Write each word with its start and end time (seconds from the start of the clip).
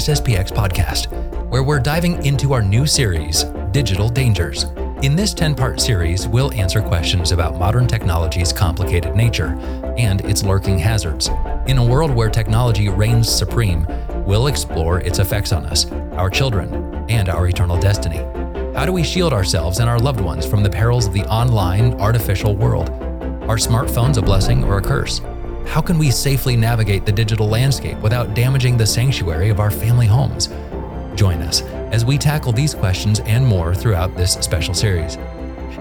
SSPX 0.00 0.50
podcast, 0.50 1.12
where 1.50 1.62
we're 1.62 1.78
diving 1.78 2.24
into 2.24 2.54
our 2.54 2.62
new 2.62 2.86
series, 2.86 3.44
Digital 3.70 4.08
Dangers. 4.08 4.64
In 5.02 5.14
this 5.14 5.34
10 5.34 5.54
part 5.54 5.78
series, 5.78 6.26
we'll 6.26 6.50
answer 6.52 6.80
questions 6.80 7.32
about 7.32 7.58
modern 7.58 7.86
technology's 7.86 8.50
complicated 8.50 9.14
nature 9.14 9.48
and 9.98 10.22
its 10.22 10.42
lurking 10.42 10.78
hazards. 10.78 11.28
In 11.66 11.76
a 11.76 11.84
world 11.84 12.10
where 12.10 12.30
technology 12.30 12.88
reigns 12.88 13.28
supreme, 13.28 13.86
we'll 14.24 14.46
explore 14.46 15.00
its 15.00 15.18
effects 15.18 15.52
on 15.52 15.66
us, 15.66 15.92
our 16.12 16.30
children, 16.30 16.72
and 17.10 17.28
our 17.28 17.48
eternal 17.48 17.78
destiny. 17.78 18.24
How 18.74 18.86
do 18.86 18.92
we 18.92 19.02
shield 19.02 19.34
ourselves 19.34 19.80
and 19.80 19.90
our 19.90 19.98
loved 19.98 20.22
ones 20.22 20.46
from 20.46 20.62
the 20.62 20.70
perils 20.70 21.06
of 21.08 21.12
the 21.12 21.26
online, 21.26 21.92
artificial 22.00 22.56
world? 22.56 22.88
Are 23.50 23.58
smartphones 23.58 24.16
a 24.16 24.22
blessing 24.22 24.64
or 24.64 24.78
a 24.78 24.82
curse? 24.82 25.20
How 25.70 25.80
can 25.80 25.98
we 25.98 26.10
safely 26.10 26.56
navigate 26.56 27.06
the 27.06 27.12
digital 27.12 27.48
landscape 27.48 27.96
without 27.98 28.34
damaging 28.34 28.76
the 28.76 28.84
sanctuary 28.84 29.50
of 29.50 29.60
our 29.60 29.70
family 29.70 30.08
homes? 30.08 30.48
Join 31.14 31.40
us 31.42 31.62
as 31.92 32.04
we 32.04 32.18
tackle 32.18 32.50
these 32.50 32.74
questions 32.74 33.20
and 33.20 33.46
more 33.46 33.72
throughout 33.72 34.16
this 34.16 34.32
special 34.32 34.74
series. 34.74 35.16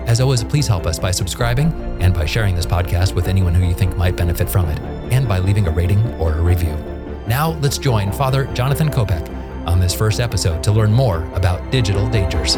As 0.05 0.21
always, 0.21 0.43
please 0.43 0.67
help 0.67 0.85
us 0.85 0.99
by 0.99 1.09
subscribing 1.09 1.71
and 2.01 2.13
by 2.13 2.27
sharing 2.27 2.53
this 2.53 2.67
podcast 2.67 3.15
with 3.15 3.27
anyone 3.27 3.55
who 3.55 3.65
you 3.65 3.73
think 3.73 3.97
might 3.97 4.15
benefit 4.15 4.47
from 4.47 4.69
it, 4.69 4.79
and 5.11 5.27
by 5.27 5.39
leaving 5.39 5.65
a 5.65 5.71
rating 5.71 6.05
or 6.19 6.33
a 6.33 6.41
review. 6.41 6.75
Now, 7.25 7.57
let's 7.59 7.79
join 7.79 8.11
Father 8.11 8.45
Jonathan 8.53 8.89
Kopec 8.89 9.27
on 9.65 9.79
this 9.79 9.95
first 9.95 10.19
episode 10.19 10.61
to 10.65 10.71
learn 10.71 10.93
more 10.93 11.23
about 11.33 11.71
digital 11.71 12.07
dangers. 12.07 12.57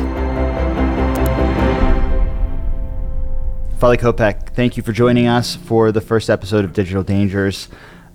Father 3.81 3.97
Kopec, 3.97 4.53
thank 4.53 4.77
you 4.77 4.83
for 4.83 4.91
joining 4.91 5.25
us 5.25 5.55
for 5.55 5.91
the 5.91 6.01
first 6.01 6.29
episode 6.29 6.63
of 6.63 6.71
Digital 6.71 7.01
Dangers. 7.01 7.67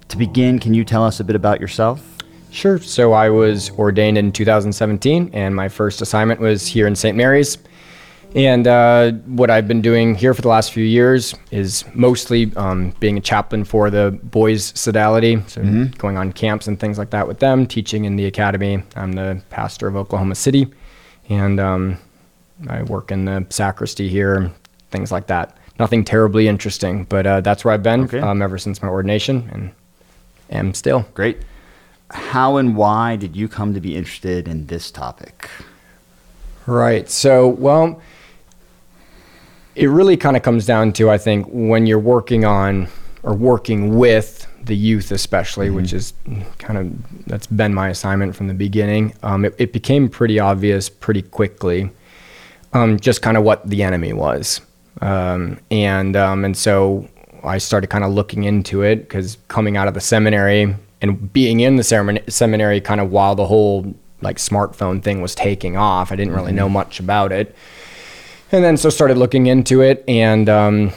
To 0.06 0.16
begin, 0.16 0.60
can 0.60 0.74
you 0.74 0.84
tell 0.84 1.02
us 1.02 1.18
a 1.18 1.24
bit 1.24 1.34
about 1.34 1.60
yourself? 1.60 2.18
Sure. 2.52 2.78
So 2.78 3.14
I 3.14 3.30
was 3.30 3.70
ordained 3.70 4.16
in 4.16 4.30
2017, 4.30 5.30
and 5.32 5.56
my 5.56 5.68
first 5.68 6.00
assignment 6.00 6.38
was 6.38 6.68
here 6.68 6.86
in 6.86 6.94
St. 6.94 7.16
Mary's. 7.16 7.58
And 8.36 8.68
uh, 8.68 9.10
what 9.26 9.50
I've 9.50 9.66
been 9.66 9.82
doing 9.82 10.14
here 10.14 10.34
for 10.34 10.42
the 10.42 10.46
last 10.46 10.72
few 10.72 10.84
years 10.84 11.34
is 11.50 11.84
mostly 11.94 12.52
um, 12.54 12.94
being 13.00 13.18
a 13.18 13.20
chaplain 13.20 13.64
for 13.64 13.90
the 13.90 14.16
boys' 14.22 14.72
sodality, 14.74 15.42
so 15.50 15.62
mm-hmm. 15.62 15.86
going 15.98 16.16
on 16.16 16.32
camps 16.32 16.68
and 16.68 16.78
things 16.78 16.96
like 16.96 17.10
that 17.10 17.26
with 17.26 17.40
them, 17.40 17.66
teaching 17.66 18.04
in 18.04 18.14
the 18.14 18.26
academy. 18.26 18.84
I'm 18.94 19.14
the 19.14 19.42
pastor 19.50 19.88
of 19.88 19.96
Oklahoma 19.96 20.36
City, 20.36 20.72
and 21.28 21.58
um, 21.58 21.98
I 22.68 22.84
work 22.84 23.10
in 23.10 23.24
the 23.24 23.44
sacristy 23.50 24.08
here, 24.08 24.52
things 24.90 25.10
like 25.10 25.26
that. 25.26 25.56
Nothing 25.78 26.04
terribly 26.04 26.48
interesting, 26.48 27.04
but 27.04 27.26
uh, 27.26 27.40
that's 27.40 27.64
where 27.64 27.74
I've 27.74 27.82
been 27.82 28.04
okay. 28.04 28.20
um, 28.20 28.40
ever 28.40 28.58
since 28.58 28.82
my 28.82 28.88
ordination, 28.88 29.48
and 29.52 29.70
am 30.50 30.74
still. 30.74 31.06
Great. 31.14 31.38
How 32.10 32.56
and 32.56 32.76
why 32.76 33.16
did 33.16 33.36
you 33.36 33.48
come 33.48 33.74
to 33.74 33.80
be 33.80 33.96
interested 33.96 34.48
in 34.48 34.66
this 34.66 34.90
topic? 34.90 35.50
Right. 36.66 37.10
So, 37.10 37.48
well, 37.48 38.00
it 39.74 39.88
really 39.88 40.16
kind 40.16 40.36
of 40.36 40.42
comes 40.42 40.66
down 40.66 40.92
to 40.94 41.10
I 41.10 41.18
think 41.18 41.46
when 41.50 41.86
you're 41.86 41.98
working 41.98 42.44
on 42.44 42.88
or 43.22 43.34
working 43.34 43.98
with 43.98 44.46
the 44.64 44.76
youth, 44.76 45.10
especially, 45.10 45.66
mm-hmm. 45.66 45.76
which 45.76 45.92
is 45.92 46.12
kind 46.58 46.78
of 46.78 47.26
that's 47.26 47.46
been 47.46 47.74
my 47.74 47.88
assignment 47.88 48.34
from 48.34 48.48
the 48.48 48.54
beginning. 48.54 49.14
Um, 49.22 49.44
it, 49.44 49.54
it, 49.58 49.72
became 49.72 50.08
pretty 50.08 50.40
obvious 50.40 50.88
pretty 50.88 51.22
quickly, 51.22 51.90
um, 52.72 52.98
just 52.98 53.22
kind 53.22 53.36
of 53.36 53.44
what 53.44 53.68
the 53.68 53.82
enemy 53.82 54.12
was. 54.12 54.60
Um, 55.00 55.58
and 55.70 56.16
um, 56.16 56.44
and 56.44 56.56
so 56.56 57.08
I 57.44 57.58
started 57.58 57.88
kind 57.88 58.04
of 58.04 58.12
looking 58.12 58.44
into 58.44 58.82
it 58.82 58.96
because 58.96 59.38
coming 59.48 59.76
out 59.76 59.88
of 59.88 59.94
the 59.94 60.00
seminary 60.00 60.74
and 61.02 61.32
being 61.32 61.60
in 61.60 61.76
the 61.76 62.22
seminary 62.28 62.80
kind 62.80 63.00
of 63.00 63.10
while 63.10 63.34
the 63.34 63.46
whole 63.46 63.94
like 64.22 64.38
smartphone 64.38 65.02
thing 65.02 65.20
was 65.20 65.34
taking 65.34 65.76
off, 65.76 66.10
I 66.10 66.16
didn't 66.16 66.32
really 66.32 66.48
mm-hmm. 66.48 66.56
know 66.56 66.68
much 66.68 67.00
about 67.00 67.32
it. 67.32 67.54
And 68.52 68.64
then 68.64 68.76
so 68.76 68.90
started 68.90 69.18
looking 69.18 69.46
into 69.46 69.82
it 69.82 70.04
and 70.08 70.48
um, 70.48 70.92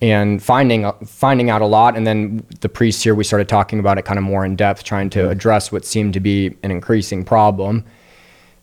and 0.00 0.42
finding 0.42 0.90
finding 1.04 1.50
out 1.50 1.62
a 1.62 1.66
lot. 1.66 1.96
And 1.96 2.06
then 2.06 2.44
the 2.60 2.68
priests 2.68 3.02
here, 3.02 3.14
we 3.14 3.24
started 3.24 3.48
talking 3.48 3.78
about 3.78 3.98
it 3.98 4.02
kind 4.02 4.18
of 4.18 4.24
more 4.24 4.44
in 4.44 4.56
depth, 4.56 4.84
trying 4.84 5.10
to 5.10 5.20
mm-hmm. 5.20 5.30
address 5.30 5.72
what 5.72 5.84
seemed 5.84 6.14
to 6.14 6.20
be 6.20 6.56
an 6.62 6.70
increasing 6.70 7.24
problem. 7.24 7.84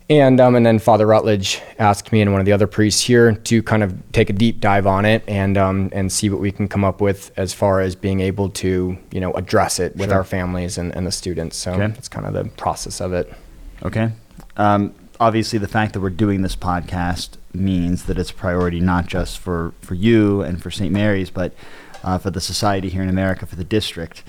And 0.09 0.39
um, 0.39 0.55
and 0.55 0.65
then 0.65 0.79
Father 0.79 1.05
Rutledge 1.05 1.61
asked 1.77 2.11
me 2.11 2.21
and 2.21 2.31
one 2.31 2.41
of 2.41 2.45
the 2.45 2.51
other 2.51 2.65
priests 2.65 3.03
here 3.03 3.33
to 3.33 3.61
kind 3.61 3.83
of 3.83 4.11
take 4.11 4.31
a 4.31 4.33
deep 4.33 4.59
dive 4.59 4.87
on 4.87 5.05
it 5.05 5.23
and 5.27 5.55
um, 5.55 5.89
and 5.93 6.11
see 6.11 6.31
what 6.31 6.39
we 6.39 6.51
can 6.51 6.67
come 6.67 6.83
up 6.83 6.99
with 6.99 7.31
as 7.37 7.53
far 7.53 7.79
as 7.79 7.95
being 7.95 8.19
able 8.19 8.49
to 8.49 8.97
you 9.11 9.19
know 9.19 9.31
address 9.33 9.79
it 9.79 9.95
with 9.95 10.09
sure. 10.09 10.17
our 10.17 10.23
families 10.23 10.79
and, 10.79 10.95
and 10.95 11.05
the 11.05 11.11
students. 11.11 11.57
So 11.57 11.73
okay. 11.73 11.87
that's 11.87 12.09
kind 12.09 12.25
of 12.25 12.33
the 12.33 12.45
process 12.45 12.99
of 12.99 13.13
it. 13.13 13.31
Okay. 13.83 14.11
Um, 14.57 14.95
obviously, 15.19 15.59
the 15.59 15.67
fact 15.67 15.93
that 15.93 15.99
we're 15.99 16.09
doing 16.09 16.41
this 16.41 16.55
podcast 16.55 17.37
means 17.53 18.05
that 18.05 18.17
it's 18.17 18.31
a 18.31 18.33
priority 18.33 18.79
not 18.79 19.05
just 19.05 19.37
for 19.37 19.73
for 19.81 19.93
you 19.93 20.41
and 20.41 20.59
for 20.59 20.71
St. 20.71 20.91
Mary's, 20.91 21.29
but 21.29 21.53
uh, 22.03 22.17
for 22.17 22.31
the 22.31 22.41
society 22.41 22.89
here 22.89 23.03
in 23.03 23.09
America, 23.09 23.45
for 23.45 23.55
the 23.55 23.63
district. 23.63 24.23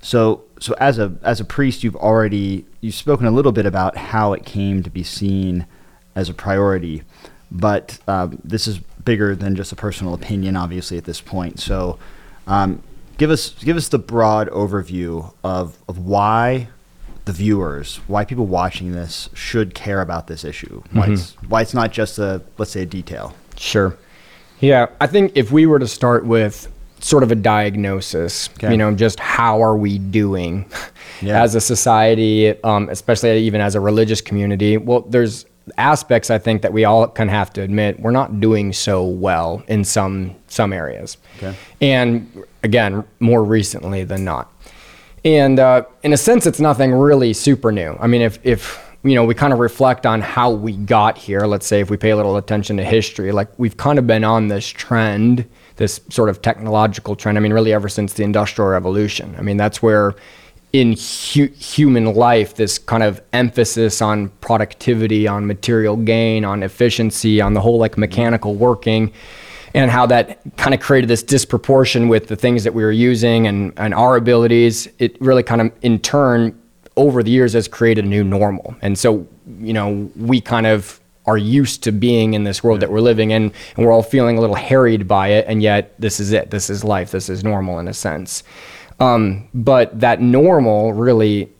So, 0.00 0.44
so 0.64 0.74
as 0.78 0.98
a 0.98 1.14
as 1.22 1.40
a 1.40 1.44
priest, 1.44 1.84
you've 1.84 1.94
already 1.94 2.64
you've 2.80 2.94
spoken 2.94 3.26
a 3.26 3.30
little 3.30 3.52
bit 3.52 3.66
about 3.66 3.98
how 3.98 4.32
it 4.32 4.46
came 4.46 4.82
to 4.82 4.88
be 4.88 5.02
seen 5.02 5.66
as 6.14 6.30
a 6.30 6.34
priority, 6.34 7.02
but 7.50 7.98
um, 8.08 8.38
this 8.42 8.66
is 8.66 8.78
bigger 9.04 9.36
than 9.36 9.56
just 9.56 9.72
a 9.72 9.76
personal 9.76 10.14
opinion, 10.14 10.56
obviously 10.56 10.96
at 10.96 11.04
this 11.04 11.20
point. 11.20 11.60
So, 11.60 11.98
um, 12.46 12.82
give 13.18 13.28
us 13.30 13.50
give 13.62 13.76
us 13.76 13.88
the 13.88 13.98
broad 13.98 14.48
overview 14.48 15.34
of 15.44 15.76
of 15.86 15.98
why 15.98 16.68
the 17.26 17.32
viewers, 17.32 17.96
why 18.06 18.24
people 18.24 18.46
watching 18.46 18.92
this 18.92 19.28
should 19.34 19.74
care 19.74 20.00
about 20.00 20.28
this 20.28 20.44
issue, 20.44 20.82
why 20.92 21.02
mm-hmm. 21.02 21.12
it's 21.12 21.32
why 21.46 21.60
it's 21.60 21.74
not 21.74 21.92
just 21.92 22.18
a 22.18 22.40
let's 22.56 22.70
say 22.70 22.84
a 22.84 22.86
detail. 22.86 23.36
Sure. 23.58 23.98
Yeah, 24.60 24.86
I 24.98 25.08
think 25.08 25.32
if 25.34 25.52
we 25.52 25.66
were 25.66 25.78
to 25.78 25.86
start 25.86 26.24
with 26.24 26.72
sort 27.04 27.22
of 27.22 27.30
a 27.30 27.34
diagnosis. 27.34 28.48
Okay. 28.54 28.70
You 28.70 28.78
know, 28.78 28.94
just 28.94 29.20
how 29.20 29.62
are 29.62 29.76
we 29.76 29.98
doing 29.98 30.64
yeah. 31.20 31.42
as 31.42 31.54
a 31.54 31.60
society, 31.60 32.60
um, 32.64 32.88
especially 32.88 33.38
even 33.40 33.60
as 33.60 33.74
a 33.74 33.80
religious 33.80 34.22
community? 34.22 34.78
Well, 34.78 35.02
there's 35.02 35.44
aspects 35.76 36.30
I 36.30 36.38
think 36.38 36.62
that 36.62 36.72
we 36.72 36.86
all 36.86 37.06
kind 37.08 37.28
of 37.28 37.34
have 37.34 37.52
to 37.54 37.62
admit 37.62 38.00
we're 38.00 38.10
not 38.10 38.40
doing 38.40 38.72
so 38.72 39.04
well 39.04 39.62
in 39.68 39.84
some 39.84 40.34
some 40.46 40.72
areas, 40.72 41.18
okay. 41.38 41.54
and 41.80 42.44
again, 42.62 43.04
more 43.20 43.44
recently 43.44 44.04
than 44.04 44.24
not. 44.24 44.50
And 45.24 45.58
uh, 45.58 45.84
in 46.02 46.12
a 46.12 46.16
sense, 46.16 46.46
it's 46.46 46.60
nothing 46.60 46.92
really 46.92 47.32
super 47.32 47.70
new. 47.70 47.96
I 48.00 48.06
mean, 48.06 48.22
if 48.22 48.38
if 48.44 48.82
you 49.02 49.14
know 49.14 49.24
we 49.26 49.34
kind 49.34 49.52
of 49.52 49.58
reflect 49.58 50.06
on 50.06 50.22
how 50.22 50.50
we 50.50 50.76
got 50.76 51.18
here, 51.18 51.40
let's 51.40 51.66
say 51.66 51.80
if 51.80 51.90
we 51.90 51.98
pay 51.98 52.10
a 52.10 52.16
little 52.16 52.38
attention 52.38 52.78
to 52.78 52.84
history, 52.84 53.30
like 53.30 53.48
we've 53.58 53.76
kind 53.76 53.98
of 53.98 54.06
been 54.06 54.24
on 54.24 54.48
this 54.48 54.66
trend 54.66 55.46
this 55.76 56.00
sort 56.08 56.28
of 56.28 56.40
technological 56.42 57.16
trend. 57.16 57.36
I 57.38 57.40
mean, 57.40 57.52
really 57.52 57.72
ever 57.72 57.88
since 57.88 58.12
the 58.12 58.22
Industrial 58.22 58.68
Revolution. 58.70 59.34
I 59.38 59.42
mean, 59.42 59.56
that's 59.56 59.82
where 59.82 60.14
in 60.72 60.96
hu- 60.96 61.52
human 61.56 62.14
life, 62.14 62.54
this 62.54 62.78
kind 62.78 63.02
of 63.02 63.22
emphasis 63.32 64.02
on 64.02 64.28
productivity, 64.40 65.28
on 65.28 65.46
material 65.46 65.96
gain, 65.96 66.44
on 66.44 66.62
efficiency, 66.62 67.40
on 67.40 67.54
the 67.54 67.60
whole 67.60 67.78
like 67.78 67.96
mechanical 67.96 68.54
working, 68.54 69.12
and 69.72 69.90
how 69.90 70.06
that 70.06 70.40
kind 70.56 70.74
of 70.74 70.80
created 70.80 71.08
this 71.08 71.22
disproportion 71.22 72.08
with 72.08 72.26
the 72.26 72.36
things 72.36 72.64
that 72.64 72.74
we 72.74 72.82
were 72.82 72.92
using 72.92 73.46
and, 73.46 73.72
and 73.76 73.94
our 73.94 74.16
abilities. 74.16 74.88
It 74.98 75.20
really 75.20 75.44
kind 75.44 75.60
of, 75.60 75.72
in 75.82 76.00
turn, 76.00 76.60
over 76.96 77.22
the 77.22 77.30
years 77.30 77.52
has 77.52 77.68
created 77.68 78.04
a 78.04 78.08
new 78.08 78.24
normal. 78.24 78.74
And 78.82 78.98
so, 78.98 79.26
you 79.58 79.72
know, 79.72 80.10
we 80.16 80.40
kind 80.40 80.66
of 80.66 81.00
are 81.26 81.38
used 81.38 81.82
to 81.84 81.92
being 81.92 82.34
in 82.34 82.44
this 82.44 82.62
world 82.62 82.80
that 82.80 82.90
we're 82.90 83.00
living 83.00 83.30
in 83.30 83.52
and 83.76 83.86
we're 83.86 83.92
all 83.92 84.02
feeling 84.02 84.36
a 84.38 84.40
little 84.40 84.56
harried 84.56 85.08
by 85.08 85.28
it 85.28 85.46
and 85.48 85.62
yet 85.62 85.94
this 85.98 86.20
is 86.20 86.32
it. 86.32 86.50
This 86.50 86.70
is 86.70 86.84
life. 86.84 87.10
This 87.10 87.28
is 87.28 87.42
normal 87.42 87.78
in 87.78 87.88
a 87.88 87.94
sense. 87.94 88.42
Um, 89.00 89.48
but 89.54 90.00
that 90.00 90.20
normal 90.20 90.92
really 90.92 91.50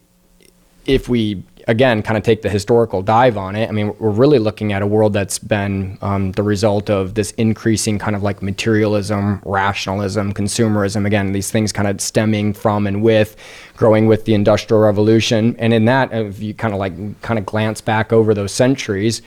if 0.87 1.09
we 1.09 1.43
again 1.67 2.03
kind 2.03 2.19
of 2.19 2.23
take 2.23 2.43
the 2.43 2.50
historical 2.50 3.00
dive 3.00 3.39
on 3.39 3.56
it 3.56 3.71
i 3.71 3.73
mean 3.73 3.87
we're 3.99 4.11
really 4.11 4.39
looking 4.39 4.75
at 4.75 4.83
a 4.83 4.87
world 4.87 5.15
that's 5.15 5.39
been 5.39 5.97
um, 6.03 6.31
the 6.33 6.43
result 6.43 6.91
of 6.91 7.15
this 7.15 7.31
increasing 7.33 7.99
kind 7.99 8.15
of 8.15 8.23
like 8.23 8.43
materialism 8.43 9.41
rationalism 9.47 10.35
consumerism 10.35 11.06
again 11.06 11.33
these 11.33 11.50
things 11.50 11.73
kind 11.73 11.89
of 11.89 12.03
stemming 12.03 12.53
from 12.53 12.87
and 12.87 13.03
with 13.03 13.35
growing 13.77 14.06
with 14.06 14.25
the 14.25 14.35
industrial 14.35 14.83
revolution. 14.83 15.56
And 15.59 15.73
in 15.73 15.85
that 15.87 16.12
if 16.12 16.41
you 16.41 16.55
kind 16.55 16.75
of 16.75 16.81
like 16.81 17.21
kind 17.23 17.39
of 17.39 17.47
glance 17.47 17.81
back 17.81 18.12
over 18.12 18.35
those 18.35 18.53
centuries 18.53 19.23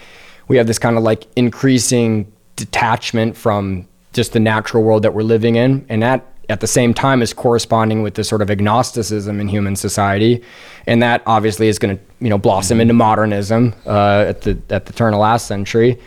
we 0.47 0.57
have 0.57 0.67
this 0.67 0.79
kind 0.79 0.97
of 0.97 1.03
like 1.03 1.27
increasing 1.35 2.31
detachment 2.55 3.35
from 3.35 3.87
just 4.13 4.33
the 4.33 4.39
natural 4.39 4.83
world 4.83 5.03
that 5.03 5.13
we're 5.13 5.23
living 5.23 5.55
in 5.55 5.85
and 5.89 6.01
that 6.01 6.25
at 6.49 6.61
the 6.61 6.67
same 6.67 6.93
time 6.93 7.21
is 7.21 7.33
corresponding 7.33 8.01
with 8.01 8.15
this 8.15 8.27
sort 8.27 8.41
of 8.41 8.49
agnosticism 8.49 9.39
in 9.39 9.47
human 9.47 9.75
society 9.75 10.41
and 10.85 11.03
that 11.03 11.21
obviously 11.25 11.67
is 11.67 11.77
going 11.77 11.97
to 11.97 12.03
you 12.19 12.29
know 12.29 12.37
blossom 12.37 12.79
into 12.79 12.93
modernism 12.93 13.75
uh, 13.85 14.25
at 14.27 14.41
the 14.41 14.57
at 14.69 14.85
the 14.85 14.93
turn 14.93 15.13
of 15.13 15.19
last 15.19 15.47
century. 15.47 15.99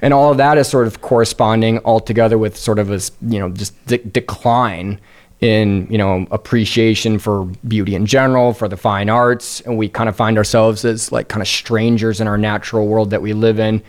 And 0.00 0.14
all 0.14 0.30
of 0.30 0.36
that 0.36 0.56
is 0.58 0.68
sort 0.68 0.86
of 0.86 1.00
corresponding 1.00 1.80
altogether 1.84 2.38
with 2.38 2.56
sort 2.56 2.78
of 2.78 2.90
a 2.90 3.00
you 3.22 3.38
know 3.38 3.50
just 3.50 3.86
de- 3.86 3.98
decline 3.98 5.00
in 5.40 5.86
you 5.88 5.98
know 5.98 6.26
appreciation 6.30 7.18
for 7.18 7.44
beauty 7.66 7.94
in 7.94 8.06
general 8.06 8.52
for 8.52 8.68
the 8.68 8.76
fine 8.76 9.08
arts. 9.08 9.60
And 9.60 9.78
we 9.78 9.88
kind 9.88 10.08
of 10.08 10.16
find 10.16 10.36
ourselves 10.36 10.84
as 10.84 11.12
like 11.12 11.28
kind 11.28 11.42
of 11.42 11.48
strangers 11.48 12.20
in 12.20 12.26
our 12.26 12.38
natural 12.38 12.88
world 12.88 13.10
that 13.10 13.22
we 13.22 13.32
live 13.32 13.60
in. 13.60 13.82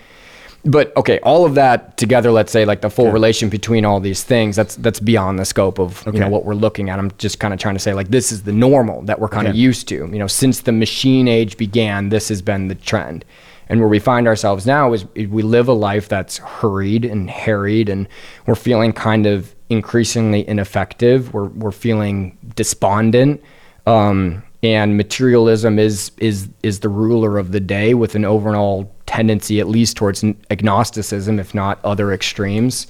But 0.66 0.96
okay 0.98 1.20
all 1.24 1.46
of 1.46 1.56
that 1.56 1.98
together 1.98 2.32
let's 2.32 2.52
say 2.52 2.66
like 2.66 2.82
the 2.82 2.90
full 2.90 3.12
relation 3.12 3.48
between 3.48 3.86
all 3.86 4.02
these 4.02 4.24
things 4.24 4.58
that's 4.58 4.76
that's 4.76 5.00
beyond 5.00 5.40
the 5.40 5.46
scope 5.46 5.80
of 5.80 6.06
okay. 6.06 6.18
you 6.18 6.24
know 6.24 6.30
what 6.30 6.46
we're 6.46 6.54
looking 6.54 6.90
at. 6.90 7.00
I'm 7.00 7.12
just 7.18 7.40
kind 7.40 7.54
of 7.54 7.60
trying 7.60 7.76
to 7.76 7.80
say 7.80 7.94
like 7.94 8.10
this 8.10 8.32
is 8.32 8.44
the 8.44 8.52
normal 8.52 9.02
that 9.04 9.20
we're 9.20 9.30
kind 9.30 9.48
of 9.48 9.56
used 9.56 9.88
to. 9.88 9.96
You 9.96 10.20
know 10.20 10.28
since 10.28 10.62
the 10.62 10.74
machine 10.74 11.28
age 11.28 11.58
began 11.58 12.10
this 12.10 12.30
has 12.30 12.42
been 12.42 12.68
the 12.68 12.76
trend. 12.76 13.26
And 13.72 13.80
where 13.80 13.88
we 13.88 14.00
find 14.00 14.28
ourselves 14.28 14.66
now 14.66 14.94
is 14.94 15.06
we 15.14 15.44
live 15.44 15.68
a 15.68 15.74
life 15.74 16.10
that's 16.10 16.40
hurried 16.40 17.06
and 17.06 17.30
harried, 17.30 17.88
and 17.88 18.08
we're 18.48 18.56
feeling 18.56 18.92
kind 18.92 19.28
of 19.28 19.54
increasingly 19.70 20.48
ineffective. 20.48 21.34
We're, 21.34 21.46
we're 21.46 21.72
feeling 21.72 22.38
despondent. 22.56 23.42
Um, 23.86 24.44
and 24.62 24.98
materialism 24.98 25.80
is, 25.80 26.12
is, 26.18 26.50
is 26.64 26.82
the 26.82 26.90
ruler 26.90 27.38
of 27.38 27.52
the 27.52 27.60
day 27.60 27.94
with 27.94 28.16
an 28.16 28.26
overall 28.26 28.94
tendency, 29.06 29.60
at 29.60 29.68
least 29.68 29.96
towards 29.96 30.24
agnosticism, 30.50 31.40
if 31.40 31.56
not 31.56 31.80
other 31.84 32.12
extremes. 32.12 32.88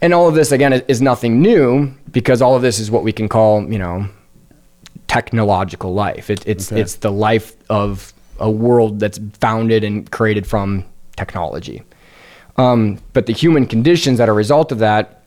And 0.00 0.14
all 0.14 0.28
of 0.28 0.34
this, 0.34 0.50
again, 0.50 0.72
is 0.72 1.00
nothing 1.02 1.42
new 1.42 1.94
because 2.10 2.42
all 2.42 2.56
of 2.56 2.62
this 2.62 2.78
is 2.80 2.90
what 2.90 3.04
we 3.04 3.12
can 3.12 3.28
call, 3.28 3.70
you 3.70 3.78
know, 3.78 4.08
technological 5.06 5.92
life. 5.92 6.30
It, 6.30 6.46
it's, 6.46 6.72
okay. 6.72 6.80
it's 6.80 6.96
the 6.96 7.12
life 7.12 7.54
of 7.68 8.12
a 8.40 8.50
world 8.50 8.98
that's 8.98 9.20
founded 9.40 9.84
and 9.84 10.10
created 10.10 10.46
from 10.46 10.84
technology. 11.16 11.82
Um, 12.56 12.98
but 13.12 13.26
the 13.26 13.32
human 13.32 13.66
conditions 13.66 14.18
that 14.18 14.28
are 14.28 14.32
a 14.32 14.34
result 14.34 14.72
of 14.72 14.78
that, 14.78 15.21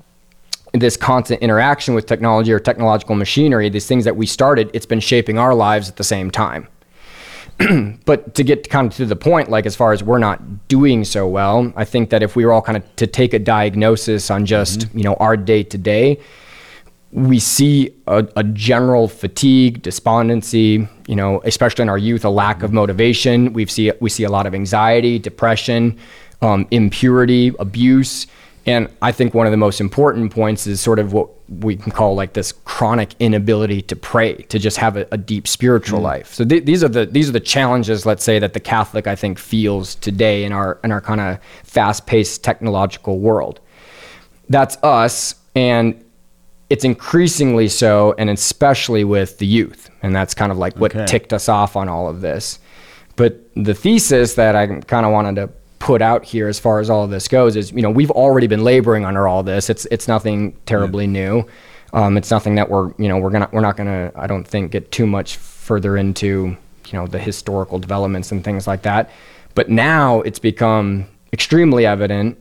this 0.73 0.97
constant 0.97 1.41
interaction 1.41 1.93
with 1.93 2.05
technology 2.05 2.51
or 2.51 2.59
technological 2.59 3.15
machinery, 3.15 3.69
these 3.69 3.87
things 3.87 4.05
that 4.05 4.15
we 4.15 4.25
started, 4.25 4.69
it's 4.73 4.85
been 4.85 4.99
shaping 4.99 5.37
our 5.37 5.53
lives 5.53 5.89
at 5.89 5.95
the 5.95 6.03
same 6.03 6.29
time. 6.31 6.67
but 8.05 8.35
to 8.35 8.43
get 8.43 8.69
kind 8.69 8.91
of 8.91 8.97
to 8.97 9.05
the 9.05 9.15
point, 9.15 9.49
like 9.49 9.65
as 9.65 9.75
far 9.75 9.93
as 9.93 10.03
we're 10.03 10.17
not 10.17 10.67
doing 10.67 11.05
so 11.05 11.25
well, 11.27 11.71
I 11.75 11.85
think 11.85 12.09
that 12.09 12.21
if 12.21 12.35
we 12.35 12.45
were 12.45 12.51
all 12.51 12.61
kind 12.61 12.77
of 12.77 12.95
to 12.97 13.07
take 13.07 13.33
a 13.33 13.39
diagnosis 13.39 14.29
on 14.29 14.45
just 14.45 14.79
mm-hmm. 14.79 14.97
you 14.97 15.03
know 15.05 15.13
our 15.15 15.37
day 15.37 15.63
to 15.63 15.77
day, 15.77 16.19
we 17.13 17.39
see 17.39 17.95
a, 18.07 18.27
a, 18.35 18.43
general 18.43 19.07
fatigue, 19.07 19.81
despondency, 19.81 20.85
you 21.07 21.15
know, 21.15 21.41
especially 21.45 21.83
in 21.83 21.89
our 21.89 21.97
youth, 21.97 22.25
a 22.25 22.29
lack 22.29 22.61
of 22.61 22.73
motivation. 22.73 23.53
We 23.53 23.65
see 23.67 23.89
we 24.01 24.09
see 24.09 24.25
a 24.25 24.29
lot 24.29 24.45
of 24.45 24.53
anxiety, 24.53 25.17
depression, 25.17 25.97
um, 26.41 26.67
impurity, 26.71 27.53
abuse, 27.57 28.27
and 28.65 28.89
I 29.01 29.11
think 29.11 29.33
one 29.33 29.45
of 29.45 29.51
the 29.51 29.57
most 29.57 29.79
important 29.79 30.31
points 30.33 30.65
is 30.65 30.81
sort 30.81 30.97
of 30.97 31.13
what 31.13 31.29
we 31.49 31.75
can 31.75 31.91
call 31.91 32.15
like 32.15 32.33
this 32.33 32.51
chronic 32.51 33.13
inability 33.19 33.81
to 33.83 33.95
pray, 33.95 34.33
to 34.35 34.57
just 34.57 34.77
have 34.77 34.97
a, 34.97 35.07
a 35.11 35.17
deep 35.17 35.47
spiritual 35.47 35.99
mm. 35.99 36.03
life. 36.03 36.33
So 36.33 36.43
th- 36.43 36.65
these 36.65 36.83
are 36.83 36.87
the 36.87 37.05
these 37.05 37.29
are 37.29 37.33
the 37.33 37.39
challenges, 37.39 38.05
let's 38.05 38.23
say, 38.23 38.39
that 38.39 38.53
the 38.53 38.59
Catholic 38.59 39.05
I 39.07 39.15
think 39.15 39.37
feels 39.37 39.95
today 39.95 40.43
in 40.43 40.51
our 40.51 40.79
in 40.83 40.91
our 40.91 41.01
kind 41.01 41.21
of 41.21 41.39
fast-paced 41.63 42.43
technological 42.43 43.19
world. 43.19 43.59
That's 44.49 44.77
us, 44.83 45.35
and 45.55 46.03
it's 46.69 46.83
increasingly 46.83 47.67
so, 47.67 48.15
and 48.17 48.29
especially 48.29 49.03
with 49.03 49.37
the 49.37 49.45
youth. 49.45 49.89
And 50.01 50.15
that's 50.15 50.33
kind 50.33 50.51
of 50.51 50.57
like 50.57 50.75
what 50.77 50.95
okay. 50.95 51.05
ticked 51.05 51.33
us 51.33 51.49
off 51.49 51.75
on 51.75 51.89
all 51.89 52.09
of 52.09 52.21
this. 52.21 52.59
But 53.15 53.39
the 53.55 53.73
thesis 53.73 54.33
that 54.35 54.55
I 54.55 54.67
kind 54.81 55.05
of 55.05 55.11
wanted 55.11 55.35
to 55.35 55.49
put 55.85 56.01
out 56.01 56.25
here 56.25 56.47
as 56.47 56.57
far 56.57 56.79
as 56.79 56.89
all 56.89 57.03
of 57.03 57.11
this 57.11 57.27
goes 57.27 57.55
is, 57.55 57.71
you 57.71 57.83
know, 57.83 57.91
we've 57.91 58.09
already 58.09 58.47
been 58.47 58.63
laboring 58.63 59.05
under 59.05 59.27
all 59.27 59.43
this. 59.43 59.69
It's 59.69 59.85
it's 59.91 60.07
nothing 60.07 60.57
terribly 60.65 61.05
yeah. 61.05 61.11
new. 61.11 61.47
Um, 61.93 62.17
it's 62.17 62.31
nothing 62.31 62.55
that 62.55 62.71
we're, 62.71 62.91
you 62.97 63.07
know, 63.07 63.19
we're 63.19 63.29
gonna 63.29 63.47
we're 63.51 63.61
not 63.61 63.77
gonna 63.77 64.11
I 64.15 64.25
don't 64.25 64.47
think 64.47 64.71
get 64.71 64.91
too 64.91 65.05
much 65.05 65.37
further 65.37 65.95
into, 65.95 66.57
you 66.87 66.93
know, 66.93 67.05
the 67.05 67.19
historical 67.19 67.77
developments 67.77 68.31
and 68.31 68.43
things 68.43 68.65
like 68.65 68.81
that. 68.81 69.11
But 69.53 69.69
now 69.69 70.21
it's 70.21 70.39
become 70.39 71.05
extremely 71.31 71.85
evident 71.85 72.39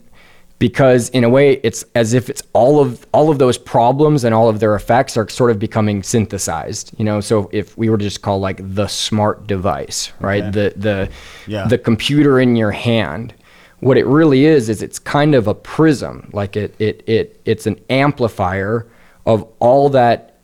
because 0.58 1.08
in 1.10 1.24
a 1.24 1.28
way 1.28 1.60
it's 1.62 1.84
as 1.94 2.14
if 2.14 2.30
it's 2.30 2.42
all 2.52 2.80
of 2.80 3.06
all 3.12 3.30
of 3.30 3.38
those 3.38 3.58
problems 3.58 4.24
and 4.24 4.34
all 4.34 4.48
of 4.48 4.60
their 4.60 4.74
effects 4.74 5.16
are 5.16 5.28
sort 5.28 5.50
of 5.50 5.58
becoming 5.58 6.02
synthesized 6.02 6.92
you 6.98 7.04
know 7.04 7.20
so 7.20 7.48
if 7.52 7.76
we 7.76 7.88
were 7.88 7.98
to 7.98 8.04
just 8.04 8.22
call 8.22 8.38
like 8.38 8.60
the 8.74 8.86
smart 8.86 9.46
device 9.46 10.12
right 10.20 10.44
okay. 10.44 10.50
the 10.50 10.74
the 10.76 11.10
yeah. 11.46 11.66
the 11.66 11.78
computer 11.78 12.38
in 12.40 12.56
your 12.56 12.70
hand 12.70 13.34
what 13.80 13.98
it 13.98 14.06
really 14.06 14.44
is 14.44 14.68
is 14.68 14.82
it's 14.82 14.98
kind 14.98 15.34
of 15.34 15.46
a 15.46 15.54
prism 15.54 16.30
like 16.32 16.56
it 16.56 16.74
it 16.78 17.02
it 17.06 17.40
it's 17.44 17.66
an 17.66 17.78
amplifier 17.90 18.86
of 19.26 19.46
all 19.58 19.88
that 19.88 20.38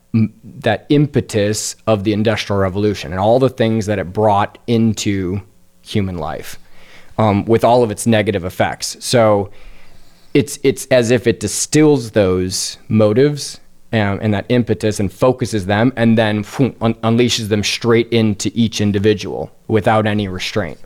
that 0.44 0.86
impetus 0.88 1.76
of 1.86 2.02
the 2.02 2.12
industrial 2.12 2.60
revolution 2.60 3.12
and 3.12 3.20
all 3.20 3.38
the 3.38 3.48
things 3.48 3.86
that 3.86 3.98
it 3.98 4.12
brought 4.12 4.58
into 4.66 5.40
human 5.82 6.18
life 6.18 6.58
um, 7.16 7.44
with 7.44 7.64
all 7.64 7.82
of 7.84 7.90
its 7.90 8.06
negative 8.06 8.44
effects 8.44 8.96
so 9.04 9.50
it's 10.34 10.58
it's 10.62 10.86
as 10.86 11.10
if 11.10 11.26
it 11.26 11.40
distills 11.40 12.12
those 12.12 12.78
motives 12.88 13.60
um, 13.92 14.20
and 14.22 14.32
that 14.34 14.46
impetus 14.48 15.00
and 15.00 15.12
focuses 15.12 15.66
them 15.66 15.92
and 15.96 16.16
then 16.16 16.38
un- 16.80 16.94
unleashes 17.02 17.48
them 17.48 17.64
straight 17.64 18.08
into 18.12 18.50
each 18.54 18.80
individual 18.80 19.50
without 19.66 20.06
any 20.06 20.28
restraint. 20.28 20.78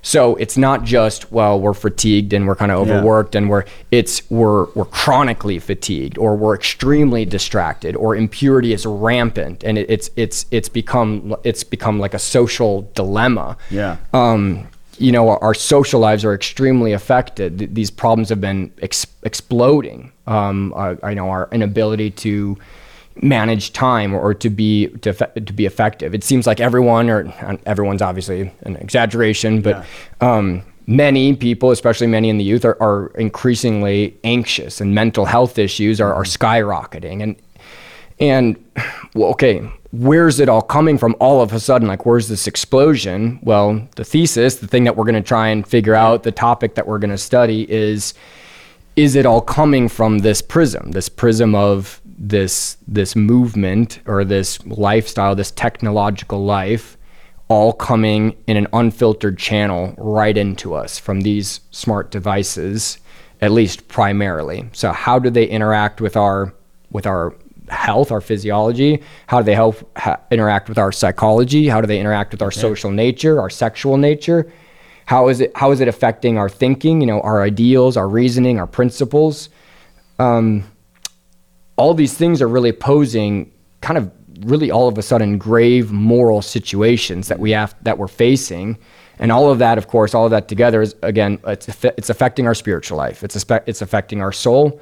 So 0.00 0.36
it's 0.36 0.56
not 0.56 0.84
just 0.84 1.32
well 1.32 1.60
we're 1.60 1.74
fatigued 1.74 2.32
and 2.32 2.46
we're 2.46 2.54
kind 2.54 2.70
of 2.70 2.78
overworked 2.78 3.34
yeah. 3.34 3.40
and 3.40 3.50
we're 3.50 3.64
it's 3.90 4.22
we're 4.30 4.66
we're 4.72 4.84
chronically 4.84 5.58
fatigued 5.58 6.16
or 6.18 6.36
we're 6.36 6.54
extremely 6.54 7.24
distracted 7.24 7.96
or 7.96 8.14
impurity 8.14 8.72
is 8.72 8.86
rampant 8.86 9.64
and 9.64 9.76
it, 9.76 9.90
it's 9.90 10.10
it's 10.14 10.46
it's 10.52 10.68
become 10.68 11.34
it's 11.42 11.64
become 11.64 11.98
like 11.98 12.14
a 12.14 12.18
social 12.18 12.90
dilemma. 12.94 13.56
Yeah. 13.70 13.96
Um 14.12 14.68
you 15.00 15.12
know, 15.12 15.28
our, 15.28 15.42
our, 15.42 15.54
social 15.54 16.00
lives 16.00 16.24
are 16.24 16.34
extremely 16.34 16.92
affected. 16.92 17.58
Th- 17.58 17.70
these 17.72 17.90
problems 17.90 18.28
have 18.28 18.40
been 18.40 18.72
ex- 18.82 19.06
exploding. 19.22 20.12
Um, 20.26 20.72
uh, 20.76 20.96
I 21.02 21.14
know 21.14 21.30
our 21.30 21.48
inability 21.52 22.10
to 22.10 22.58
manage 23.22 23.72
time 23.72 24.14
or, 24.14 24.34
to 24.34 24.50
be 24.50 24.88
to, 24.88 25.12
to 25.12 25.52
be 25.52 25.66
effective. 25.66 26.14
It 26.14 26.24
seems 26.24 26.46
like 26.46 26.60
everyone, 26.60 27.10
or 27.10 27.32
everyone's 27.66 28.02
obviously 28.02 28.52
an 28.62 28.76
exaggeration, 28.76 29.60
but 29.60 29.84
yeah. 30.20 30.36
um, 30.36 30.62
many 30.86 31.36
people, 31.36 31.70
especially 31.70 32.06
many 32.06 32.28
in 32.28 32.38
the 32.38 32.44
youth, 32.44 32.64
are, 32.64 32.80
are 32.80 33.08
increasingly 33.16 34.16
anxious, 34.24 34.80
and 34.80 34.94
mental 34.94 35.26
health 35.26 35.58
issues 35.58 36.00
are, 36.00 36.12
are 36.12 36.24
skyrocketing. 36.24 37.22
And 37.22 37.36
and 38.20 38.56
well, 39.14 39.30
okay, 39.30 39.68
where's 39.92 40.40
it 40.40 40.48
all 40.48 40.62
coming 40.62 40.98
from 40.98 41.16
all 41.20 41.40
of 41.40 41.52
a 41.52 41.60
sudden? 41.60 41.88
Like, 41.88 42.04
where's 42.04 42.28
this 42.28 42.46
explosion? 42.46 43.38
Well, 43.42 43.88
the 43.96 44.04
thesis, 44.04 44.56
the 44.56 44.66
thing 44.66 44.84
that 44.84 44.96
we're 44.96 45.04
going 45.04 45.14
to 45.14 45.20
try 45.22 45.48
and 45.48 45.66
figure 45.66 45.94
out, 45.94 46.22
the 46.22 46.32
topic 46.32 46.74
that 46.74 46.86
we're 46.86 46.98
going 46.98 47.10
to 47.10 47.18
study 47.18 47.70
is 47.70 48.14
is 48.96 49.14
it 49.14 49.24
all 49.24 49.40
coming 49.40 49.88
from 49.88 50.18
this 50.18 50.42
prism, 50.42 50.90
this 50.90 51.08
prism 51.08 51.54
of 51.54 52.00
this 52.04 52.76
this 52.88 53.14
movement 53.14 54.00
or 54.06 54.24
this 54.24 54.64
lifestyle, 54.66 55.36
this 55.36 55.52
technological 55.52 56.44
life, 56.44 56.96
all 57.46 57.72
coming 57.72 58.36
in 58.48 58.56
an 58.56 58.66
unfiltered 58.72 59.38
channel 59.38 59.94
right 59.96 60.36
into 60.36 60.74
us 60.74 60.98
from 60.98 61.20
these 61.20 61.60
smart 61.70 62.10
devices, 62.10 62.98
at 63.40 63.52
least 63.52 63.86
primarily. 63.86 64.68
So 64.72 64.90
how 64.90 65.20
do 65.20 65.30
they 65.30 65.46
interact 65.46 66.00
with 66.00 66.16
our 66.16 66.52
with 66.90 67.06
our 67.06 67.34
health, 67.70 68.10
our 68.10 68.20
physiology? 68.20 69.02
How 69.26 69.40
do 69.40 69.44
they 69.44 69.54
help 69.54 69.76
ha- 69.98 70.20
interact 70.30 70.68
with 70.68 70.78
our 70.78 70.92
psychology? 70.92 71.68
How 71.68 71.80
do 71.80 71.86
they 71.86 72.00
interact 72.00 72.32
with 72.32 72.42
our 72.42 72.48
okay. 72.48 72.60
social 72.60 72.90
nature, 72.90 73.40
our 73.40 73.50
sexual 73.50 73.96
nature? 73.96 74.50
How 75.06 75.28
is 75.28 75.40
it 75.40 75.56
how 75.56 75.70
is 75.70 75.80
it 75.80 75.88
affecting 75.88 76.36
our 76.36 76.48
thinking? 76.48 77.00
You 77.00 77.06
know, 77.06 77.20
our 77.22 77.42
ideals, 77.42 77.96
our 77.96 78.08
reasoning, 78.08 78.58
our 78.58 78.66
principles. 78.66 79.48
Um, 80.18 80.64
all 81.76 81.94
these 81.94 82.14
things 82.14 82.42
are 82.42 82.48
really 82.48 82.72
posing 82.72 83.50
kind 83.80 83.96
of 83.96 84.10
really 84.40 84.70
all 84.70 84.88
of 84.88 84.98
a 84.98 85.02
sudden 85.02 85.38
grave 85.38 85.90
moral 85.92 86.42
situations 86.42 87.28
that 87.28 87.38
we 87.38 87.52
have 87.52 87.74
that 87.82 87.98
we're 87.98 88.08
facing 88.08 88.78
and 89.18 89.32
all 89.32 89.50
of 89.50 89.58
that 89.58 89.78
of 89.78 89.88
course 89.88 90.14
all 90.14 90.24
of 90.24 90.30
that 90.30 90.48
together 90.48 90.82
is 90.82 90.94
again 91.02 91.38
it's 91.46 91.68
it's 91.84 92.10
affecting 92.10 92.46
our 92.46 92.54
spiritual 92.54 92.96
life 92.96 93.24
it's 93.24 93.44
it's 93.66 93.82
affecting 93.82 94.20
our 94.20 94.32
soul 94.32 94.80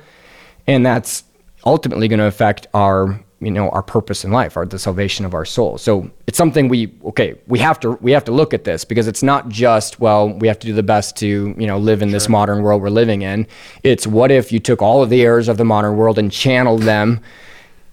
and 0.66 0.84
that's 0.84 1.24
ultimately 1.66 2.08
going 2.08 2.20
to 2.20 2.26
affect 2.26 2.66
our 2.72 3.20
you 3.40 3.50
know 3.50 3.68
our 3.70 3.82
purpose 3.82 4.24
in 4.24 4.30
life 4.30 4.56
our 4.56 4.64
the 4.64 4.78
salvation 4.78 5.26
of 5.26 5.34
our 5.34 5.44
soul 5.44 5.76
so 5.76 6.10
it's 6.26 6.38
something 6.38 6.68
we 6.68 6.94
okay 7.04 7.38
we 7.46 7.58
have 7.58 7.78
to 7.78 7.92
we 8.00 8.10
have 8.10 8.24
to 8.24 8.32
look 8.32 8.54
at 8.54 8.64
this 8.64 8.84
because 8.84 9.06
it's 9.06 9.22
not 9.22 9.48
just 9.48 10.00
well 10.00 10.30
we 10.30 10.48
have 10.48 10.58
to 10.58 10.66
do 10.66 10.72
the 10.72 10.82
best 10.82 11.16
to 11.16 11.54
you 11.58 11.66
know 11.66 11.78
live 11.78 12.00
in 12.00 12.08
sure. 12.08 12.14
this 12.14 12.28
modern 12.28 12.62
world 12.62 12.80
we're 12.80 12.88
living 12.88 13.20
in 13.22 13.46
it's 13.82 14.06
what 14.06 14.30
if 14.30 14.50
you 14.50 14.58
took 14.58 14.80
all 14.80 15.02
of 15.02 15.10
the 15.10 15.20
errors 15.20 15.48
of 15.48 15.58
the 15.58 15.64
modern 15.64 15.96
world 15.96 16.18
and 16.18 16.32
channeled 16.32 16.82
them 16.82 17.20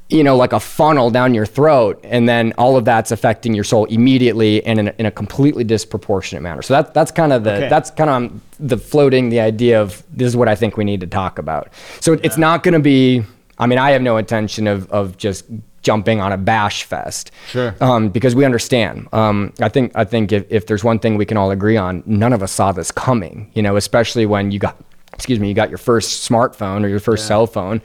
you 0.08 0.24
know 0.24 0.38
like 0.38 0.54
a 0.54 0.60
funnel 0.62 1.10
down 1.10 1.34
your 1.34 1.46
throat 1.46 2.00
and 2.06 2.30
then 2.30 2.54
all 2.58 2.78
of 2.78 2.86
that's 2.86 3.12
affecting 3.12 3.54
your 3.54 3.66
soul 3.66 3.84
immediately 3.86 4.66
and 4.66 4.80
in 4.80 4.88
a, 4.88 4.94
in 5.00 5.06
a 5.06 5.12
completely 5.12 5.66
disproportionate 5.66 6.42
manner 6.42 6.62
so 6.62 6.74
that, 6.74 6.94
that's 6.94 7.12
kind 7.12 7.34
of 7.34 7.44
the 7.44 7.54
okay. 7.56 7.70
that's 7.70 7.92
kind 7.92 8.10
of 8.10 8.16
um, 8.16 8.42
the 8.62 8.78
floating 8.78 9.28
the 9.30 9.42
idea 9.42 9.82
of 9.82 10.04
this 10.10 10.28
is 10.28 10.38
what 10.38 10.48
i 10.48 10.56
think 10.56 10.78
we 10.78 10.86
need 10.86 11.02
to 11.02 11.08
talk 11.08 11.38
about 11.38 11.70
so 12.00 12.14
yeah. 12.14 12.20
it's 12.24 12.38
not 12.38 12.64
going 12.64 12.74
to 12.74 12.80
be 12.80 13.24
I 13.64 13.68
mean, 13.68 13.80
I 13.80 13.92
have 13.92 14.02
no 14.02 14.18
intention 14.18 14.68
of 14.68 14.92
of 14.92 15.18
just 15.18 15.46
jumping 15.82 16.20
on 16.22 16.32
a 16.32 16.38
bash 16.38 16.84
fest. 16.84 17.32
Sure. 17.48 17.76
Um, 17.80 18.10
because 18.10 18.36
we 18.36 18.46
understand. 18.46 19.08
Um, 19.14 19.54
I 19.62 19.70
think 19.70 19.92
I 19.96 20.04
think 20.04 20.32
if, 20.32 20.46
if 20.50 20.68
there's 20.68 20.84
one 20.84 21.00
thing 21.00 21.18
we 21.18 21.26
can 21.26 21.38
all 21.38 21.52
agree 21.52 21.78
on, 21.78 22.04
none 22.06 22.34
of 22.34 22.44
us 22.44 22.52
saw 22.52 22.72
this 22.72 22.92
coming. 22.92 23.50
You 23.54 23.62
know, 23.62 23.78
especially 23.78 24.26
when 24.26 24.52
you 24.52 24.60
got, 24.60 24.78
excuse 25.14 25.40
me, 25.40 25.48
you 25.48 25.54
got 25.54 25.70
your 25.70 25.78
first 25.78 26.30
smartphone 26.30 26.84
or 26.84 26.90
your 26.90 27.00
first 27.00 27.24
yeah. 27.24 27.30
cell 27.30 27.48
phone 27.48 27.82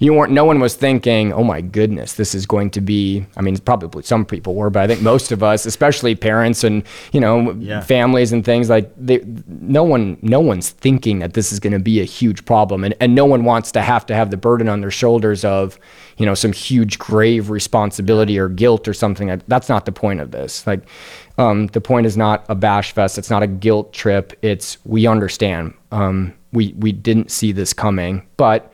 you 0.00 0.14
weren't 0.14 0.32
no 0.32 0.44
one 0.44 0.58
was 0.58 0.74
thinking 0.74 1.32
oh 1.32 1.44
my 1.44 1.60
goodness 1.60 2.14
this 2.14 2.34
is 2.34 2.46
going 2.46 2.70
to 2.70 2.80
be 2.80 3.24
i 3.36 3.40
mean 3.40 3.56
probably 3.58 4.02
some 4.02 4.24
people 4.24 4.54
were 4.54 4.70
but 4.70 4.82
i 4.82 4.86
think 4.86 5.00
most 5.02 5.30
of 5.30 5.42
us 5.42 5.66
especially 5.66 6.14
parents 6.14 6.64
and 6.64 6.82
you 7.12 7.20
know 7.20 7.52
yeah. 7.60 7.80
families 7.80 8.32
and 8.32 8.44
things 8.44 8.68
like 8.68 8.90
they, 8.96 9.22
no 9.46 9.84
one 9.84 10.16
no 10.22 10.40
one's 10.40 10.70
thinking 10.70 11.20
that 11.20 11.34
this 11.34 11.52
is 11.52 11.60
going 11.60 11.72
to 11.72 11.78
be 11.78 12.00
a 12.00 12.04
huge 12.04 12.44
problem 12.44 12.82
and, 12.82 12.94
and 12.98 13.14
no 13.14 13.24
one 13.24 13.44
wants 13.44 13.70
to 13.70 13.82
have 13.82 14.04
to 14.04 14.14
have 14.14 14.30
the 14.30 14.36
burden 14.36 14.68
on 14.68 14.80
their 14.80 14.90
shoulders 14.90 15.44
of 15.44 15.78
you 16.16 16.26
know 16.26 16.34
some 16.34 16.52
huge 16.52 16.98
grave 16.98 17.50
responsibility 17.50 18.38
or 18.38 18.48
guilt 18.48 18.88
or 18.88 18.94
something 18.94 19.40
that's 19.46 19.68
not 19.68 19.84
the 19.84 19.92
point 19.92 20.20
of 20.20 20.32
this 20.32 20.66
like 20.66 20.82
um, 21.38 21.68
the 21.68 21.80
point 21.80 22.06
is 22.06 22.16
not 22.16 22.44
a 22.48 22.54
bash 22.54 22.92
fest 22.92 23.18
it's 23.18 23.30
not 23.30 23.42
a 23.42 23.46
guilt 23.46 23.92
trip 23.92 24.32
it's 24.42 24.78
we 24.84 25.06
understand 25.06 25.74
um, 25.92 26.34
we 26.52 26.74
we 26.78 26.90
didn't 26.90 27.30
see 27.30 27.52
this 27.52 27.72
coming 27.72 28.26
but 28.36 28.72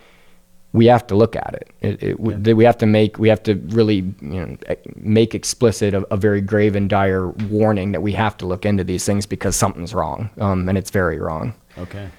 we 0.76 0.86
have 0.86 1.06
to 1.06 1.16
look 1.16 1.34
at 1.34 1.54
it. 1.54 1.70
it, 1.80 2.02
it 2.02 2.16
yeah. 2.20 2.52
we, 2.52 2.64
have 2.64 2.76
to 2.78 2.86
make 2.86 3.18
we 3.18 3.28
have 3.30 3.42
to 3.44 3.54
really 3.68 3.96
you 4.20 4.46
know 4.46 4.56
make 4.96 5.34
explicit 5.34 5.94
a, 5.94 6.06
a, 6.12 6.16
very 6.18 6.42
grave 6.42 6.76
and 6.76 6.90
dire 6.90 7.28
warning 7.28 7.92
that 7.92 8.02
we 8.02 8.12
have 8.12 8.36
to 8.36 8.46
look 8.46 8.66
into 8.66 8.84
these 8.84 9.04
things 9.06 9.24
because 9.24 9.56
something's 9.56 9.94
wrong, 9.94 10.28
um, 10.38 10.68
and 10.68 10.76
it's 10.76 10.90
very 10.90 11.18
wrong. 11.18 11.54
Okay. 11.78 12.10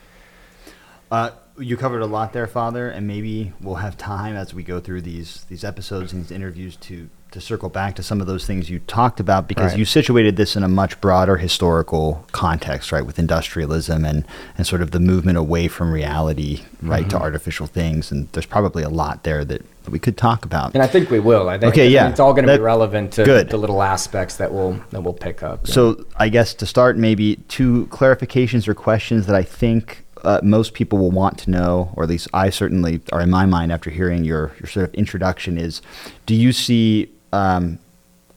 Uh, 1.12 1.30
you 1.60 1.78
covered 1.78 2.02
a 2.02 2.08
lot 2.08 2.34
there, 2.34 2.48
Father, 2.48 2.90
and 2.90 3.08
maybe 3.08 3.54
we'll 3.62 3.76
have 3.76 3.96
time 3.96 4.36
as 4.36 4.54
we 4.56 4.64
go 4.64 4.80
through 4.80 5.02
these 5.02 5.44
these 5.46 5.64
episodes 5.64 6.12
and 6.12 6.24
these 6.24 6.32
interviews 6.32 6.76
to 6.78 7.10
to 7.38 7.42
circle 7.42 7.70
back 7.70 7.96
to 7.96 8.02
some 8.02 8.20
of 8.20 8.26
those 8.26 8.48
things 8.48 8.68
you 8.68 8.80
talked 8.80 9.20
about 9.20 9.48
because 9.48 9.72
right. 9.72 9.78
you 9.78 9.86
situated 9.86 10.38
this 10.38 10.56
in 10.56 10.64
a 10.64 10.68
much 10.68 11.00
broader 11.00 11.38
historical 11.38 12.26
context, 12.32 12.92
right, 12.92 13.06
with 13.06 13.20
industrialism 13.20 14.06
and, 14.06 14.26
and 14.58 14.66
sort 14.66 14.82
of 14.82 14.90
the 14.90 15.00
movement 15.00 15.38
away 15.38 15.68
from 15.68 15.92
reality, 15.92 16.64
right, 16.82 17.02
mm-hmm. 17.02 17.10
to 17.10 17.20
artificial 17.20 17.68
things. 17.68 18.12
And 18.12 18.28
there's 18.32 18.48
probably 18.48 18.82
a 18.82 18.90
lot 18.90 19.24
there 19.24 19.46
that, 19.46 19.62
that 19.84 19.92
we 19.92 20.00
could 20.00 20.18
talk 20.18 20.46
about. 20.46 20.74
And 20.74 20.82
I 20.82 20.88
think 20.88 21.12
we 21.12 21.20
will. 21.20 21.48
I 21.48 21.60
think, 21.60 21.74
okay, 21.74 21.88
yeah. 21.88 22.10
it's 22.10 22.20
all 22.20 22.34
going 22.34 22.48
to 22.48 22.58
be 22.58 22.64
relevant 22.64 23.14
to 23.14 23.24
good. 23.24 23.50
the 23.50 23.58
little 23.58 23.84
aspects 23.84 24.38
that 24.38 24.52
we'll 24.52 24.82
that 24.90 25.02
we'll 25.02 25.14
pick 25.14 25.44
up. 25.44 25.68
So 25.68 25.92
know? 25.92 26.06
I 26.18 26.30
guess 26.30 26.56
to 26.56 26.66
start, 26.66 26.98
maybe 26.98 27.36
two 27.50 27.86
clarifications 27.92 28.68
or 28.68 28.74
questions 28.74 29.28
that 29.28 29.36
I 29.36 29.44
think 29.44 30.04
uh, 30.24 30.42
most 30.42 30.74
people 30.74 30.98
will 30.98 31.12
want 31.12 31.38
to 31.38 31.52
know, 31.52 31.94
or 31.96 32.04
at 32.04 32.10
least 32.10 32.30
I 32.34 32.50
certainly 32.50 33.02
are 33.14 33.22
in 33.22 33.30
my 33.30 33.46
mind 33.46 33.72
after 33.72 33.92
hearing 33.92 34.24
your, 34.24 34.54
your 34.60 34.68
sort 34.68 34.90
of 34.90 34.96
introduction, 34.96 35.60
is 35.60 35.84
do 36.26 36.34
you 36.34 36.52
see 36.52 37.14
um, 37.34 37.80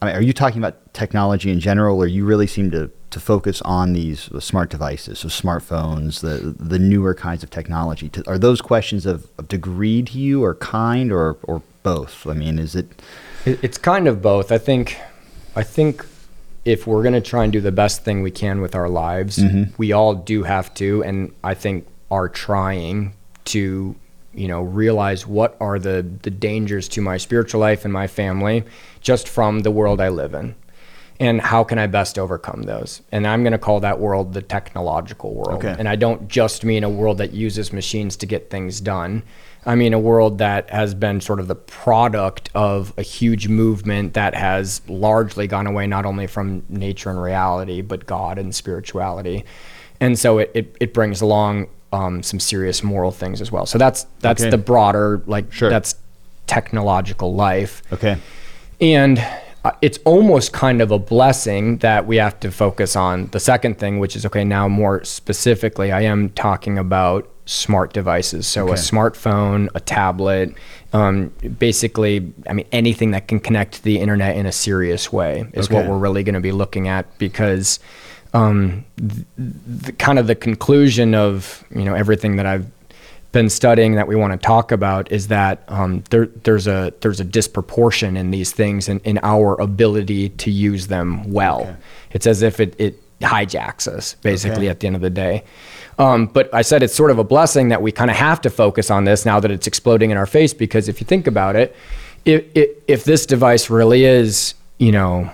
I 0.01 0.07
mean, 0.07 0.15
are 0.15 0.21
you 0.21 0.33
talking 0.33 0.57
about 0.57 0.93
technology 0.93 1.51
in 1.51 1.59
general, 1.59 2.01
or 2.01 2.07
you 2.07 2.25
really 2.25 2.47
seem 2.47 2.71
to, 2.71 2.89
to 3.11 3.19
focus 3.19 3.61
on 3.61 3.93
these 3.93 4.29
smart 4.39 4.69
devices, 4.69 5.19
so 5.19 5.27
smartphones, 5.27 6.21
the 6.21 6.55
the 6.63 6.79
newer 6.79 7.13
kinds 7.13 7.43
of 7.43 7.49
technology? 7.49 8.09
To, 8.09 8.27
are 8.27 8.37
those 8.37 8.61
questions 8.61 9.05
of, 9.05 9.29
of 9.37 9.47
degree 9.47 10.01
to 10.03 10.17
you, 10.17 10.43
or 10.43 10.55
kind, 10.55 11.11
or 11.11 11.37
or 11.43 11.61
both? 11.83 12.25
I 12.25 12.33
mean, 12.33 12.57
is 12.57 12.75
it? 12.75 12.87
It's 13.45 13.77
kind 13.77 14.07
of 14.07 14.21
both. 14.21 14.51
I 14.51 14.57
think, 14.57 14.97
I 15.55 15.63
think, 15.63 16.05
if 16.65 16.87
we're 16.87 17.03
going 17.03 17.13
to 17.13 17.21
try 17.21 17.43
and 17.43 17.53
do 17.53 17.61
the 17.61 17.71
best 17.71 18.03
thing 18.03 18.21
we 18.21 18.31
can 18.31 18.61
with 18.61 18.75
our 18.75 18.89
lives, 18.89 19.37
mm-hmm. 19.37 19.73
we 19.77 19.91
all 19.91 20.13
do 20.13 20.43
have 20.43 20.73
to, 20.75 21.03
and 21.03 21.33
I 21.43 21.53
think 21.53 21.87
are 22.09 22.29
trying 22.29 23.13
to 23.45 23.95
you 24.33 24.47
know 24.47 24.61
realize 24.61 25.27
what 25.27 25.57
are 25.59 25.77
the 25.79 26.05
the 26.21 26.29
dangers 26.29 26.87
to 26.87 27.01
my 27.01 27.17
spiritual 27.17 27.59
life 27.59 27.83
and 27.85 27.93
my 27.93 28.07
family 28.07 28.63
just 29.01 29.27
from 29.27 29.59
the 29.59 29.71
world 29.71 29.99
I 29.99 30.09
live 30.09 30.33
in 30.33 30.55
and 31.21 31.39
how 31.39 31.63
can 31.63 31.77
I 31.77 31.85
best 31.85 32.17
overcome 32.17 32.63
those? 32.63 33.03
And 33.11 33.27
I'm 33.27 33.43
going 33.43 33.51
to 33.51 33.59
call 33.59 33.79
that 33.81 33.99
world 33.99 34.33
the 34.33 34.41
technological 34.41 35.35
world. 35.35 35.63
Okay. 35.63 35.75
And 35.77 35.87
I 35.87 35.95
don't 35.95 36.27
just 36.27 36.65
mean 36.65 36.83
a 36.83 36.89
world 36.89 37.19
that 37.19 37.31
uses 37.31 37.71
machines 37.71 38.17
to 38.17 38.25
get 38.25 38.49
things 38.49 38.81
done. 38.81 39.21
I 39.63 39.75
mean 39.75 39.93
a 39.93 39.99
world 39.99 40.39
that 40.39 40.67
has 40.71 40.95
been 40.95 41.21
sort 41.21 41.39
of 41.39 41.47
the 41.47 41.55
product 41.55 42.49
of 42.55 42.91
a 42.97 43.03
huge 43.03 43.47
movement 43.47 44.15
that 44.15 44.33
has 44.33 44.81
largely 44.87 45.45
gone 45.45 45.67
away 45.67 45.85
not 45.85 46.07
only 46.07 46.25
from 46.25 46.63
nature 46.69 47.11
and 47.11 47.21
reality, 47.21 47.81
but 47.81 48.07
God 48.07 48.39
and 48.39 48.55
spirituality. 48.55 49.45
And 49.99 50.17
so 50.17 50.39
it, 50.39 50.49
it, 50.55 50.75
it 50.79 50.91
brings 50.91 51.21
along 51.21 51.67
um, 51.91 52.23
some 52.23 52.39
serious 52.39 52.83
moral 52.83 53.11
things 53.11 53.41
as 53.41 53.51
well. 53.51 53.65
So 53.65 53.77
that's 53.77 54.05
that's 54.19 54.41
okay. 54.41 54.49
the 54.49 54.57
broader 54.57 55.21
like 55.25 55.51
sure. 55.51 55.69
that's 55.69 55.95
technological 56.47 57.33
life. 57.33 57.81
Okay. 57.91 58.17
And 58.79 59.25
uh, 59.63 59.71
it's 59.81 59.99
almost 60.05 60.53
kind 60.53 60.81
of 60.81 60.91
a 60.91 60.97
blessing 60.97 61.77
that 61.77 62.07
we 62.07 62.17
have 62.17 62.39
to 62.39 62.51
focus 62.51 62.95
on 62.95 63.27
the 63.27 63.39
second 63.39 63.77
thing, 63.77 63.99
which 63.99 64.15
is 64.15 64.25
okay. 64.25 64.43
Now 64.43 64.67
more 64.67 65.03
specifically, 65.03 65.91
I 65.91 66.01
am 66.01 66.29
talking 66.29 66.77
about 66.77 67.29
smart 67.45 67.93
devices. 67.93 68.47
So 68.47 68.65
okay. 68.65 68.73
a 68.73 68.75
smartphone, 68.75 69.67
a 69.75 69.79
tablet, 69.79 70.55
um, 70.93 71.29
basically, 71.59 72.33
I 72.47 72.53
mean 72.53 72.67
anything 72.71 73.11
that 73.11 73.27
can 73.27 73.39
connect 73.39 73.75
to 73.75 73.83
the 73.83 73.99
internet 73.99 74.35
in 74.35 74.45
a 74.45 74.51
serious 74.51 75.11
way 75.11 75.45
is 75.53 75.67
okay. 75.67 75.75
what 75.75 75.87
we're 75.87 75.97
really 75.97 76.23
going 76.23 76.35
to 76.35 76.41
be 76.41 76.51
looking 76.51 76.87
at 76.87 77.17
because 77.17 77.79
um, 78.33 78.85
the, 78.95 79.25
the, 79.37 79.91
kind 79.93 80.17
of 80.19 80.27
the 80.27 80.35
conclusion 80.35 81.13
of 81.15 81.63
you 81.73 81.83
know 81.83 81.93
everything 81.93 82.37
that 82.37 82.45
I've 82.45 82.65
been 83.31 83.49
studying 83.49 83.95
that 83.95 84.07
we 84.07 84.15
want 84.15 84.33
to 84.33 84.37
talk 84.37 84.71
about 84.71 85.11
is 85.11 85.29
that 85.29 85.63
um, 85.67 86.03
there, 86.09 86.25
there's 86.25 86.67
a 86.67 86.93
there's 87.01 87.19
a 87.19 87.23
disproportion 87.23 88.17
in 88.17 88.31
these 88.31 88.51
things 88.51 88.89
and 88.89 89.01
in, 89.01 89.17
in 89.17 89.23
our 89.23 89.59
ability 89.59 90.29
to 90.29 90.51
use 90.51 90.87
them 90.87 91.31
well. 91.31 91.61
Okay. 91.61 91.75
It's 92.11 92.27
as 92.27 92.41
if 92.41 92.59
it, 92.59 92.75
it 92.79 93.01
hijacks 93.21 93.87
us 93.87 94.15
basically 94.15 94.65
okay. 94.65 94.69
at 94.69 94.79
the 94.79 94.87
end 94.87 94.95
of 94.95 95.01
the 95.01 95.09
day. 95.09 95.43
Um, 95.97 96.25
but 96.25 96.53
I 96.53 96.61
said 96.61 96.83
it's 96.83 96.95
sort 96.95 97.11
of 97.11 97.19
a 97.19 97.23
blessing 97.23 97.69
that 97.69 97.81
we 97.81 97.91
kind 97.91 98.09
of 98.09 98.17
have 98.17 98.41
to 98.41 98.49
focus 98.49 98.89
on 98.89 99.03
this 99.05 99.25
now 99.25 99.39
that 99.39 99.51
it's 99.51 99.67
exploding 99.67 100.09
in 100.09 100.17
our 100.17 100.25
face 100.25 100.53
because 100.53 100.89
if 100.89 100.99
you 100.99 101.05
think 101.05 101.27
about 101.27 101.55
it, 101.55 101.75
if, 102.25 102.45
if, 102.55 102.69
if 102.87 103.03
this 103.03 103.25
device 103.25 103.69
really 103.69 104.03
is 104.03 104.55
you 104.77 104.91
know 104.91 105.31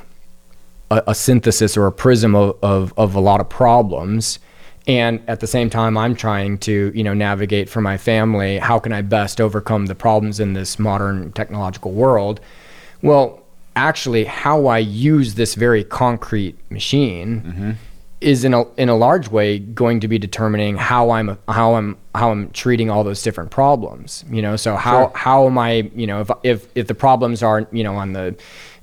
a, 0.92 1.04
a 1.08 1.16
synthesis 1.16 1.78
or 1.78 1.88
a 1.88 1.92
prism 1.92 2.36
of, 2.36 2.58
of, 2.62 2.94
of 2.98 3.16
a 3.16 3.20
lot 3.20 3.40
of 3.42 3.50
problems 3.50 4.40
and 4.88 5.22
at 5.28 5.40
the 5.40 5.48
same 5.48 5.70
time 5.70 5.98
i'm 5.98 6.16
trying 6.16 6.58
to 6.58 6.92
you 6.96 7.04
know 7.04 7.14
navigate 7.14 7.70
for 7.70 7.82
my 7.82 7.98
family 7.98 8.58
how 8.58 8.80
can 8.80 8.94
i 8.94 9.02
best 9.02 9.40
overcome 9.40 9.86
the 9.86 9.96
problems 9.96 10.40
in 10.40 10.54
this 10.54 10.80
modern 10.80 11.32
technological 11.34 11.92
world 11.92 12.40
well 13.02 13.44
actually 13.76 14.24
how 14.24 14.68
i 14.68 14.78
use 14.78 15.36
this 15.36 15.56
very 15.56 15.84
concrete 15.84 16.58
machine 16.72 17.42
mm-hmm. 17.42 17.72
is 18.22 18.44
in 18.44 18.54
a 18.54 18.64
in 18.76 18.90
a 18.90 18.96
large 18.96 19.30
way 19.30 19.60
going 19.60 20.00
to 20.00 20.08
be 20.08 20.18
determining 20.18 20.78
how 20.78 21.12
i'm 21.12 21.38
how 21.50 21.76
i'm 21.76 21.98
how 22.16 22.32
i'm 22.32 22.50
treating 22.52 22.90
all 22.90 23.04
those 23.04 23.22
different 23.22 23.52
problems 23.52 24.24
you 24.32 24.42
know 24.42 24.56
so 24.56 24.76
how 24.76 25.08
sure. 25.08 25.12
how 25.16 25.46
am 25.46 25.58
i 25.58 25.90
you 25.94 26.08
know 26.08 26.22
if 26.22 26.32
if 26.44 26.68
if 26.76 26.88
the 26.88 26.96
problems 26.96 27.44
are 27.44 27.68
you 27.72 27.84
know 27.84 27.96
on 27.96 28.14
the 28.14 28.36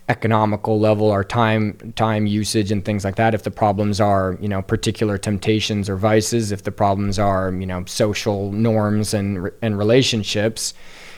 economical 0.09 0.79
level 0.79 1.11
our 1.11 1.25
time 1.25 1.93
time 1.97 2.27
usage 2.27 2.71
and 2.71 2.85
things 2.85 3.05
like 3.05 3.17
that. 3.17 3.35
If 3.35 3.43
the 3.43 3.51
problems 3.51 4.01
are 4.01 4.37
you 4.41 4.49
know 4.49 4.63
particular 4.63 5.17
temptations 5.17 5.89
or 5.89 5.97
vices 5.97 6.53
if 6.53 6.65
the 6.65 6.73
problems 6.73 7.19
are 7.19 7.53
you 7.53 7.67
know 7.67 7.85
social 7.87 8.53
norms 8.53 9.15
and 9.15 9.51
and 9.63 9.79
relationships 9.79 10.75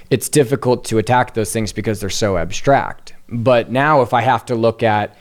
it's 0.08 0.28
difficult 0.28 0.84
to 0.84 0.98
attack 0.98 1.34
those 1.34 1.52
things 1.52 1.72
because 1.72 1.98
they're 1.98 2.10
so 2.10 2.38
abstract. 2.38 3.14
But 3.28 3.70
now 3.70 4.02
if 4.02 4.14
i 4.14 4.20
have 4.20 4.44
to 4.46 4.54
look 4.54 4.82
at 4.82 5.16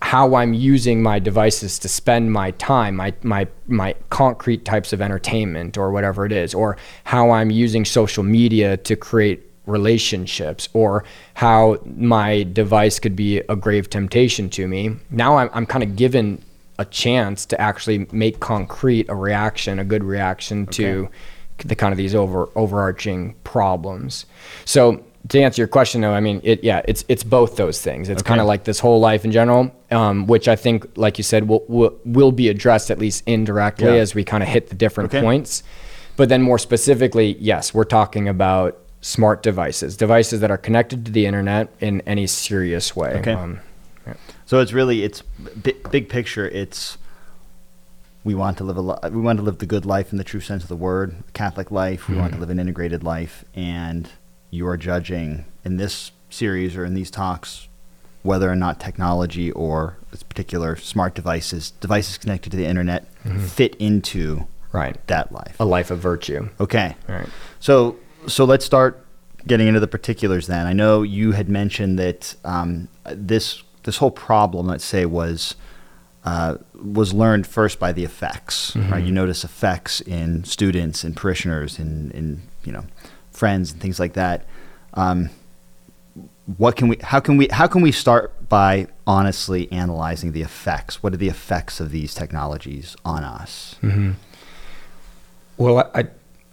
how 0.00 0.36
i'm 0.36 0.54
using 0.54 1.02
my 1.02 1.18
devices 1.18 1.76
to 1.80 1.88
spend 1.88 2.32
my 2.32 2.52
time 2.52 2.94
my 2.94 3.12
my 3.22 3.48
my 3.66 3.94
concrete 4.10 4.64
types 4.64 4.92
of 4.92 5.02
entertainment 5.02 5.76
or 5.76 5.90
whatever 5.90 6.24
it 6.24 6.30
is 6.30 6.54
or 6.54 6.76
how 7.02 7.30
i'm 7.30 7.50
using 7.50 7.84
social 7.84 8.22
media 8.22 8.76
to 8.76 8.94
create 8.94 9.47
relationships 9.68 10.68
or 10.72 11.04
how 11.34 11.78
my 11.96 12.42
device 12.42 12.98
could 12.98 13.14
be 13.14 13.38
a 13.38 13.54
grave 13.54 13.88
temptation 13.88 14.48
to 14.50 14.66
me. 14.66 14.96
Now 15.10 15.36
I'm, 15.36 15.50
I'm 15.52 15.66
kind 15.66 15.84
of 15.84 15.94
given 15.94 16.42
a 16.78 16.84
chance 16.84 17.46
to 17.46 17.60
actually 17.60 18.06
make 18.12 18.40
concrete 18.40 19.08
a 19.08 19.14
reaction, 19.14 19.78
a 19.78 19.84
good 19.84 20.04
reaction 20.04 20.62
okay. 20.62 20.72
to 20.72 21.08
the 21.58 21.74
kind 21.74 21.92
of 21.92 21.98
these 21.98 22.14
over 22.14 22.48
overarching 22.54 23.34
problems. 23.44 24.26
So 24.64 25.04
to 25.28 25.40
answer 25.40 25.60
your 25.60 25.68
question 25.68 26.00
though, 26.00 26.14
I 26.14 26.20
mean, 26.20 26.40
it, 26.44 26.62
yeah, 26.62 26.82
it's, 26.86 27.04
it's 27.08 27.24
both 27.24 27.56
those 27.56 27.82
things. 27.82 28.08
It's 28.08 28.22
okay. 28.22 28.28
kind 28.28 28.40
of 28.40 28.46
like 28.46 28.64
this 28.64 28.78
whole 28.78 29.00
life 29.00 29.24
in 29.24 29.32
general, 29.32 29.74
um, 29.90 30.26
which 30.26 30.48
I 30.48 30.56
think, 30.56 30.96
like 30.96 31.18
you 31.18 31.24
said, 31.24 31.48
will, 31.48 31.64
will, 31.68 31.98
will 32.04 32.32
be 32.32 32.48
addressed 32.48 32.90
at 32.90 32.98
least 32.98 33.24
indirectly 33.26 33.94
yeah. 33.94 34.02
as 34.02 34.14
we 34.14 34.24
kind 34.24 34.42
of 34.42 34.48
hit 34.48 34.68
the 34.68 34.76
different 34.76 35.12
okay. 35.12 35.20
points. 35.20 35.62
But 36.16 36.28
then 36.28 36.42
more 36.42 36.58
specifically, 36.58 37.36
yes, 37.38 37.74
we're 37.74 37.84
talking 37.84 38.28
about 38.28 38.78
smart 39.00 39.42
devices, 39.42 39.96
devices 39.96 40.40
that 40.40 40.50
are 40.50 40.58
connected 40.58 41.04
to 41.06 41.12
the 41.12 41.26
internet 41.26 41.68
in 41.80 42.00
any 42.02 42.26
serious 42.26 42.96
way. 42.96 43.14
Okay. 43.14 43.32
Um, 43.32 43.60
yeah. 44.06 44.14
So 44.46 44.60
it's 44.60 44.72
really 44.72 45.04
it's 45.04 45.22
big, 45.62 45.90
big 45.90 46.08
picture. 46.08 46.48
It's 46.48 46.98
we 48.24 48.34
want 48.34 48.58
to 48.58 48.64
live 48.64 48.76
a 48.76 48.82
li- 48.82 49.10
we 49.10 49.20
want 49.20 49.38
to 49.38 49.42
live 49.42 49.58
the 49.58 49.66
good 49.66 49.86
life 49.86 50.12
in 50.12 50.18
the 50.18 50.24
true 50.24 50.40
sense 50.40 50.62
of 50.62 50.68
the 50.68 50.76
word, 50.76 51.14
a 51.28 51.32
Catholic 51.32 51.70
life. 51.70 52.08
We 52.08 52.12
mm-hmm. 52.12 52.20
want 52.20 52.32
to 52.32 52.34
mm-hmm. 52.34 52.40
live 52.40 52.50
an 52.50 52.58
integrated 52.58 53.04
life, 53.04 53.44
and 53.54 54.08
you 54.50 54.66
are 54.66 54.76
judging 54.76 55.44
in 55.64 55.76
this 55.76 56.12
series 56.30 56.76
or 56.76 56.84
in 56.84 56.94
these 56.94 57.10
talks 57.10 57.68
whether 58.22 58.50
or 58.50 58.56
not 58.56 58.80
technology 58.80 59.50
or 59.52 59.96
this 60.10 60.22
particular 60.22 60.76
smart 60.76 61.14
devices, 61.14 61.70
devices 61.80 62.18
connected 62.18 62.50
to 62.50 62.56
the 62.56 62.66
internet, 62.66 63.06
mm-hmm. 63.22 63.38
fit 63.46 63.74
into 63.76 64.46
right 64.72 65.04
that 65.06 65.32
life, 65.32 65.56
a 65.60 65.64
life 65.64 65.90
of 65.90 65.98
virtue. 65.98 66.48
Okay. 66.60 66.94
Right. 67.08 67.28
So 67.60 67.96
so 68.28 68.44
let's 68.44 68.64
start 68.64 69.04
getting 69.46 69.66
into 69.66 69.80
the 69.80 69.88
particulars. 69.88 70.46
Then 70.46 70.66
I 70.66 70.72
know 70.72 71.02
you 71.02 71.32
had 71.32 71.48
mentioned 71.48 71.98
that 71.98 72.36
um, 72.44 72.88
this 73.04 73.62
this 73.84 73.98
whole 73.98 74.10
problem, 74.10 74.66
let's 74.66 74.84
say, 74.84 75.06
was. 75.06 75.54
Uh, 76.24 76.58
was 76.74 77.14
learned 77.14 77.46
first 77.46 77.78
by 77.78 77.90
the 77.90 78.04
effects, 78.04 78.72
mm-hmm. 78.72 78.92
right? 78.92 79.02
You 79.02 79.12
notice 79.12 79.44
effects 79.44 80.02
in 80.02 80.44
students 80.44 81.02
and 81.02 81.16
parishioners 81.16 81.78
and 81.78 82.12
in 82.12 82.42
you 82.64 82.72
know 82.72 82.84
friends 83.30 83.72
and 83.72 83.80
things 83.80 83.98
like 83.98 84.12
that. 84.12 84.44
Um, 84.92 85.30
what 86.56 86.76
can 86.76 86.88
we 86.88 86.96
how 87.02 87.20
can 87.20 87.36
we 87.36 87.46
how 87.48 87.66
can 87.66 87.82
we 87.82 87.92
start 87.92 88.48
by 88.48 88.86
honestly 89.06 89.70
analyzing 89.70 90.32
the 90.32 90.40
effects 90.40 91.02
what 91.02 91.12
are 91.12 91.18
the 91.18 91.28
effects 91.28 91.78
of 91.78 91.90
these 91.90 92.14
technologies 92.14 92.96
on 93.04 93.22
us 93.22 93.76
mm-hmm. 93.82 94.12
well 95.58 95.78
i 95.78 96.00
i 96.00 96.08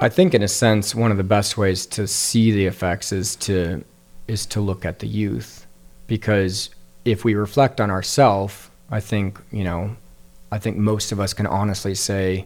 think 0.09 0.33
in 0.33 0.41
a 0.41 0.47
sense 0.47 0.93
one 0.93 1.11
of 1.11 1.17
the 1.17 1.23
best 1.23 1.57
ways 1.57 1.85
to 1.85 2.07
see 2.07 2.51
the 2.51 2.65
effects 2.65 3.11
is 3.11 3.35
to 3.35 3.83
is 4.27 4.45
to 4.45 4.61
look 4.61 4.85
at 4.85 4.99
the 4.99 5.07
youth 5.07 5.65
because 6.07 6.69
if 7.05 7.23
we 7.23 7.35
reflect 7.35 7.79
on 7.79 7.89
ourselves 7.89 8.69
i 8.89 8.99
think 8.99 9.39
you 9.51 9.63
know 9.63 9.95
i 10.51 10.57
think 10.57 10.77
most 10.77 11.11
of 11.11 11.19
us 11.19 11.33
can 11.33 11.47
honestly 11.47 11.95
say 11.95 12.45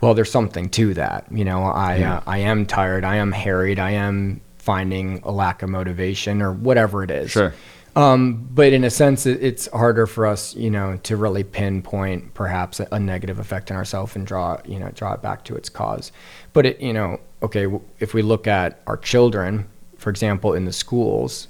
well 0.00 0.14
there's 0.14 0.30
something 0.30 0.68
to 0.68 0.94
that 0.94 1.26
you 1.30 1.44
know 1.44 1.64
i 1.64 1.96
yeah. 1.96 2.16
uh, 2.16 2.22
i 2.26 2.38
am 2.38 2.64
tired 2.64 3.04
i 3.04 3.16
am 3.16 3.32
harried 3.32 3.78
i 3.78 3.90
am 3.90 4.40
finding 4.64 5.20
a 5.24 5.30
lack 5.30 5.62
of 5.62 5.68
motivation 5.68 6.40
or 6.40 6.50
whatever 6.50 7.04
it 7.04 7.10
is. 7.10 7.30
Sure. 7.30 7.52
Um, 7.96 8.48
but 8.50 8.72
in 8.72 8.82
a 8.82 8.90
sense, 8.90 9.26
it, 9.26 9.42
it's 9.42 9.68
harder 9.68 10.06
for 10.06 10.26
us, 10.26 10.56
you 10.56 10.70
know, 10.70 10.98
to 11.02 11.16
really 11.16 11.44
pinpoint 11.44 12.32
perhaps 12.32 12.80
a, 12.80 12.88
a 12.90 12.98
negative 12.98 13.38
effect 13.38 13.70
on 13.70 13.76
ourselves 13.76 14.16
and 14.16 14.26
draw, 14.26 14.58
you 14.64 14.78
know, 14.80 14.88
draw 14.94 15.12
it 15.12 15.22
back 15.22 15.44
to 15.44 15.54
its 15.54 15.68
cause. 15.68 16.10
But 16.54 16.64
it, 16.66 16.80
you 16.80 16.94
know, 16.94 17.20
okay, 17.42 17.66
if 17.98 18.14
we 18.14 18.22
look 18.22 18.46
at 18.46 18.80
our 18.86 18.96
children, 18.96 19.68
for 19.98 20.08
example, 20.08 20.54
in 20.54 20.64
the 20.64 20.72
schools, 20.72 21.48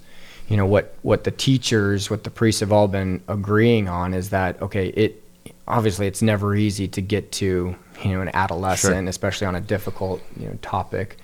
you 0.48 0.56
know, 0.56 0.66
what 0.66 0.96
what 1.02 1.22
the 1.22 1.30
teachers, 1.30 2.10
what 2.10 2.24
the 2.24 2.30
priests 2.30 2.60
have 2.60 2.72
all 2.72 2.88
been 2.88 3.22
agreeing 3.28 3.88
on 3.88 4.12
is 4.12 4.30
that 4.30 4.60
okay, 4.60 4.88
it 4.88 5.22
obviously 5.68 6.06
it's 6.06 6.22
never 6.22 6.54
easy 6.54 6.88
to 6.88 7.00
get 7.00 7.32
to, 7.32 7.76
you 8.02 8.10
know, 8.10 8.20
an 8.20 8.30
adolescent, 8.34 9.04
sure. 9.04 9.08
especially 9.08 9.46
on 9.46 9.54
a 9.54 9.60
difficult, 9.60 10.20
you 10.36 10.46
know, 10.48 10.58
topic. 10.60 11.16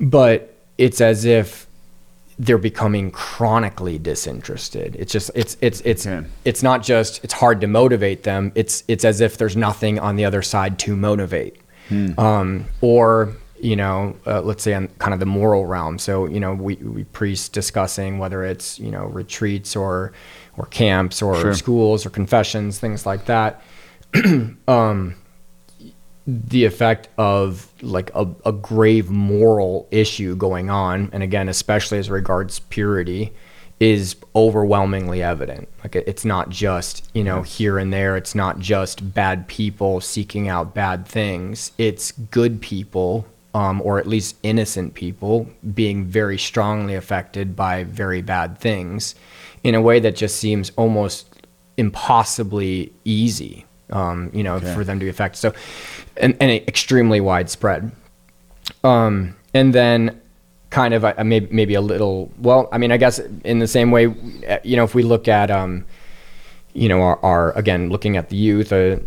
But 0.00 0.54
it's 0.76 1.00
as 1.00 1.24
if 1.24 1.66
they're 2.38 2.56
becoming 2.56 3.10
chronically 3.10 3.98
disinterested. 3.98 4.96
It's 4.98 5.12
just 5.12 5.30
it's 5.34 5.56
it's 5.60 5.80
it's 5.80 6.06
it's 6.44 6.62
not 6.62 6.82
just 6.82 7.22
it's 7.24 7.34
hard 7.34 7.60
to 7.62 7.66
motivate 7.66 8.22
them. 8.22 8.52
It's 8.54 8.84
it's 8.88 9.04
as 9.04 9.20
if 9.20 9.36
there's 9.38 9.56
nothing 9.56 9.98
on 9.98 10.16
the 10.16 10.24
other 10.24 10.42
side 10.42 10.78
to 10.80 10.96
motivate. 10.96 11.60
Hmm. 11.88 12.18
Um, 12.18 12.64
or 12.80 13.34
you 13.60 13.76
know, 13.76 14.16
uh, 14.26 14.40
let's 14.42 14.62
say 14.62 14.74
on 14.74 14.88
kind 14.98 15.12
of 15.12 15.20
the 15.20 15.26
moral 15.26 15.66
realm. 15.66 15.98
So 15.98 16.26
you 16.26 16.40
know, 16.40 16.54
we 16.54 16.76
we 16.76 17.04
priests 17.04 17.48
discussing 17.48 18.18
whether 18.18 18.44
it's 18.44 18.78
you 18.78 18.90
know 18.90 19.06
retreats 19.06 19.74
or 19.76 20.12
or 20.56 20.66
camps 20.66 21.22
or 21.22 21.36
sure. 21.40 21.54
schools 21.54 22.06
or 22.06 22.10
confessions, 22.10 22.78
things 22.78 23.06
like 23.06 23.26
that. 23.26 23.62
um, 24.68 25.16
the 26.28 26.66
effect 26.66 27.08
of 27.16 27.72
like 27.80 28.10
a, 28.14 28.28
a, 28.44 28.52
grave 28.52 29.08
moral 29.08 29.88
issue 29.90 30.36
going 30.36 30.68
on 30.68 31.08
and 31.14 31.22
again 31.22 31.48
especially 31.48 31.96
as 31.96 32.10
regards 32.10 32.58
purity 32.58 33.32
is 33.80 34.16
overwhelmingly 34.34 35.22
evident 35.22 35.68
like 35.82 35.94
it's 35.94 36.24
not 36.24 36.48
just 36.48 37.08
you 37.14 37.22
know 37.22 37.42
here 37.42 37.78
and 37.78 37.92
there 37.92 38.16
it's 38.16 38.34
not 38.34 38.58
just 38.58 39.14
bad 39.14 39.46
people 39.46 40.00
seeking 40.00 40.48
out 40.48 40.74
bad 40.74 41.06
things 41.06 41.72
it's 41.78 42.12
good 42.12 42.60
people 42.60 43.26
um, 43.54 43.80
or 43.82 43.98
at 43.98 44.06
least 44.06 44.36
innocent 44.42 44.94
people 44.94 45.48
being 45.74 46.04
very 46.04 46.36
strongly 46.36 46.94
affected 46.94 47.56
by 47.56 47.84
very 47.84 48.20
bad 48.20 48.58
things 48.58 49.14
in 49.62 49.74
a 49.74 49.80
way 49.80 50.00
that 50.00 50.16
just 50.16 50.36
seems 50.36 50.70
almost 50.76 51.26
impossibly 51.76 52.92
easy 53.04 53.64
um, 53.90 54.30
you 54.32 54.42
know, 54.42 54.56
okay. 54.56 54.74
for 54.74 54.84
them 54.84 54.98
to 54.98 55.04
be 55.04 55.08
affected. 55.08 55.38
So, 55.38 55.52
and, 56.16 56.36
and 56.40 56.50
extremely 56.50 57.20
widespread. 57.20 57.90
Um, 58.84 59.36
and 59.54 59.74
then 59.74 60.20
kind 60.70 60.94
of 60.94 61.04
uh, 61.04 61.14
maybe, 61.24 61.48
maybe 61.50 61.74
a 61.74 61.80
little, 61.80 62.30
well, 62.38 62.68
I 62.72 62.78
mean, 62.78 62.92
I 62.92 62.96
guess 62.96 63.18
in 63.44 63.58
the 63.58 63.66
same 63.66 63.90
way, 63.90 64.14
you 64.62 64.76
know, 64.76 64.84
if 64.84 64.94
we 64.94 65.02
look 65.02 65.28
at, 65.28 65.50
um, 65.50 65.86
you 66.74 66.88
know, 66.88 67.00
our, 67.00 67.18
our, 67.24 67.52
again, 67.52 67.88
looking 67.88 68.16
at 68.16 68.28
the 68.28 68.36
youth, 68.36 68.72
uh, 68.72 68.98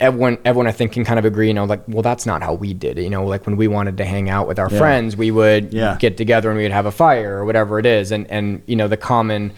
everyone, 0.00 0.38
everyone 0.44 0.66
I 0.66 0.72
think 0.72 0.92
can 0.92 1.04
kind 1.04 1.18
of 1.18 1.24
agree, 1.24 1.48
you 1.48 1.54
know, 1.54 1.64
like, 1.64 1.82
well, 1.88 2.02
that's 2.02 2.26
not 2.26 2.42
how 2.42 2.52
we 2.52 2.74
did 2.74 2.98
it. 2.98 3.02
You 3.02 3.10
know, 3.10 3.24
like 3.24 3.46
when 3.46 3.56
we 3.56 3.66
wanted 3.66 3.96
to 3.96 4.04
hang 4.04 4.28
out 4.28 4.46
with 4.46 4.58
our 4.58 4.70
yeah. 4.70 4.78
friends, 4.78 5.16
we 5.16 5.30
would 5.30 5.72
yeah. 5.72 5.96
get 5.98 6.16
together 6.16 6.50
and 6.50 6.58
we'd 6.58 6.70
have 6.70 6.86
a 6.86 6.92
fire 6.92 7.38
or 7.38 7.44
whatever 7.44 7.78
it 7.78 7.86
is. 7.86 8.12
And, 8.12 8.30
and, 8.30 8.62
you 8.66 8.76
know, 8.76 8.88
the 8.88 8.98
common, 8.98 9.52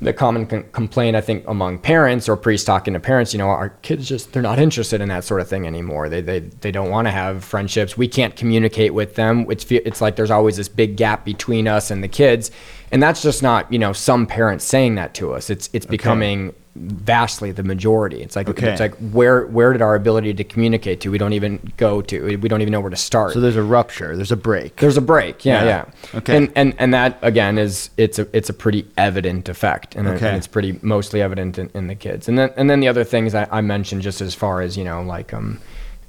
the 0.00 0.12
common 0.12 0.46
con- 0.46 0.64
complaint 0.72 1.16
I 1.16 1.20
think 1.20 1.44
among 1.48 1.78
parents 1.78 2.28
or 2.28 2.36
priests 2.36 2.66
talking 2.66 2.94
to 2.94 3.00
parents, 3.00 3.32
you 3.32 3.38
know, 3.38 3.48
our 3.48 3.70
kids 3.70 4.08
just 4.08 4.32
they're 4.32 4.42
not 4.42 4.58
interested 4.58 5.00
in 5.00 5.08
that 5.08 5.24
sort 5.24 5.40
of 5.40 5.48
thing 5.48 5.66
anymore. 5.66 6.08
They 6.08 6.20
they 6.20 6.40
they 6.40 6.70
don't 6.70 6.90
want 6.90 7.06
to 7.06 7.12
have 7.12 7.44
friendships. 7.44 7.96
We 7.96 8.08
can't 8.08 8.36
communicate 8.36 8.92
with 8.92 9.14
them. 9.14 9.46
It's 9.50 9.70
it's 9.70 10.00
like 10.00 10.16
there's 10.16 10.30
always 10.30 10.56
this 10.56 10.68
big 10.68 10.96
gap 10.96 11.24
between 11.24 11.66
us 11.66 11.90
and 11.90 12.04
the 12.04 12.08
kids, 12.08 12.50
and 12.92 13.02
that's 13.02 13.22
just 13.22 13.42
not 13.42 13.72
you 13.72 13.78
know 13.78 13.92
some 13.92 14.26
parents 14.26 14.64
saying 14.64 14.96
that 14.96 15.14
to 15.14 15.32
us. 15.32 15.48
It's 15.48 15.70
it's 15.72 15.86
okay. 15.86 15.90
becoming 15.90 16.54
vastly 16.76 17.52
the 17.52 17.62
majority. 17.62 18.22
It's 18.22 18.36
like 18.36 18.48
okay. 18.48 18.70
it's 18.70 18.80
like 18.80 18.94
where 19.12 19.46
where 19.46 19.72
did 19.72 19.82
our 19.82 19.94
ability 19.94 20.34
to 20.34 20.44
communicate 20.44 21.00
to? 21.00 21.10
We 21.10 21.18
don't 21.18 21.32
even 21.32 21.72
go 21.76 22.02
to. 22.02 22.36
We 22.36 22.48
don't 22.48 22.62
even 22.62 22.72
know 22.72 22.80
where 22.80 22.90
to 22.90 22.96
start. 22.96 23.32
So 23.32 23.40
there's 23.40 23.56
a 23.56 23.62
rupture. 23.62 24.16
There's 24.16 24.32
a 24.32 24.36
break. 24.36 24.76
There's 24.76 24.96
a 24.96 25.02
break. 25.02 25.44
Yeah, 25.44 25.64
yeah. 25.64 25.84
yeah. 26.12 26.18
Okay. 26.18 26.36
And 26.36 26.52
and 26.54 26.74
and 26.78 26.94
that 26.94 27.18
again 27.22 27.58
is 27.58 27.90
it's 27.96 28.18
a 28.18 28.28
it's 28.36 28.50
a 28.50 28.54
pretty 28.54 28.86
evident 28.96 29.48
effect, 29.48 29.94
and, 29.96 30.06
okay. 30.08 30.28
and 30.28 30.36
it's 30.36 30.46
pretty 30.46 30.78
mostly 30.82 31.22
evident 31.22 31.58
in, 31.58 31.70
in, 31.74 31.86
the 31.86 31.94
kids. 31.94 32.28
And 32.28 32.38
then 32.38 32.52
and 32.56 32.68
then 32.68 32.80
the 32.80 32.88
other 32.88 33.04
things 33.04 33.34
I, 33.34 33.48
I 33.50 33.60
mentioned 33.60 34.02
just 34.02 34.20
as 34.20 34.34
far 34.34 34.60
as 34.60 34.76
you 34.76 34.84
know 34.84 35.02
like 35.02 35.32
um 35.32 35.60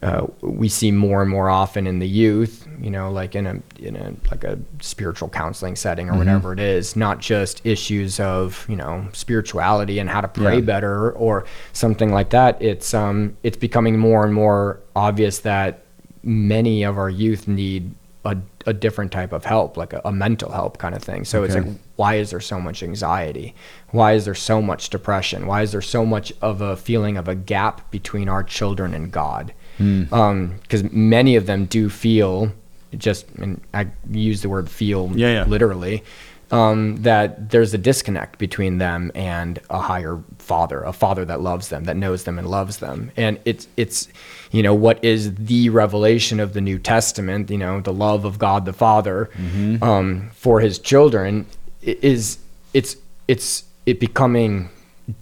uh, 0.03 0.27
we 0.41 0.69
see 0.69 0.91
more 0.91 1.21
and 1.21 1.31
more 1.31 1.49
often 1.49 1.87
in 1.87 1.97
the 1.97 2.07
youth, 2.07 2.67
you 2.79 2.89
know, 2.91 3.11
like 3.11 3.35
in 3.35 3.47
a 3.47 3.61
in 3.79 3.95
a 3.95 4.13
like 4.29 4.43
a 4.43 4.59
spiritual 4.79 5.27
counseling 5.27 5.75
setting 5.75 6.07
or 6.07 6.11
mm-hmm. 6.11 6.19
whatever 6.19 6.53
it 6.53 6.59
is, 6.59 6.95
not 6.95 7.19
just 7.19 7.65
issues 7.65 8.19
of 8.19 8.65
you 8.69 8.75
know 8.75 9.07
spirituality 9.13 9.97
and 9.97 10.09
how 10.09 10.21
to 10.21 10.27
pray 10.27 10.55
yeah. 10.55 10.61
better 10.61 11.11
or 11.13 11.45
something 11.73 12.11
like 12.11 12.29
that. 12.29 12.61
It's 12.61 12.93
um 12.93 13.35
it's 13.41 13.57
becoming 13.57 13.97
more 13.97 14.23
and 14.23 14.33
more 14.33 14.79
obvious 14.95 15.39
that 15.39 15.81
many 16.21 16.83
of 16.83 16.97
our 16.97 17.09
youth 17.09 17.47
need 17.47 17.91
a, 18.23 18.37
a 18.65 18.73
different 18.73 19.11
type 19.11 19.31
of 19.31 19.45
help, 19.45 19.77
like 19.77 19.93
a, 19.93 20.01
a 20.05 20.11
mental 20.11 20.51
help 20.51 20.77
kind 20.77 20.93
of 20.93 21.01
thing. 21.01 21.25
So 21.25 21.43
okay. 21.43 21.45
it's 21.45 21.65
like, 21.65 21.75
why 21.95 22.15
is 22.15 22.29
there 22.31 22.41
so 22.41 22.59
much 22.59 22.83
anxiety? 22.83 23.55
Why 23.91 24.13
is 24.13 24.25
there 24.25 24.35
so 24.35 24.61
much 24.61 24.89
depression? 24.89 25.47
Why 25.47 25.61
is 25.61 25.71
there 25.71 25.81
so 25.81 26.05
much 26.05 26.33
of 26.41 26.61
a 26.61 26.75
feeling 26.75 27.17
of 27.17 27.27
a 27.27 27.35
gap 27.35 27.89
between 27.89 28.29
our 28.29 28.43
children 28.43 28.93
and 28.93 29.11
God? 29.11 29.53
Because 29.77 30.83
mm. 30.83 30.83
um, 30.83 30.89
many 30.91 31.35
of 31.35 31.45
them 31.45 31.65
do 31.65 31.89
feel 31.89 32.51
just 32.97 33.27
and 33.35 33.61
I 33.73 33.87
use 34.11 34.41
the 34.41 34.49
word 34.49 34.69
feel 34.69 35.11
yeah, 35.15 35.33
yeah. 35.33 35.45
literally 35.45 36.03
um, 36.51 36.97
that 36.97 37.49
there's 37.49 37.73
a 37.73 37.77
disconnect 37.77 38.39
between 38.39 38.77
them 38.77 39.11
and 39.15 39.59
a 39.69 39.79
higher 39.79 40.21
father, 40.39 40.81
a 40.83 40.93
father 40.93 41.25
that 41.25 41.41
loves 41.41 41.69
them, 41.69 41.83
that 41.85 41.97
knows 41.97 42.23
them 42.23 42.39
and 42.39 42.49
loves 42.49 42.77
them. 42.77 43.11
And 43.17 43.39
it's 43.45 43.67
it's 43.75 44.07
you 44.51 44.63
know 44.63 44.73
what 44.73 45.03
is 45.03 45.35
the 45.35 45.69
revelation 45.69 46.39
of 46.39 46.53
the 46.53 46.61
New 46.61 46.79
Testament, 46.79 47.49
you 47.49 47.57
know, 47.57 47.81
the 47.81 47.93
love 47.93 48.25
of 48.25 48.39
God 48.39 48.65
the 48.65 48.73
Father 48.73 49.29
mm-hmm. 49.33 49.83
um, 49.83 50.29
for 50.33 50.59
His 50.59 50.79
children 50.79 51.45
is 51.81 52.39
it's 52.73 52.95
it's 53.27 53.65
it 53.85 53.99
becoming 53.99 54.69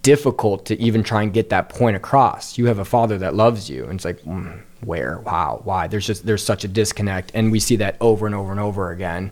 difficult 0.02 0.66
to 0.66 0.80
even 0.82 1.04
try 1.04 1.24
and 1.24 1.34
get 1.34 1.50
that 1.50 1.70
point 1.70 1.96
across. 1.96 2.58
You 2.58 2.66
have 2.68 2.80
a 2.80 2.86
father 2.86 3.18
that 3.20 3.36
loves 3.36 3.70
you, 3.70 3.84
and 3.86 3.94
it's 3.94 4.06
like, 4.06 4.22
mm, 4.22 4.60
where, 4.82 5.20
wow, 5.20 5.62
why? 5.64 5.88
There's 5.88 6.08
just 6.08 6.26
there's 6.26 6.44
such 6.44 6.64
a 6.64 6.68
disconnect, 6.68 7.32
and 7.34 7.52
we 7.52 7.60
see 7.60 7.76
that 7.78 7.98
over 8.02 8.26
and 8.26 8.36
over 8.36 8.52
and 8.52 8.60
over 8.60 8.92
again 8.92 9.32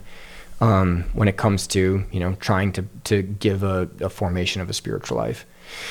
um, 0.60 1.04
when 1.12 1.28
it 1.28 1.36
comes 1.36 1.66
to 1.68 2.04
you 2.10 2.20
know 2.20 2.34
trying 2.34 2.72
to 2.72 2.82
to 3.04 3.22
give 3.22 3.62
a, 3.62 3.88
a, 4.00 4.08
formation 4.08 4.62
of 4.62 4.70
a 4.70 4.72
spiritual 4.72 5.16
life. 5.16 5.46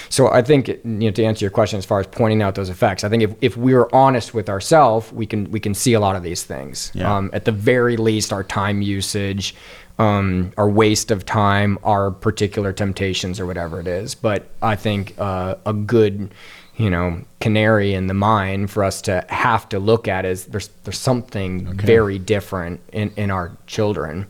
So 0.09 0.29
I 0.29 0.41
think 0.41 0.67
you 0.67 0.81
know 0.83 1.11
to 1.11 1.23
answer 1.23 1.43
your 1.43 1.51
question 1.51 1.77
as 1.77 1.85
far 1.85 1.99
as 1.99 2.07
pointing 2.07 2.41
out 2.41 2.55
those 2.55 2.69
effects, 2.69 3.03
I 3.03 3.09
think 3.09 3.23
if, 3.23 3.35
if 3.41 3.57
we 3.57 3.73
are 3.73 3.93
honest 3.93 4.33
with 4.33 4.49
ourselves, 4.49 5.11
we 5.11 5.25
can 5.25 5.51
we 5.51 5.59
can 5.59 5.73
see 5.73 5.93
a 5.93 5.99
lot 5.99 6.15
of 6.15 6.23
these 6.23 6.43
things. 6.43 6.91
Yeah. 6.93 7.13
Um, 7.13 7.29
at 7.33 7.45
the 7.45 7.51
very 7.51 7.97
least, 7.97 8.31
our 8.31 8.43
time 8.43 8.81
usage, 8.81 9.55
um, 9.99 10.51
our 10.57 10.69
waste 10.69 11.11
of 11.11 11.25
time, 11.25 11.77
our 11.83 12.11
particular 12.11 12.73
temptations, 12.73 13.39
or 13.39 13.45
whatever 13.45 13.79
it 13.79 13.87
is. 13.87 14.15
But 14.15 14.49
I 14.61 14.75
think 14.75 15.15
uh, 15.17 15.55
a 15.65 15.73
good 15.73 16.33
you 16.75 16.89
know 16.89 17.21
canary 17.39 17.93
in 17.93 18.07
the 18.07 18.13
mine 18.13 18.67
for 18.67 18.83
us 18.83 19.01
to 19.01 19.25
have 19.29 19.69
to 19.69 19.79
look 19.79 20.07
at 20.07 20.25
is 20.25 20.45
there's 20.45 20.69
there's 20.83 20.97
something 20.97 21.67
okay. 21.67 21.85
very 21.85 22.17
different 22.17 22.81
in 22.91 23.11
in 23.15 23.29
our 23.29 23.55
children 23.67 24.25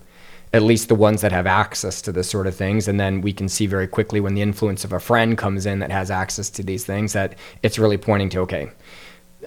at 0.52 0.62
least 0.62 0.88
the 0.88 0.96
ones 0.96 1.22
that 1.22 1.32
have 1.32 1.48
access 1.48 2.02
to 2.02 2.12
this 2.12 2.30
sort 2.30 2.46
of 2.46 2.56
things 2.56 2.88
and 2.88 3.00
then 3.00 3.22
we 3.22 3.32
can 3.32 3.48
see 3.48 3.66
very 3.66 3.88
quickly 3.88 4.20
when 4.20 4.36
the 4.36 4.42
influence 4.42 4.84
of 4.84 4.92
a 4.92 5.00
friend 5.00 5.38
comes 5.38 5.66
in 5.66 5.80
that 5.80 5.90
has 5.90 6.12
access 6.12 6.50
to 6.50 6.62
these 6.64 6.86
things 6.86 7.14
that 7.14 7.36
it's 7.64 7.80
really 7.80 7.98
pointing 7.98 8.30
to 8.30 8.40
okay 8.40 8.70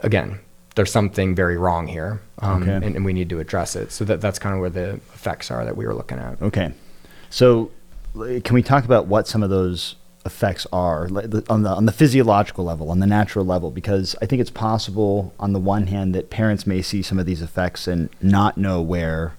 again 0.03 0.39
there's 0.77 0.93
something 0.93 1.35
very 1.35 1.57
wrong 1.57 1.89
here 1.89 2.21
um, 2.39 2.63
okay. 2.63 2.73
and, 2.73 2.97
and, 2.97 3.05
we 3.05 3.13
need 3.13 3.29
to 3.29 3.41
address 3.41 3.75
it 3.75 3.91
so 3.91 4.05
that 4.05 4.21
that's 4.21 4.39
kind 4.39 4.55
of 4.55 4.61
where 4.61 4.71
the 4.71 4.91
effects 5.15 5.51
are 5.51 5.65
that 5.65 5.77
we 5.77 5.85
were 5.85 5.95
looking 5.95 6.19
at 6.19 6.41
okay 6.41 6.73
so 7.29 7.71
can 8.15 8.55
we 8.55 8.63
talk 8.63 8.85
about 8.85 9.07
what 9.07 9.27
some 9.27 9.43
of 9.43 9.51
those 9.51 9.97
effects 10.27 10.67
are 10.73 11.09
on 11.49 11.63
the 11.63 11.71
on 11.71 11.87
the 11.87 11.93
physiological 11.93 12.65
level, 12.65 12.91
on 12.91 12.99
the 12.99 13.07
natural 13.07 13.47
level, 13.47 13.71
because 13.71 14.17
I 14.21 14.27
think 14.27 14.41
it's 14.41 14.51
possible 14.51 15.33
on 15.39 15.53
the 15.53 15.61
one 15.61 15.87
hand 15.87 16.15
that 16.15 16.29
parents 16.29 16.67
may 16.67 16.83
see 16.83 17.01
some 17.01 17.19
of 17.19 17.25
these 17.25 17.41
effects 17.41 17.87
and 17.87 18.11
not 18.21 18.59
know 18.59 18.83
where 18.83 19.35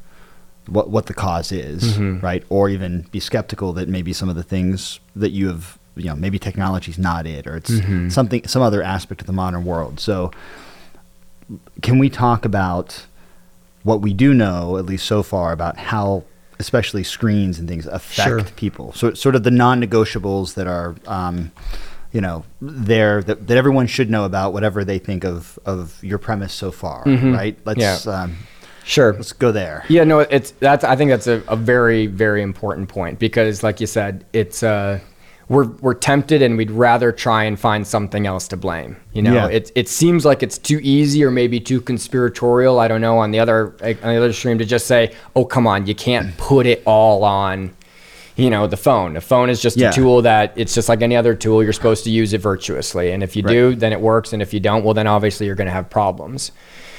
what 0.67 0.89
what 0.89 1.05
the 1.05 1.13
cause 1.13 1.51
is, 1.51 1.97
mm-hmm. 1.97 2.25
right? 2.25 2.43
Or 2.49 2.69
even 2.69 3.01
be 3.11 3.19
skeptical 3.19 3.73
that 3.73 3.89
maybe 3.89 4.13
some 4.13 4.29
of 4.29 4.35
the 4.35 4.43
things 4.43 4.99
that 5.15 5.31
you 5.31 5.47
have, 5.47 5.77
you 5.95 6.05
know, 6.05 6.15
maybe 6.15 6.39
technology's 6.39 6.97
not 6.97 7.27
it, 7.27 7.45
or 7.45 7.57
it's 7.57 7.71
mm-hmm. 7.71 8.09
something 8.09 8.47
some 8.47 8.61
other 8.61 8.81
aspect 8.81 9.21
of 9.21 9.27
the 9.27 9.33
modern 9.33 9.65
world. 9.65 9.99
So, 9.99 10.31
can 11.81 11.99
we 11.99 12.09
talk 12.09 12.45
about 12.45 13.05
what 13.83 14.01
we 14.01 14.13
do 14.13 14.33
know, 14.33 14.77
at 14.77 14.85
least 14.85 15.05
so 15.05 15.23
far, 15.23 15.53
about 15.53 15.77
how 15.77 16.23
especially 16.59 17.03
screens 17.03 17.59
and 17.59 17.67
things 17.67 17.85
affect 17.85 18.29
sure. 18.29 18.43
people. 18.55 18.91
So 18.93 19.13
sort 19.13 19.35
of 19.35 19.43
the 19.43 19.51
non-negotiables 19.51 20.55
that 20.55 20.67
are, 20.67 20.95
um, 21.05 21.51
you 22.11 22.19
know, 22.19 22.43
there 22.61 23.21
that, 23.23 23.47
that 23.47 23.57
everyone 23.57 23.87
should 23.87 24.09
know 24.09 24.25
about, 24.25 24.53
whatever 24.53 24.83
they 24.83 24.99
think 24.99 25.23
of 25.23 25.59
of 25.65 26.03
your 26.03 26.17
premise 26.17 26.53
so 26.53 26.71
far, 26.71 27.05
mm-hmm. 27.05 27.33
right? 27.33 27.57
Let's 27.65 28.05
yeah. 28.05 28.23
um, 28.23 28.37
sure 28.83 29.13
let's 29.13 29.33
go 29.33 29.51
there. 29.51 29.85
Yeah, 29.87 30.03
no, 30.03 30.19
it's 30.19 30.51
that's 30.51 30.83
I 30.83 30.95
think 30.95 31.11
that's 31.11 31.27
a, 31.27 31.43
a 31.47 31.55
very 31.55 32.07
very 32.07 32.41
important 32.41 32.89
point 32.89 33.19
because, 33.19 33.63
like 33.63 33.79
you 33.79 33.87
said, 33.87 34.25
it's. 34.33 34.63
Uh, 34.63 34.99
we're 35.49 35.65
we're 35.65 35.93
tempted 35.93 36.41
and 36.41 36.57
we'd 36.57 36.71
rather 36.71 37.11
try 37.11 37.43
and 37.45 37.59
find 37.59 37.87
something 37.87 38.27
else 38.27 38.47
to 38.49 38.57
blame. 38.57 38.97
You 39.13 39.21
know, 39.21 39.33
yeah. 39.33 39.47
it 39.47 39.71
it 39.75 39.87
seems 39.87 40.25
like 40.25 40.43
it's 40.43 40.57
too 40.57 40.79
easy 40.83 41.23
or 41.23 41.31
maybe 41.31 41.59
too 41.59 41.79
conspiratorial. 41.79 42.79
I 42.79 42.87
don't 42.87 43.01
know 43.01 43.17
on 43.19 43.31
the 43.31 43.39
other 43.39 43.75
eh, 43.81 43.95
on 44.03 44.13
the 44.13 44.17
other 44.17 44.33
stream 44.33 44.57
to 44.57 44.65
just 44.65 44.87
say, 44.87 45.15
oh 45.35 45.45
come 45.45 45.65
on, 45.65 45.87
you 45.87 45.95
can't 45.95 46.35
put 46.37 46.65
it 46.65 46.83
all 46.85 47.23
on. 47.23 47.75
You 48.35 48.51
know, 48.51 48.67
the 48.67 48.77
phone. 48.77 49.13
The 49.13 49.21
phone 49.21 49.49
is 49.49 49.59
just 49.59 49.77
yeah. 49.77 49.89
a 49.89 49.93
tool 49.93 50.21
that 50.21 50.53
it's 50.55 50.75
just 50.75 50.89
like 50.89 51.01
any 51.01 51.15
other 51.15 51.33
tool. 51.33 51.63
You're 51.63 51.73
supposed 51.73 52.03
to 52.03 52.11
use 52.11 52.33
it 52.33 52.37
virtuously, 52.41 53.11
and 53.11 53.23
if 53.23 53.35
you 53.35 53.41
right. 53.41 53.51
do, 53.51 53.75
then 53.75 53.93
it 53.93 53.99
works. 53.99 54.31
And 54.31 54.43
if 54.43 54.53
you 54.53 54.59
don't, 54.59 54.83
well, 54.83 54.93
then 54.93 55.07
obviously 55.07 55.47
you're 55.47 55.55
going 55.55 55.65
to 55.65 55.73
have 55.73 55.89
problems. 55.89 56.51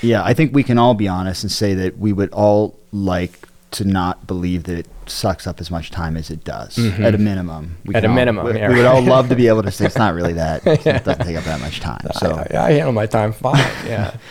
Yeah, 0.02 0.24
I 0.24 0.34
think 0.34 0.52
we 0.52 0.64
can 0.64 0.78
all 0.78 0.94
be 0.94 1.06
honest 1.06 1.44
and 1.44 1.52
say 1.52 1.74
that 1.74 1.96
we 1.96 2.12
would 2.12 2.32
all 2.32 2.76
like 2.90 3.47
to 3.70 3.85
not 3.85 4.26
believe 4.26 4.64
that 4.64 4.78
it 4.78 4.87
sucks 5.07 5.46
up 5.46 5.61
as 5.61 5.70
much 5.70 5.90
time 5.90 6.16
as 6.16 6.31
it 6.31 6.44
does 6.44 6.76
mm-hmm. 6.76 7.04
at 7.04 7.14
a 7.14 7.18
minimum. 7.18 7.76
We 7.85 7.94
at 7.94 8.04
a 8.04 8.09
all, 8.09 8.14
minimon, 8.14 8.46
we, 8.46 8.57
yeah. 8.57 8.68
we, 8.68 8.76
would 8.76 8.87
all 8.87 9.02
love 9.02 9.28
to 9.28 9.37
be 9.37 9.48
able 9.48 9.62
to 9.62 9.70
say 9.70 9.87
it's 9.87 9.96
not 9.96 10.14
really 10.14 10.33
that. 10.35 10.66
It 10.66 10.85
doesn't 10.85 11.24
take 11.24 11.37
up 11.37 11.44
that 11.44 11.61
much 11.61 11.81
time. 11.81 12.07
So 12.14 12.33
I, 12.50 12.66
I 12.66 12.72
handle 12.72 12.92
my 12.92 13.07
time 13.07 13.33
fine. 13.33 13.59
Yeah. 13.87 14.16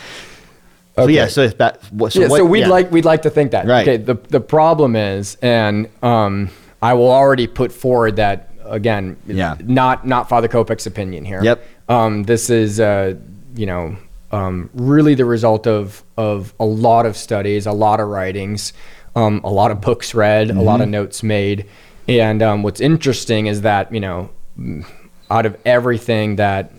Okay. 0.99 1.13
So 1.13 1.19
yeah, 1.19 1.27
so 1.27 1.41
it's 1.43 1.53
that. 1.57 1.83
So, 1.83 2.21
yeah, 2.21 2.27
what, 2.27 2.37
so 2.37 2.45
we'd 2.45 2.61
yeah. 2.61 2.69
like 2.69 2.91
we'd 2.91 3.05
like 3.05 3.21
to 3.21 3.29
think 3.29 3.51
that. 3.51 3.67
Right. 3.67 3.87
Okay. 3.87 3.97
The 3.97 4.15
the 4.15 4.39
problem 4.39 4.95
is, 4.95 5.37
and 5.43 5.87
um, 6.01 6.49
I 6.81 6.95
will 6.95 7.11
already 7.11 7.45
put 7.45 7.71
forward 7.71 8.15
that 8.15 8.49
again. 8.65 9.15
Yeah. 9.27 9.57
Not 9.63 10.07
not 10.07 10.27
Father 10.27 10.47
Kopec's 10.47 10.87
opinion 10.87 11.23
here. 11.23 11.43
Yep. 11.43 11.67
Um, 11.87 12.23
this 12.23 12.49
is 12.49 12.79
uh, 12.79 13.13
you 13.55 13.67
know 13.67 13.95
um, 14.31 14.71
really 14.73 15.13
the 15.13 15.25
result 15.25 15.67
of 15.67 16.03
of 16.17 16.55
a 16.59 16.65
lot 16.65 17.05
of 17.05 17.15
studies, 17.15 17.67
a 17.67 17.71
lot 17.73 17.99
of 17.99 18.07
writings 18.07 18.73
um, 19.17 19.41
a 19.43 19.49
lot 19.49 19.71
of 19.71 19.81
books 19.81 20.13
read, 20.13 20.47
mm-hmm. 20.47 20.59
a 20.59 20.61
lot 20.61 20.79
of 20.79 20.85
mm-hmm. 20.85 20.91
notes 20.91 21.23
made. 21.23 21.65
And 22.07 22.41
um, 22.41 22.63
what's 22.63 22.79
interesting 22.79 23.47
is 23.47 23.61
that, 23.61 23.91
you 23.91 23.99
know, 23.99 24.29
out 25.29 25.45
of 25.45 25.57
everything 25.65 26.35
that 26.37 26.71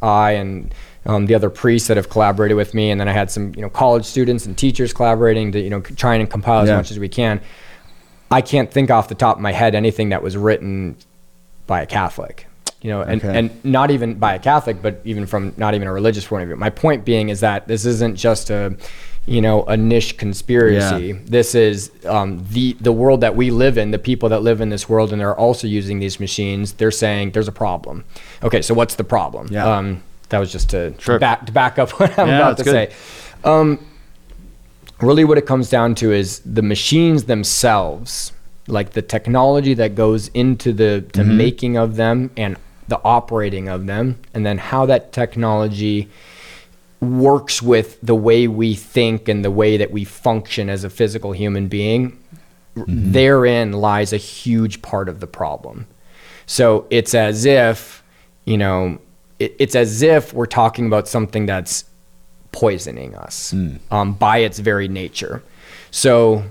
I 0.00 0.32
and 0.32 0.74
um, 1.04 1.26
the 1.26 1.34
other 1.34 1.50
priests 1.50 1.88
that 1.88 1.96
have 1.98 2.08
collaborated 2.08 2.56
with 2.56 2.72
me, 2.74 2.90
and 2.90 2.98
then 3.00 3.08
I 3.08 3.12
had 3.12 3.30
some, 3.30 3.54
you 3.54 3.60
know, 3.60 3.68
college 3.68 4.06
students 4.06 4.46
and 4.46 4.56
teachers 4.56 4.92
collaborating 4.92 5.52
to, 5.52 5.60
you 5.60 5.68
know, 5.68 5.80
try 5.80 6.14
and 6.14 6.30
compile 6.30 6.62
as 6.62 6.68
yeah. 6.68 6.76
much 6.76 6.90
as 6.90 6.98
we 6.98 7.08
can. 7.08 7.40
I 8.30 8.40
can't 8.40 8.70
think 8.72 8.90
off 8.90 9.08
the 9.08 9.14
top 9.14 9.36
of 9.36 9.42
my 9.42 9.52
head 9.52 9.74
anything 9.74 10.08
that 10.08 10.22
was 10.22 10.36
written 10.36 10.96
by 11.66 11.82
a 11.82 11.86
Catholic, 11.86 12.46
you 12.80 12.90
know, 12.90 13.02
and, 13.02 13.22
okay. 13.22 13.38
and 13.38 13.64
not 13.64 13.90
even 13.90 14.14
by 14.14 14.34
a 14.34 14.38
Catholic, 14.38 14.80
but 14.80 15.00
even 15.04 15.26
from 15.26 15.52
not 15.58 15.74
even 15.74 15.86
a 15.86 15.92
religious 15.92 16.26
point 16.26 16.42
of 16.42 16.48
view. 16.48 16.56
My 16.56 16.70
point 16.70 17.04
being 17.04 17.28
is 17.28 17.40
that 17.40 17.68
this 17.68 17.84
isn't 17.84 18.16
just 18.16 18.48
a, 18.48 18.74
you 19.26 19.40
know 19.40 19.64
a 19.64 19.76
niche 19.76 20.16
conspiracy. 20.16 21.06
Yeah. 21.06 21.14
This 21.24 21.54
is 21.54 21.90
um, 22.06 22.44
the 22.50 22.74
the 22.80 22.92
world 22.92 23.20
that 23.20 23.36
we 23.36 23.50
live 23.50 23.78
in. 23.78 23.90
The 23.90 23.98
people 23.98 24.28
that 24.30 24.42
live 24.42 24.60
in 24.60 24.68
this 24.68 24.88
world 24.88 25.12
and 25.12 25.20
they're 25.20 25.38
also 25.38 25.66
using 25.66 26.00
these 26.00 26.18
machines. 26.18 26.72
They're 26.74 26.90
saying 26.90 27.32
there's 27.32 27.48
a 27.48 27.52
problem. 27.52 28.04
Okay, 28.42 28.62
so 28.62 28.74
what's 28.74 28.96
the 28.96 29.04
problem? 29.04 29.48
Yeah. 29.50 29.76
Um, 29.76 30.02
that 30.30 30.38
was 30.38 30.50
just 30.50 30.70
to, 30.70 30.94
sure. 30.98 31.18
back 31.18 31.46
to 31.46 31.52
back 31.52 31.78
up 31.78 31.90
what 32.00 32.18
I'm 32.18 32.28
yeah, 32.28 32.38
about 32.38 32.58
to 32.58 32.64
good. 32.64 32.72
say. 32.72 32.96
Um, 33.44 33.86
really, 35.00 35.24
what 35.24 35.38
it 35.38 35.46
comes 35.46 35.70
down 35.70 35.94
to 35.96 36.12
is 36.12 36.40
the 36.40 36.62
machines 36.62 37.24
themselves, 37.24 38.32
like 38.66 38.90
the 38.90 39.02
technology 39.02 39.74
that 39.74 39.94
goes 39.94 40.28
into 40.28 40.72
the 40.72 41.04
the 41.12 41.22
mm-hmm. 41.22 41.36
making 41.36 41.76
of 41.76 41.94
them 41.96 42.30
and 42.36 42.56
the 42.88 43.00
operating 43.04 43.68
of 43.68 43.86
them, 43.86 44.18
and 44.34 44.44
then 44.44 44.58
how 44.58 44.84
that 44.86 45.12
technology 45.12 46.08
works 47.02 47.60
with 47.60 48.00
the 48.00 48.14
way 48.14 48.46
we 48.46 48.74
think 48.74 49.28
and 49.28 49.44
the 49.44 49.50
way 49.50 49.76
that 49.76 49.90
we 49.90 50.04
function 50.04 50.70
as 50.70 50.84
a 50.84 50.90
physical 50.90 51.32
human 51.32 51.66
being, 51.66 52.16
mm-hmm. 52.76 53.12
therein 53.12 53.72
lies 53.72 54.12
a 54.12 54.16
huge 54.16 54.80
part 54.82 55.08
of 55.08 55.18
the 55.18 55.26
problem. 55.26 55.86
So 56.46 56.86
it's 56.90 57.12
as 57.12 57.44
if, 57.44 58.04
you 58.44 58.56
know, 58.56 58.98
it, 59.40 59.56
it's 59.58 59.74
as 59.74 60.00
if 60.00 60.32
we're 60.32 60.46
talking 60.46 60.86
about 60.86 61.08
something 61.08 61.44
that's 61.44 61.84
poisoning 62.52 63.16
us 63.16 63.52
mm. 63.52 63.80
um, 63.90 64.12
by 64.12 64.38
its 64.38 64.60
very 64.60 64.86
nature. 64.86 65.42
So 65.90 66.44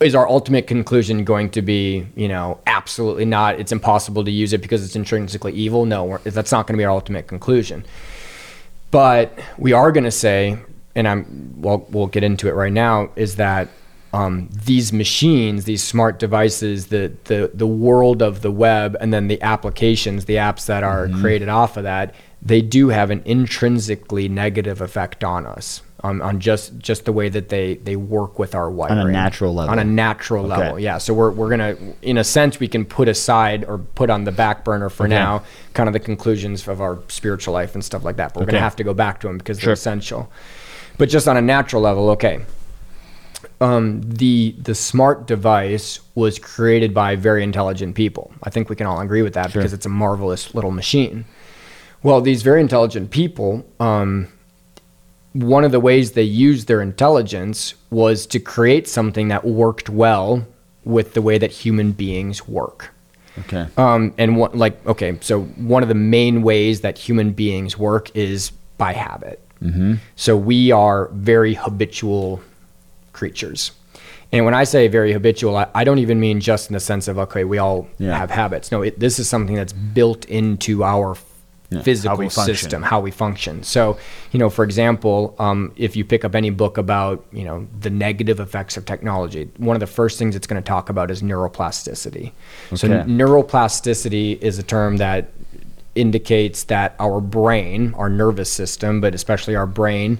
is 0.00 0.14
our 0.14 0.28
ultimate 0.28 0.68
conclusion 0.68 1.24
going 1.24 1.50
to 1.50 1.62
be, 1.62 2.06
you 2.14 2.28
know, 2.28 2.60
absolutely 2.68 3.24
not, 3.24 3.58
it's 3.58 3.72
impossible 3.72 4.24
to 4.24 4.30
use 4.30 4.52
it 4.52 4.62
because 4.62 4.84
it's 4.84 4.94
intrinsically 4.94 5.54
evil? 5.54 5.86
No, 5.86 6.18
that's 6.22 6.52
not 6.52 6.68
going 6.68 6.74
to 6.74 6.78
be 6.78 6.84
our 6.84 6.92
ultimate 6.92 7.26
conclusion. 7.26 7.84
But 8.90 9.38
we 9.58 9.72
are 9.72 9.92
going 9.92 10.04
to 10.04 10.10
say, 10.10 10.58
and 10.94 11.06
I'm 11.08 11.60
well, 11.60 11.86
we'll 11.90 12.06
get 12.06 12.22
into 12.22 12.48
it 12.48 12.52
right 12.52 12.72
now, 12.72 13.10
is 13.16 13.36
that 13.36 13.68
um, 14.12 14.48
these 14.64 14.92
machines, 14.92 15.64
these 15.64 15.82
smart 15.82 16.18
devices, 16.18 16.86
the 16.86 17.12
the 17.24 17.50
the 17.52 17.66
world 17.66 18.22
of 18.22 18.42
the 18.42 18.50
web, 18.50 18.96
and 19.00 19.12
then 19.12 19.28
the 19.28 19.40
applications, 19.42 20.24
the 20.24 20.36
apps 20.36 20.66
that 20.66 20.82
are 20.82 21.06
mm-hmm. 21.06 21.20
created 21.20 21.48
off 21.48 21.76
of 21.76 21.82
that, 21.82 22.14
they 22.42 22.62
do 22.62 22.88
have 22.88 23.10
an 23.10 23.22
intrinsically 23.24 24.28
negative 24.28 24.80
effect 24.80 25.24
on 25.24 25.46
us 25.46 25.82
on, 26.06 26.20
on 26.22 26.40
just 26.40 26.78
just 26.78 27.04
the 27.04 27.12
way 27.12 27.28
that 27.28 27.48
they 27.48 27.74
they 27.76 27.96
work 27.96 28.38
with 28.38 28.54
our 28.54 28.70
wiring 28.70 28.98
on 28.98 29.08
a 29.08 29.12
natural 29.12 29.54
level. 29.54 29.72
On 29.72 29.78
a 29.78 29.84
natural 29.84 30.46
okay. 30.46 30.56
level, 30.56 30.78
yeah. 30.78 30.98
So 30.98 31.14
we're 31.14 31.30
we're 31.30 31.50
gonna, 31.50 31.76
in 32.02 32.18
a 32.18 32.24
sense, 32.24 32.60
we 32.60 32.68
can 32.68 32.84
put 32.84 33.08
aside 33.08 33.64
or 33.64 33.78
put 33.78 34.10
on 34.10 34.24
the 34.24 34.32
back 34.32 34.64
burner 34.64 34.88
for 34.88 35.06
okay. 35.06 35.14
now, 35.14 35.42
kind 35.74 35.88
of 35.88 35.94
the 35.94 36.00
conclusions 36.00 36.66
of 36.68 36.80
our 36.80 36.98
spiritual 37.08 37.54
life 37.54 37.74
and 37.74 37.84
stuff 37.84 38.04
like 38.04 38.16
that. 38.16 38.34
But 38.34 38.40
we're 38.40 38.44
okay. 38.44 38.52
gonna 38.52 38.64
have 38.64 38.76
to 38.76 38.84
go 38.84 38.94
back 38.94 39.20
to 39.20 39.26
them 39.26 39.38
because 39.38 39.58
sure. 39.58 39.66
they're 39.66 39.74
essential. 39.74 40.30
But 40.98 41.08
just 41.08 41.28
on 41.28 41.36
a 41.36 41.42
natural 41.42 41.82
level, 41.82 42.10
okay. 42.10 42.40
Um, 43.60 44.02
the 44.02 44.54
the 44.58 44.74
smart 44.74 45.26
device 45.26 46.00
was 46.14 46.38
created 46.38 46.92
by 46.92 47.16
very 47.16 47.42
intelligent 47.42 47.94
people. 47.94 48.32
I 48.42 48.50
think 48.50 48.68
we 48.68 48.76
can 48.76 48.86
all 48.86 49.00
agree 49.00 49.22
with 49.22 49.34
that 49.34 49.50
sure. 49.50 49.62
because 49.62 49.72
it's 49.72 49.86
a 49.86 49.90
marvelous 49.90 50.54
little 50.54 50.70
machine. 50.70 51.24
Well, 52.02 52.20
these 52.20 52.42
very 52.42 52.60
intelligent 52.60 53.10
people. 53.10 53.66
Um, 53.80 54.28
one 55.32 55.64
of 55.64 55.72
the 55.72 55.80
ways 55.80 56.12
they 56.12 56.22
used 56.22 56.66
their 56.66 56.80
intelligence 56.80 57.74
was 57.90 58.26
to 58.26 58.38
create 58.38 58.88
something 58.88 59.28
that 59.28 59.44
worked 59.44 59.90
well 59.90 60.46
with 60.84 61.14
the 61.14 61.20
way 61.20 61.36
that 61.36 61.50
human 61.50 61.92
beings 61.92 62.48
work. 62.48 62.94
Okay. 63.40 63.66
Um, 63.76 64.14
and 64.16 64.36
what, 64.36 64.56
like, 64.56 64.84
okay, 64.86 65.18
so 65.20 65.42
one 65.42 65.82
of 65.82 65.88
the 65.88 65.94
main 65.94 66.42
ways 66.42 66.80
that 66.80 66.96
human 66.96 67.32
beings 67.32 67.76
work 67.76 68.14
is 68.16 68.50
by 68.78 68.92
habit. 68.92 69.40
Mm-hmm. 69.62 69.94
So 70.14 70.36
we 70.36 70.70
are 70.70 71.08
very 71.12 71.54
habitual 71.54 72.40
creatures. 73.12 73.72
And 74.32 74.44
when 74.44 74.54
I 74.54 74.64
say 74.64 74.88
very 74.88 75.12
habitual, 75.12 75.56
I, 75.56 75.68
I, 75.74 75.84
don't 75.84 75.98
even 75.98 76.18
mean 76.18 76.40
just 76.40 76.68
in 76.68 76.74
the 76.74 76.80
sense 76.80 77.08
of, 77.08 77.18
okay, 77.18 77.44
we 77.44 77.58
all 77.58 77.88
yeah. 77.98 78.16
have 78.16 78.30
habits. 78.30 78.72
No, 78.72 78.82
it, 78.82 78.98
this 78.98 79.18
is 79.18 79.28
something 79.28 79.54
that's 79.54 79.72
built 79.72 80.24
into 80.26 80.82
our 80.82 81.16
yeah, 81.70 81.82
physical 81.82 82.16
how 82.16 82.28
system, 82.28 82.82
how 82.82 83.00
we 83.00 83.10
function. 83.10 83.62
So, 83.62 83.98
you 84.32 84.38
know, 84.38 84.48
for 84.48 84.64
example, 84.64 85.34
um, 85.38 85.72
if 85.76 85.96
you 85.96 86.04
pick 86.04 86.24
up 86.24 86.34
any 86.34 86.50
book 86.50 86.78
about, 86.78 87.24
you 87.32 87.44
know, 87.44 87.66
the 87.80 87.90
negative 87.90 88.38
effects 88.38 88.76
of 88.76 88.84
technology, 88.84 89.50
one 89.56 89.74
of 89.74 89.80
the 89.80 89.86
first 89.86 90.18
things 90.18 90.36
it's 90.36 90.46
going 90.46 90.62
to 90.62 90.66
talk 90.66 90.88
about 90.88 91.10
is 91.10 91.22
neuroplasticity. 91.22 92.32
Okay. 92.68 92.76
So, 92.76 92.88
neuroplasticity 92.88 94.40
is 94.40 94.58
a 94.58 94.62
term 94.62 94.98
that 94.98 95.30
indicates 95.96 96.64
that 96.64 96.94
our 97.00 97.20
brain, 97.20 97.94
our 97.94 98.08
nervous 98.08 98.52
system, 98.52 99.00
but 99.00 99.14
especially 99.14 99.56
our 99.56 99.66
brain, 99.66 100.18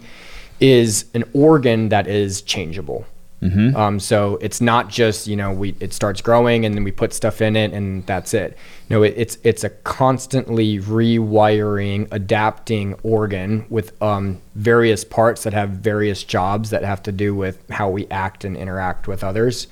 is 0.59 1.05
an 1.15 1.25
organ 1.33 1.91
that 1.91 2.07
is 2.07 2.43
changeable. 2.43 3.07
Mm-hmm. 3.43 3.77
Um, 3.77 4.01
so 4.01 4.39
it's 4.41 4.63
not 4.63 4.89
just 4.89 5.27
you 5.27 5.37
know 5.37 5.53
we 5.53 5.75
it 5.79 5.93
starts 5.93 6.23
growing 6.23 6.65
and 6.65 6.75
then 6.75 6.85
we 6.85 6.93
put 6.93 7.13
stuff 7.13 7.43
in 7.43 7.55
it 7.55 7.73
and 7.73 8.07
that's 8.07 8.33
it. 8.33 8.57
No, 8.89 9.03
it, 9.03 9.15
it's 9.17 9.39
it's 9.45 9.63
a 9.63 9.71
constantly 9.71 10.79
rewiring, 10.79 12.09
adapting 12.11 12.95
organ 13.03 13.67
with 13.69 14.01
um, 14.03 14.41
various 14.55 15.05
parts 15.05 15.43
that 15.43 15.53
have 15.53 15.71
various 15.71 16.25
jobs 16.25 16.71
that 16.71 16.83
have 16.83 17.03
to 17.03 17.13
do 17.13 17.35
with 17.35 17.69
how 17.71 17.91
we 17.91 18.07
act 18.09 18.45
and 18.45 18.57
interact 18.57 19.07
with 19.07 19.23
others. 19.23 19.67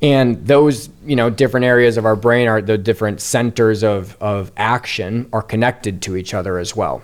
And 0.00 0.46
those 0.46 0.88
you 1.04 1.16
know 1.16 1.28
different 1.28 1.66
areas 1.66 1.98
of 1.98 2.06
our 2.06 2.16
brain 2.16 2.48
are 2.48 2.62
the 2.62 2.78
different 2.78 3.20
centers 3.20 3.84
of 3.84 4.16
of 4.22 4.52
action 4.56 5.28
are 5.34 5.42
connected 5.42 6.00
to 6.02 6.16
each 6.16 6.32
other 6.32 6.58
as 6.58 6.74
well 6.74 7.02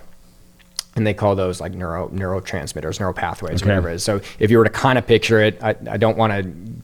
and 0.95 1.07
they 1.07 1.15
call 1.15 1.35
those 1.35 1.61
like 1.61 1.73
neuro 1.73 2.09
neurotransmitters, 2.09 3.01
neural 3.01 3.15
pathways, 3.15 3.63
okay. 3.63 3.71
whatever 3.71 3.91
it 3.91 3.95
is. 3.95 4.05
So 4.05 4.21
if 4.39 4.51
you 4.51 4.59
were 4.59 4.65
to 4.65 4.71
kind 4.71 4.99
of 4.99 5.07
picture 5.07 5.41
it, 5.41 5.63
I, 5.63 5.75
I 5.91 5.97
don't 5.97 6.19
want 6.19 6.33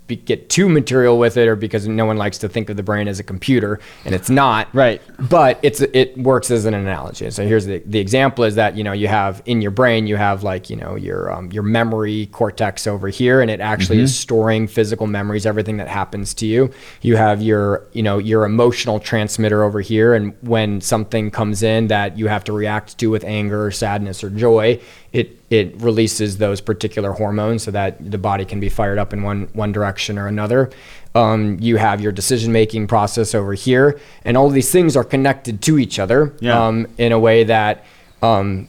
to 0.08 0.16
get 0.16 0.48
too 0.48 0.68
material 0.68 1.18
with 1.18 1.36
it, 1.36 1.46
or 1.46 1.56
because 1.56 1.86
no 1.86 2.06
one 2.06 2.16
likes 2.16 2.38
to 2.38 2.48
think 2.48 2.70
of 2.70 2.76
the 2.76 2.82
brain 2.82 3.06
as 3.06 3.20
a 3.20 3.22
computer, 3.22 3.80
and 4.06 4.14
it's 4.14 4.30
not. 4.30 4.68
Right. 4.74 5.02
But 5.18 5.60
it's 5.62 5.80
it 5.80 6.16
works 6.16 6.50
as 6.50 6.64
an 6.64 6.72
analogy. 6.72 7.30
So 7.30 7.46
here's 7.46 7.66
the 7.66 7.82
the 7.84 7.98
example 7.98 8.44
is 8.44 8.54
that 8.54 8.76
you 8.76 8.84
know 8.84 8.92
you 8.92 9.08
have 9.08 9.42
in 9.44 9.60
your 9.60 9.70
brain 9.70 10.06
you 10.06 10.16
have 10.16 10.42
like 10.42 10.70
you 10.70 10.76
know 10.76 10.96
your 10.96 11.30
um, 11.30 11.52
your 11.52 11.62
memory 11.62 12.26
cortex 12.32 12.86
over 12.86 13.08
here, 13.08 13.42
and 13.42 13.50
it 13.50 13.60
actually 13.60 13.96
mm-hmm. 13.96 14.04
is 14.04 14.16
storing 14.16 14.66
physical 14.66 15.06
memories, 15.06 15.44
everything 15.44 15.76
that 15.76 15.88
happens 15.88 16.32
to 16.34 16.46
you. 16.46 16.70
You 17.02 17.16
have 17.16 17.42
your 17.42 17.86
you 17.92 18.02
know 18.02 18.16
your 18.16 18.46
emotional 18.46 19.00
transmitter 19.00 19.62
over 19.62 19.82
here, 19.82 20.14
and 20.14 20.34
when 20.40 20.80
something 20.80 21.30
comes 21.30 21.62
in 21.62 21.88
that 21.88 22.16
you 22.16 22.28
have 22.28 22.44
to 22.44 22.52
react 22.54 22.96
to 22.98 23.10
with 23.10 23.24
anger 23.24 23.66
or 23.66 23.70
sadness 23.70 23.97
sadness 23.98 24.22
or 24.24 24.30
joy, 24.30 24.80
it 25.12 25.36
it 25.50 25.74
releases 25.80 26.38
those 26.38 26.60
particular 26.60 27.12
hormones 27.12 27.62
so 27.62 27.70
that 27.70 27.96
the 28.10 28.18
body 28.18 28.44
can 28.44 28.60
be 28.60 28.68
fired 28.68 28.98
up 28.98 29.12
in 29.12 29.22
one 29.22 29.48
one 29.54 29.72
direction 29.72 30.18
or 30.18 30.26
another. 30.26 30.70
Um, 31.14 31.58
you 31.60 31.78
have 31.78 32.00
your 32.00 32.12
decision 32.12 32.52
making 32.52 32.86
process 32.86 33.34
over 33.34 33.54
here, 33.54 33.98
and 34.24 34.36
all 34.36 34.50
these 34.50 34.70
things 34.70 34.96
are 34.96 35.04
connected 35.04 35.60
to 35.62 35.78
each 35.78 35.98
other 35.98 36.32
yeah. 36.40 36.66
um, 36.66 36.86
in 36.98 37.12
a 37.12 37.18
way 37.18 37.44
that 37.44 37.84
um, 38.22 38.68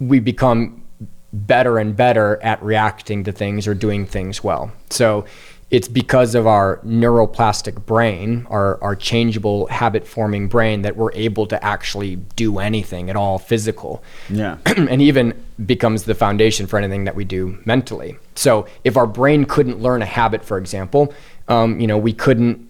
we 0.00 0.20
become 0.20 0.82
better 1.32 1.78
and 1.78 1.96
better 1.96 2.38
at 2.42 2.62
reacting 2.62 3.24
to 3.24 3.32
things 3.32 3.66
or 3.66 3.74
doing 3.74 4.06
things 4.06 4.44
well. 4.44 4.70
So 4.90 5.24
it's 5.72 5.88
because 5.88 6.34
of 6.34 6.46
our 6.46 6.76
neuroplastic 6.84 7.86
brain, 7.86 8.46
our, 8.50 8.80
our 8.84 8.94
changeable 8.94 9.66
habit 9.68 10.06
forming 10.06 10.46
brain, 10.46 10.82
that 10.82 10.96
we're 10.96 11.12
able 11.14 11.46
to 11.46 11.64
actually 11.64 12.16
do 12.36 12.58
anything 12.58 13.08
at 13.08 13.16
all 13.16 13.38
physical. 13.38 14.04
Yeah. 14.28 14.58
and 14.66 15.00
even 15.00 15.32
becomes 15.64 16.04
the 16.04 16.14
foundation 16.14 16.66
for 16.66 16.78
anything 16.78 17.04
that 17.04 17.14
we 17.14 17.24
do 17.24 17.58
mentally. 17.64 18.18
So 18.34 18.66
if 18.84 18.98
our 18.98 19.06
brain 19.06 19.46
couldn't 19.46 19.80
learn 19.80 20.02
a 20.02 20.06
habit, 20.06 20.44
for 20.44 20.58
example, 20.58 21.14
um, 21.48 21.80
you 21.80 21.86
know, 21.86 21.96
we 21.96 22.12
couldn't 22.12 22.68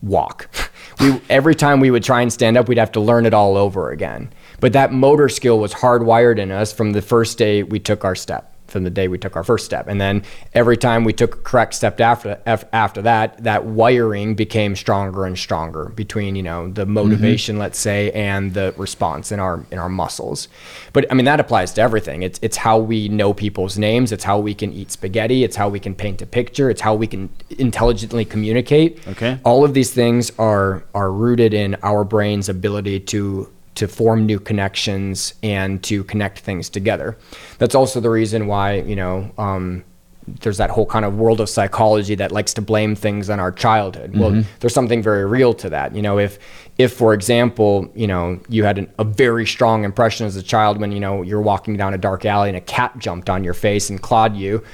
walk. 0.00 0.48
we, 1.00 1.20
every 1.28 1.56
time 1.56 1.80
we 1.80 1.90
would 1.90 2.04
try 2.04 2.22
and 2.22 2.32
stand 2.32 2.56
up, 2.56 2.68
we'd 2.68 2.78
have 2.78 2.92
to 2.92 3.00
learn 3.00 3.26
it 3.26 3.34
all 3.34 3.56
over 3.56 3.90
again. 3.90 4.32
But 4.60 4.74
that 4.74 4.92
motor 4.92 5.28
skill 5.28 5.58
was 5.58 5.74
hardwired 5.74 6.38
in 6.38 6.52
us 6.52 6.72
from 6.72 6.92
the 6.92 7.02
first 7.02 7.36
day 7.36 7.64
we 7.64 7.80
took 7.80 8.04
our 8.04 8.14
step 8.14 8.53
from 8.66 8.84
the 8.84 8.90
day 8.90 9.08
we 9.08 9.18
took 9.18 9.36
our 9.36 9.44
first 9.44 9.64
step. 9.64 9.88
And 9.88 10.00
then 10.00 10.22
every 10.52 10.76
time 10.76 11.04
we 11.04 11.12
took 11.12 11.34
a 11.34 11.38
correct 11.38 11.74
step 11.74 12.00
after 12.00 12.40
after 12.46 13.02
that, 13.02 13.42
that 13.44 13.64
wiring 13.64 14.34
became 14.34 14.74
stronger 14.76 15.26
and 15.26 15.38
stronger 15.38 15.90
between 15.90 16.36
you 16.36 16.42
know 16.42 16.70
the 16.70 16.86
motivation, 16.86 17.54
mm-hmm. 17.54 17.62
let's 17.62 17.78
say, 17.78 18.10
and 18.12 18.54
the 18.54 18.74
response 18.76 19.30
in 19.32 19.40
our 19.40 19.64
in 19.70 19.78
our 19.78 19.88
muscles. 19.88 20.48
But 20.92 21.10
I 21.10 21.14
mean 21.14 21.24
that 21.26 21.40
applies 21.40 21.72
to 21.74 21.82
everything. 21.82 22.22
It's 22.22 22.38
it's 22.42 22.56
how 22.56 22.78
we 22.78 23.08
know 23.08 23.32
people's 23.34 23.78
names. 23.78 24.12
It's 24.12 24.24
how 24.24 24.38
we 24.38 24.54
can 24.54 24.72
eat 24.72 24.90
spaghetti. 24.90 25.44
It's 25.44 25.56
how 25.56 25.68
we 25.68 25.80
can 25.80 25.94
paint 25.94 26.22
a 26.22 26.26
picture. 26.26 26.70
It's 26.70 26.80
how 26.80 26.94
we 26.94 27.06
can 27.06 27.30
intelligently 27.50 28.24
communicate. 28.24 29.06
Okay. 29.06 29.38
All 29.44 29.64
of 29.64 29.74
these 29.74 29.92
things 29.92 30.32
are 30.38 30.84
are 30.94 31.12
rooted 31.12 31.54
in 31.54 31.76
our 31.82 32.04
brain's 32.04 32.48
ability 32.48 33.00
to 33.00 33.50
to 33.74 33.88
form 33.88 34.26
new 34.26 34.38
connections 34.38 35.34
and 35.42 35.82
to 35.84 36.04
connect 36.04 36.40
things 36.40 36.68
together. 36.68 37.16
That's 37.58 37.74
also 37.74 38.00
the 38.00 38.10
reason 38.10 38.46
why, 38.46 38.80
you 38.80 38.96
know, 38.96 39.30
um, 39.38 39.84
there's 40.26 40.56
that 40.56 40.70
whole 40.70 40.86
kind 40.86 41.04
of 41.04 41.16
world 41.16 41.40
of 41.40 41.48
psychology 41.48 42.14
that 42.14 42.32
likes 42.32 42.54
to 42.54 42.62
blame 42.62 42.94
things 42.94 43.28
on 43.28 43.40
our 43.40 43.52
childhood. 43.52 44.12
Mm-hmm. 44.12 44.20
Well, 44.20 44.44
there's 44.60 44.74
something 44.74 45.02
very 45.02 45.24
real 45.26 45.52
to 45.54 45.68
that. 45.70 45.94
You 45.94 46.02
know, 46.02 46.18
if 46.18 46.38
if 46.78 46.92
for 46.92 47.12
example, 47.12 47.90
you 47.94 48.06
know, 48.06 48.40
you 48.48 48.64
had 48.64 48.78
an, 48.78 48.90
a 48.98 49.04
very 49.04 49.46
strong 49.46 49.84
impression 49.84 50.26
as 50.26 50.36
a 50.36 50.42
child 50.42 50.80
when 50.80 50.92
you 50.92 51.00
know 51.00 51.22
you're 51.22 51.42
walking 51.42 51.76
down 51.76 51.94
a 51.94 51.98
dark 51.98 52.24
alley 52.24 52.48
and 52.48 52.56
a 52.56 52.62
cat 52.62 52.98
jumped 52.98 53.28
on 53.28 53.44
your 53.44 53.54
face 53.54 53.90
and 53.90 54.00
clawed 54.00 54.36
you, 54.36 54.64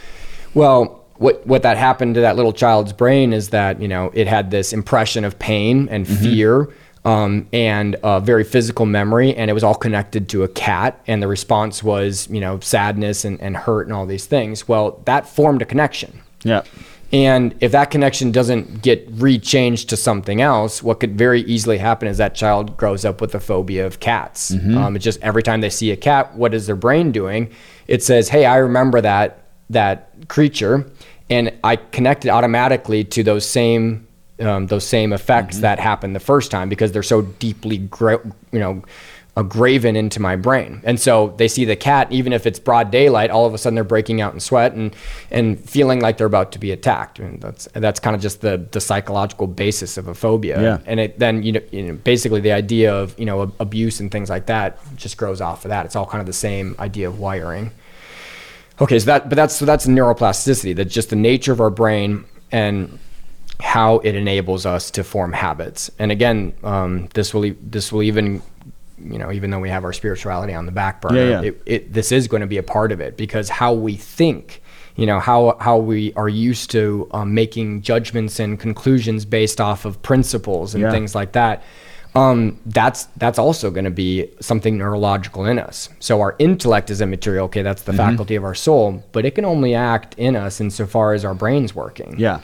well, 0.55 1.05
what 1.15 1.47
what 1.47 1.63
that 1.63 1.77
happened 1.77 2.15
to 2.15 2.21
that 2.21 2.37
little 2.37 2.53
child's 2.53 2.93
brain 2.93 3.33
is 3.33 3.51
that 3.51 3.81
you 3.81 3.89
know 3.89 4.11
it 4.15 4.27
had 4.27 4.51
this 4.51 4.73
impression 4.73 5.25
of 5.25 5.39
pain 5.39 5.89
and 5.91 6.07
mm-hmm. 6.07 6.23
fear 6.23 6.69
um, 7.05 7.49
and 7.53 7.97
a 8.03 8.21
very 8.21 8.45
physical 8.45 8.87
memory, 8.87 9.35
and 9.35 9.51
it 9.51 9.55
was 9.55 9.65
all 9.65 9.75
connected 9.75 10.29
to 10.31 10.43
a 10.43 10.49
cat. 10.49 11.01
And 11.07 11.23
the 11.23 11.29
response 11.29 11.83
was, 11.83 12.29
you 12.29 12.41
know, 12.41 12.61
sadness 12.61 13.25
and, 13.25 13.41
and 13.41 13.57
hurt 13.57 13.87
and 13.87 13.95
all 13.95 14.07
these 14.07 14.27
things. 14.27 14.69
Well, 14.69 15.01
that 15.07 15.29
formed 15.29 15.63
a 15.63 15.65
connection. 15.65 16.21
Yeah. 16.43 16.63
And 17.13 17.57
if 17.61 17.73
that 17.73 17.91
connection 17.91 18.31
doesn't 18.31 18.83
get 18.83 19.11
rechanged 19.17 19.89
to 19.89 19.97
something 19.97 20.41
else, 20.41 20.81
what 20.83 21.01
could 21.01 21.19
very 21.19 21.41
easily 21.43 21.79
happen 21.79 22.07
is 22.07 22.19
that 22.19 22.37
child 22.37 22.77
grows 22.77 23.05
up 23.05 23.21
with 23.21 23.35
a 23.35 23.41
phobia 23.41 23.85
of 23.85 23.99
cats. 23.99 24.53
Mm-hmm. 24.53 24.79
Um, 24.79 24.97
it's 24.97 25.05
just 25.05 25.21
every 25.21 25.43
time 25.43 25.61
they 25.61 25.71
see 25.71 25.91
a 25.91 25.97
cat, 25.97 26.35
what 26.37 26.55
is 26.55 26.67
their 26.67 26.77
brain 26.77 27.11
doing? 27.11 27.51
It 27.89 28.05
says, 28.05 28.29
"Hey, 28.29 28.45
I 28.45 28.59
remember 28.59 29.01
that 29.01 29.43
that 29.71 30.29
creature," 30.29 30.89
and 31.29 31.53
I 31.65 31.77
connected 31.77 32.31
automatically 32.31 33.03
to 33.05 33.25
those 33.25 33.45
same 33.45 34.07
um, 34.41 34.67
those 34.67 34.87
same 34.87 35.13
effects 35.13 35.57
mm-hmm. 35.57 35.63
that 35.63 35.79
happened 35.79 36.15
the 36.15 36.21
first 36.21 36.51
time 36.51 36.69
because 36.69 36.93
they're 36.93 37.03
so 37.03 37.23
deeply, 37.23 37.79
gra- 37.79 38.23
you 38.53 38.59
know, 38.59 38.83
uh, 39.37 39.43
graven 39.43 39.97
into 39.97 40.21
my 40.21 40.37
brain. 40.37 40.81
And 40.85 40.99
so 40.99 41.35
they 41.37 41.49
see 41.49 41.65
the 41.65 41.77
cat, 41.77 42.11
even 42.11 42.33
if 42.33 42.47
it's 42.47 42.59
broad 42.59 42.91
daylight, 42.91 43.31
all 43.31 43.47
of 43.47 43.55
a 43.55 43.59
sudden 43.59 43.75
they're 43.75 43.85
breaking 43.85 44.21
out 44.21 44.35
in 44.35 44.41
sweat 44.41 44.73
and 44.73 44.95
and 45.31 45.59
feeling 45.69 46.01
like 46.01 46.19
they're 46.19 46.27
about 46.27 46.53
to 46.53 46.59
be 46.59 46.73
attacked. 46.73 47.19
And 47.19 47.41
that's 47.41 47.69
that's 47.75 48.01
kind 48.01 48.17
of 48.17 48.23
just 48.23 48.41
the 48.41 48.67
the 48.73 48.81
psychological 48.81 49.47
basis 49.47 49.97
of 49.97 50.09
a 50.09 50.15
phobia. 50.15 50.61
Yeah. 50.61 50.79
And 50.85 51.01
it 51.01 51.19
then 51.19 51.43
you 51.43 51.53
know, 51.53 51.61
you 51.71 51.83
know 51.83 51.95
basically 51.95 52.41
the 52.41 52.53
idea 52.53 52.95
of 52.95 53.19
you 53.19 53.25
know 53.25 53.53
abuse 53.61 54.01
and 54.01 54.11
things 54.11 54.31
like 54.31 54.47
that 54.47 54.79
just 54.97 55.17
grows 55.17 55.41
off 55.41 55.65
of 55.65 55.69
that. 55.69 55.87
It's 55.87 55.97
all 55.97 56.07
kind 56.07 56.21
of 56.21 56.27
the 56.27 56.33
same 56.33 56.75
idea 56.79 57.09
of 57.09 57.19
wiring. 57.19 57.71
Okay, 58.81 58.99
so 58.99 59.07
that 59.07 59.29
but 59.29 59.37
that's 59.37 59.55
so 59.55 59.65
that's 59.65 59.87
neuroplasticity. 59.87 60.75
That's 60.75 60.93
just 60.93 61.11
the 61.11 61.17
nature 61.17 61.53
of 61.53 61.61
our 61.61 61.71
brain 61.71 62.25
and 62.51 62.99
how 63.63 63.99
it 63.99 64.15
enables 64.15 64.67
us 64.67 64.91
to 64.93 65.05
form 65.05 65.33
habits. 65.33 65.91
And 65.99 66.11
again, 66.11 66.53
um, 66.63 67.09
this 67.15 67.35
will 67.35 67.55
this 67.61 67.93
will 67.93 68.03
even 68.03 68.43
you 68.99 69.19
know 69.19 69.33
even 69.33 69.51
though 69.51 69.61
we 69.61 69.71
have 69.71 69.85
our 69.85 69.93
spirituality 69.93 70.55
on 70.55 70.67
the 70.67 70.73
back 70.73 71.01
burner, 71.01 71.17
yeah, 71.17 71.41
yeah. 71.41 71.49
It, 71.49 71.63
it, 71.67 71.93
this 71.93 72.13
is 72.13 72.29
going 72.29 72.43
to 72.43 72.47
be 72.47 72.59
a 72.59 72.63
part 72.63 72.93
of 72.93 73.01
it 73.01 73.17
because 73.17 73.49
how 73.49 73.73
we 73.73 73.97
think. 73.97 74.63
You 74.97 75.07
know 75.07 75.21
how 75.21 75.57
how 75.61 75.79
we 75.79 76.13
are 76.15 76.29
used 76.29 76.73
to 76.73 77.09
um, 77.13 77.33
making 77.33 77.81
judgments 77.81 78.39
and 78.39 78.61
conclusions 78.61 79.25
based 79.25 79.59
off 79.59 79.87
of 79.87 80.03
principles 80.03 80.75
and 80.75 80.83
yeah. 80.83 80.91
things 80.91 81.15
like 81.15 81.33
that. 81.33 81.63
Um, 82.15 82.59
that's 82.67 83.05
that's 83.17 83.39
also 83.39 83.71
going 83.71 83.85
to 83.85 83.91
be 83.91 84.29
something 84.41 84.77
neurological 84.77 85.47
in 85.47 85.59
us. 85.59 85.89
So 86.01 86.21
our 86.21 86.35
intellect 86.39 86.91
is 86.91 87.01
immaterial. 87.01 87.45
Okay, 87.47 87.63
that's 87.63 87.83
the 87.83 87.93
mm-hmm. 87.93 88.11
faculty 88.11 88.35
of 88.35 88.45
our 88.45 88.55
soul, 88.55 89.03
but 89.13 89.25
it 89.25 89.37
can 89.37 89.45
only 89.45 89.75
act 89.75 90.15
in 90.19 90.35
us 90.37 90.61
insofar 90.61 91.15
as 91.15 91.25
our 91.25 91.35
brain's 91.35 91.75
working. 91.75 92.17
Yeah. 92.19 92.41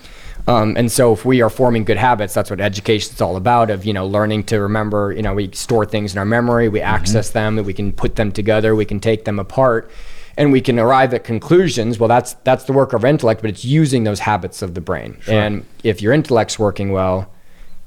Um, 0.48 0.76
and 0.76 0.90
so 0.90 1.12
if 1.12 1.24
we 1.24 1.42
are 1.42 1.50
forming 1.50 1.84
good 1.84 1.96
habits, 1.96 2.34
that's 2.34 2.50
what 2.50 2.60
education 2.60 3.14
is 3.14 3.20
all 3.20 3.36
about 3.36 3.70
of, 3.70 3.84
you 3.84 3.92
know, 3.92 4.06
learning 4.06 4.44
to 4.44 4.60
remember, 4.60 5.12
you 5.12 5.22
know, 5.22 5.34
we 5.34 5.50
store 5.52 5.84
things 5.84 6.12
in 6.12 6.18
our 6.18 6.24
memory, 6.24 6.68
we 6.68 6.78
mm-hmm. 6.78 6.88
access 6.88 7.30
them, 7.30 7.56
we 7.64 7.72
can 7.72 7.92
put 7.92 8.16
them 8.16 8.30
together, 8.30 8.74
we 8.74 8.84
can 8.84 9.00
take 9.00 9.24
them 9.24 9.38
apart 9.38 9.90
and 10.36 10.52
we 10.52 10.60
can 10.60 10.78
arrive 10.78 11.14
at 11.14 11.24
conclusions. 11.24 11.98
Well, 11.98 12.08
that's, 12.08 12.34
that's 12.44 12.64
the 12.64 12.72
work 12.72 12.92
of 12.92 13.04
intellect, 13.04 13.40
but 13.40 13.50
it's 13.50 13.64
using 13.64 14.04
those 14.04 14.20
habits 14.20 14.62
of 14.62 14.74
the 14.74 14.80
brain. 14.80 15.16
Sure. 15.20 15.34
And 15.34 15.66
if 15.82 16.00
your 16.00 16.12
intellect's 16.12 16.58
working 16.58 16.92
well, 16.92 17.30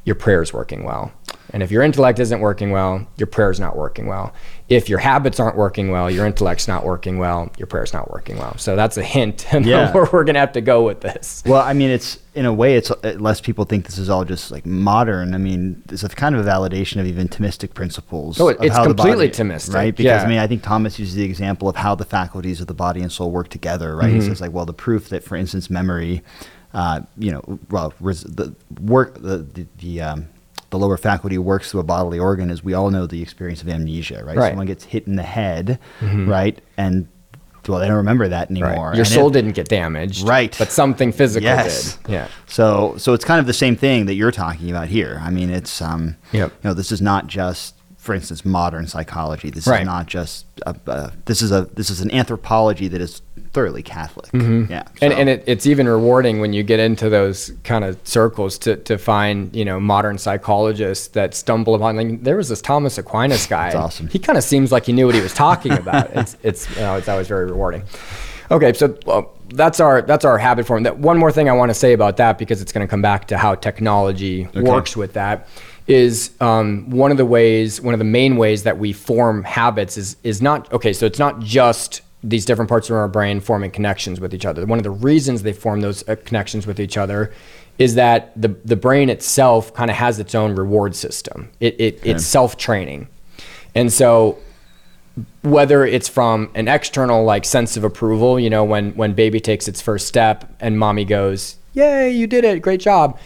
your 0.10 0.15
prayer's 0.15 0.52
working 0.52 0.84
well. 0.84 1.12
And 1.52 1.62
if 1.62 1.69
your 1.69 1.84
intellect 1.84 2.17
isn't 2.17 2.39
working 2.39 2.72
well, 2.72 3.08
your 3.17 3.28
prayer's 3.28 3.60
not 3.60 3.78
working 3.78 4.08
well. 4.08 4.34
If 4.69 4.89
your 4.89 4.98
habits 4.98 5.39
aren't 5.39 5.56
working 5.56 5.91
well, 5.91 6.10
your 6.10 6.26
intellect's 6.26 6.67
not 6.67 6.84
working 6.84 7.19
well, 7.19 7.52
your 7.58 7.67
prayer's 7.67 7.93
not 7.93 8.10
working 8.12 8.38
well. 8.38 8.58
So 8.58 8.76
that's 8.76 8.98
a 8.98 9.04
hint 9.04 9.45
yeah. 9.52 9.91
where 9.93 10.10
we're 10.12 10.24
going 10.24 10.34
to 10.34 10.39
have 10.39 10.54
to 10.54 10.62
go 10.62 10.84
with 10.84 11.02
this. 11.02 11.43
Well, 11.45 11.62
I 11.62 11.74
mean, 11.74 11.91
it's 11.91 12.17
in 12.34 12.48
a 12.48 12.54
way, 12.54 12.76
it's 12.76 12.91
less 13.04 13.39
people 13.39 13.65
think 13.65 13.86
this 13.86 14.00
is 14.00 14.10
all 14.10 14.26
just 14.26 14.50
like 14.50 14.65
modern. 14.65 15.36
I 15.36 15.38
mean, 15.38 15.84
it's 15.89 16.04
a 16.04 16.10
kind 16.10 16.34
of 16.34 16.45
a 16.45 16.50
validation 16.50 17.00
of 17.00 17.06
even 17.06 17.28
Thomistic 17.28 17.76
principles. 17.76 18.39
Oh, 18.41 18.48
it's 18.50 18.76
completely 18.76 19.28
body, 19.28 19.30
Thomistic, 19.30 19.74
right? 19.76 19.95
Because 19.95 20.22
yeah. 20.22 20.24
I 20.24 20.28
mean, 20.28 20.39
I 20.39 20.48
think 20.48 20.63
Thomas 20.63 20.98
uses 20.98 21.13
the 21.13 21.24
example 21.24 21.69
of 21.69 21.76
how 21.76 21.93
the 21.93 22.06
faculties 22.06 22.62
of 22.62 22.67
the 22.67 22.74
body 22.74 23.02
and 23.02 23.12
soul 23.12 23.30
work 23.30 23.50
together, 23.50 23.95
right? 23.95 24.08
Mm-hmm. 24.08 24.22
He 24.22 24.28
says 24.28 24.41
like, 24.41 24.54
well, 24.54 24.65
the 24.65 24.74
proof 24.74 25.10
that, 25.10 25.24
for 25.24 25.36
instance, 25.36 25.69
memory, 25.69 26.24
uh, 26.74 27.02
you 27.18 27.32
know, 27.32 27.60
well, 27.70 27.94
res- 28.00 28.24
the 28.24 28.56
work, 28.82 29.16
the 29.16 29.38
the, 29.38 29.68
the 29.78 30.02
um, 30.02 30.28
the 30.70 30.78
lower 30.78 30.98
faculty 30.98 31.38
works 31.38 31.72
through 31.72 31.80
a 31.80 31.84
bodily 31.84 32.20
organ 32.20 32.50
is 32.50 32.64
we 32.64 32.74
all 32.74 32.92
know 32.92 33.08
the 33.08 33.22
experience 33.22 33.62
of 33.62 33.70
amnesia, 33.70 34.24
right? 34.24 34.38
right. 34.38 34.50
Someone 34.50 34.68
gets 34.68 34.84
hit 34.84 35.08
in 35.08 35.16
the 35.16 35.24
head, 35.24 35.80
mm-hmm. 36.00 36.30
right? 36.30 36.60
And 36.78 37.08
well, 37.68 37.80
they 37.80 37.88
don't 37.88 37.98
remember 37.98 38.28
that 38.28 38.50
anymore. 38.50 38.88
Right. 38.88 38.96
Your 38.96 39.06
and 39.06 39.08
soul 39.08 39.30
it, 39.30 39.34
didn't 39.34 39.52
get 39.52 39.70
damaged, 39.70 40.28
right? 40.28 40.56
But 40.58 40.72
something 40.72 41.12
physical 41.12 41.46
yes. 41.46 41.98
did. 41.98 42.12
Yeah. 42.12 42.28
So, 42.48 42.96
so 42.98 43.14
it's 43.14 43.26
kind 43.26 43.40
of 43.40 43.46
the 43.46 43.54
same 43.54 43.76
thing 43.76 44.08
that 44.08 44.16
you're 44.16 44.32
talking 44.32 44.72
about 44.72 44.88
here. 44.88 45.20
I 45.22 45.30
mean, 45.30 45.50
it's 45.50 45.82
um, 45.82 46.18
yep. 46.32 46.52
you 46.52 46.70
know, 46.70 46.74
this 46.74 46.92
is 46.92 47.02
not 47.02 47.28
just 47.28 47.76
for 47.98 48.16
instance, 48.16 48.46
modern 48.46 48.88
psychology. 48.88 49.50
This 49.50 49.68
right. 49.68 49.82
is 49.82 49.86
not 49.86 50.08
just 50.08 50.46
a, 50.66 50.76
a, 50.88 51.12
this 51.26 51.42
is 51.42 51.52
a 51.52 51.66
this 51.74 51.90
is 51.90 52.00
an 52.02 52.10
anthropology 52.12 52.88
that 52.88 53.02
is 53.02 53.22
thoroughly 53.54 53.84
Catholic. 53.84 54.32
Mm-hmm. 54.32 54.72
Yeah, 54.72 54.84
so. 54.86 54.92
and 55.02 55.14
and 55.14 55.30
it, 55.30 55.44
it's 55.48 55.66
even 55.66 55.88
rewarding 55.88 56.40
when 56.40 56.54
you 56.54 56.64
get 56.64 56.80
into 56.80 57.10
those 57.10 57.52
kind 57.64 57.84
of 57.84 58.00
circles 58.04 58.58
to 58.60 58.76
to 58.78 58.98
find 58.98 59.56
you 59.56 59.66
know 59.66 59.80
modern 59.80 60.18
psychologists 60.18 61.08
that 61.10 61.34
stumble 61.34 61.76
upon. 61.76 61.96
Like, 61.96 62.24
there 62.24 62.38
was 62.38 62.50
this 62.50 62.62
Thomas 62.62 62.98
Aquinas 62.98 63.48
guy. 63.48 63.66
That's 63.66 63.76
awesome. 63.76 64.08
He 64.08 64.20
kind 64.20 64.38
of 64.38 64.44
seems 64.44 64.72
like 64.72 64.86
he 64.86 64.94
knew 64.94 65.06
what 65.06 65.16
he 65.16 65.22
was 65.22 65.34
talking 65.34 65.74
about. 65.74 66.10
it's 66.16 66.38
it's 66.44 66.70
you 66.76 66.82
know, 66.82 66.96
it's 66.96 67.10
always 67.10 67.28
very 67.28 67.46
rewarding. 67.46 67.84
Okay, 68.52 68.74
so 68.74 68.98
well, 69.06 69.36
that's 69.50 69.80
our 69.80 70.02
that's 70.02 70.26
our 70.26 70.38
habit 70.38 70.66
form. 70.66 70.84
That 70.84 70.98
one 70.98 71.18
more 71.18 71.32
thing 71.32 71.50
I 71.50 71.54
want 71.54 71.70
to 71.70 71.76
say 71.76 71.94
about 71.94 72.18
that 72.18 72.38
because 72.38 72.62
it's 72.62 72.72
going 72.72 72.86
to 72.86 72.90
come 72.90 73.02
back 73.02 73.28
to 73.28 73.38
how 73.38 73.56
technology 73.56 74.48
okay. 74.48 74.62
works 74.62 74.98
with 74.98 75.14
that 75.14 75.48
is 75.88 76.32
um, 76.40 76.88
one 76.92 77.10
of 77.10 77.18
the 77.18 77.26
ways, 77.26 77.82
one 77.82 77.96
of 77.96 78.00
the 78.00 78.06
main 78.06 78.38
ways 78.38 78.64
that 78.64 78.78
we 78.78 78.94
form 78.94 79.44
habits 79.44 79.98
is 79.98 80.18
is 80.24 80.42
not 80.42 80.72
okay. 80.72 80.94
So 80.94 81.06
it's 81.06 81.20
not 81.20 81.40
just 81.40 82.02
these 82.24 82.46
different 82.46 82.70
parts 82.70 82.90
of 82.90 82.96
our 82.96 83.08
brain 83.08 83.40
forming 83.40 83.72
connections 83.72 84.20
with 84.20 84.34
each 84.34 84.46
other. 84.46 84.66
One 84.66 84.80
of 84.80 84.84
the 84.84 84.92
reasons 84.92 85.44
they 85.44 85.54
form 85.54 85.82
those 85.82 86.08
uh, 86.08 86.16
connections 86.26 86.68
with 86.68 86.80
each 86.80 86.98
other 86.98 87.32
is 87.78 87.96
that 87.96 88.40
the 88.40 88.50
the 88.66 88.76
brain 88.76 89.10
itself 89.10 89.74
kind 89.74 89.90
of 89.90 89.98
has 89.98 90.20
its 90.20 90.36
own 90.36 90.56
reward 90.56 90.96
system. 90.96 91.50
It, 91.60 91.80
it 91.80 92.00
okay. 92.00 92.12
it's 92.12 92.26
self 92.26 92.58
training, 92.58 93.08
and 93.74 93.92
so 93.92 94.38
whether 95.42 95.86
it's 95.86 96.08
from 96.08 96.50
an 96.56 96.68
external 96.68 97.24
like 97.24 97.46
sense 97.46 97.78
of 97.78 97.84
approval, 97.84 98.40
you 98.40 98.50
know, 98.50 98.64
when 98.64 98.92
when 98.96 99.14
baby 99.14 99.40
takes 99.40 99.68
its 99.68 99.82
first 99.82 100.08
step 100.08 100.54
and 100.60 100.78
mommy 100.78 101.06
goes, 101.06 101.56
"Yay, 101.74 102.12
you 102.12 102.28
did 102.28 102.44
it! 102.44 102.62
Great 102.62 102.82
job." 102.82 103.18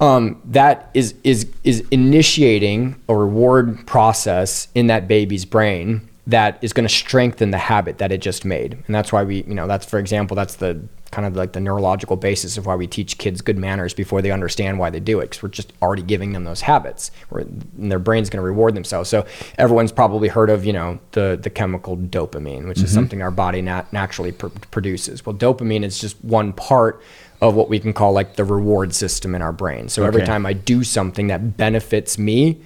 um, 0.00 0.40
that 0.44 0.90
is 0.94 1.14
is 1.24 1.50
is 1.64 1.84
initiating 1.90 3.00
a 3.08 3.14
reward 3.14 3.86
process 3.86 4.68
in 4.74 4.86
that 4.88 5.08
baby's 5.08 5.44
brain 5.44 6.07
that 6.28 6.58
is 6.62 6.72
going 6.72 6.86
to 6.86 6.94
strengthen 6.94 7.50
the 7.50 7.58
habit 7.58 7.98
that 7.98 8.12
it 8.12 8.20
just 8.20 8.44
made 8.44 8.74
and 8.86 8.94
that's 8.94 9.12
why 9.12 9.24
we 9.24 9.42
you 9.44 9.54
know 9.54 9.66
that's 9.66 9.84
for 9.84 9.98
example 9.98 10.34
that's 10.34 10.56
the 10.56 10.80
kind 11.10 11.26
of 11.26 11.34
like 11.34 11.52
the 11.52 11.60
neurological 11.60 12.16
basis 12.16 12.58
of 12.58 12.66
why 12.66 12.76
we 12.76 12.86
teach 12.86 13.16
kids 13.16 13.40
good 13.40 13.56
manners 13.56 13.94
before 13.94 14.20
they 14.20 14.30
understand 14.30 14.78
why 14.78 14.90
they 14.90 15.00
do 15.00 15.18
it 15.20 15.30
because 15.30 15.42
we're 15.42 15.48
just 15.48 15.72
already 15.80 16.02
giving 16.02 16.34
them 16.34 16.44
those 16.44 16.60
habits 16.60 17.10
where 17.30 17.44
their 17.78 17.98
brain's 17.98 18.28
going 18.28 18.42
to 18.42 18.46
reward 18.46 18.74
themselves 18.74 19.08
so 19.08 19.26
everyone's 19.56 19.90
probably 19.90 20.28
heard 20.28 20.50
of 20.50 20.64
you 20.64 20.72
know 20.72 20.98
the 21.12 21.38
the 21.42 21.50
chemical 21.50 21.96
dopamine 21.96 22.68
which 22.68 22.76
mm-hmm. 22.76 22.84
is 22.84 22.92
something 22.92 23.22
our 23.22 23.30
body 23.30 23.62
nat- 23.62 23.90
naturally 23.92 24.32
pr- 24.32 24.48
produces 24.70 25.24
well 25.24 25.34
dopamine 25.34 25.82
is 25.82 25.98
just 25.98 26.22
one 26.22 26.52
part 26.52 27.02
of 27.40 27.54
what 27.54 27.68
we 27.68 27.78
can 27.78 27.92
call 27.92 28.12
like 28.12 28.36
the 28.36 28.44
reward 28.44 28.94
system 28.94 29.34
in 29.34 29.42
our 29.42 29.52
brain. 29.52 29.88
So 29.88 30.02
okay. 30.02 30.08
every 30.08 30.26
time 30.26 30.44
I 30.44 30.52
do 30.52 30.82
something 30.82 31.28
that 31.28 31.56
benefits 31.56 32.18
me, 32.18 32.60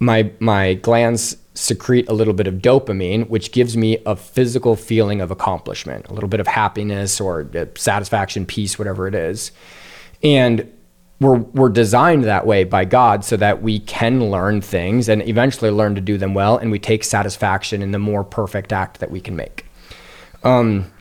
my 0.00 0.30
my 0.40 0.74
glands 0.74 1.36
secrete 1.58 2.08
a 2.08 2.12
little 2.12 2.34
bit 2.34 2.46
of 2.46 2.56
dopamine, 2.56 3.28
which 3.28 3.52
gives 3.52 3.76
me 3.76 3.98
a 4.06 4.16
physical 4.16 4.76
feeling 4.76 5.20
of 5.20 5.30
accomplishment, 5.30 6.06
a 6.08 6.12
little 6.12 6.28
bit 6.28 6.40
of 6.40 6.46
happiness 6.46 7.20
or 7.20 7.48
satisfaction, 7.76 8.46
peace, 8.46 8.78
whatever 8.78 9.06
it 9.06 9.14
is. 9.14 9.52
And 10.22 10.72
we're 11.20 11.38
we're 11.38 11.68
designed 11.68 12.24
that 12.24 12.46
way 12.46 12.62
by 12.64 12.84
God 12.84 13.24
so 13.24 13.36
that 13.36 13.60
we 13.60 13.80
can 13.80 14.30
learn 14.30 14.60
things 14.60 15.08
and 15.08 15.26
eventually 15.28 15.70
learn 15.70 15.96
to 15.96 16.00
do 16.00 16.16
them 16.16 16.32
well, 16.34 16.56
and 16.56 16.70
we 16.70 16.78
take 16.78 17.02
satisfaction 17.02 17.82
in 17.82 17.90
the 17.90 17.98
more 17.98 18.22
perfect 18.22 18.72
act 18.72 19.00
that 19.00 19.10
we 19.10 19.20
can 19.20 19.34
make. 19.34 19.66
Um, 20.44 20.92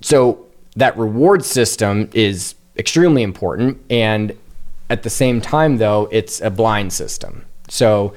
so 0.00 0.46
that 0.76 0.96
reward 0.96 1.44
system 1.44 2.10
is 2.12 2.54
extremely 2.76 3.22
important. 3.22 3.80
And 3.90 4.36
at 4.90 5.02
the 5.02 5.10
same 5.10 5.40
time, 5.40 5.78
though, 5.78 6.08
it's 6.10 6.40
a 6.40 6.50
blind 6.50 6.92
system. 6.92 7.44
So, 7.68 8.14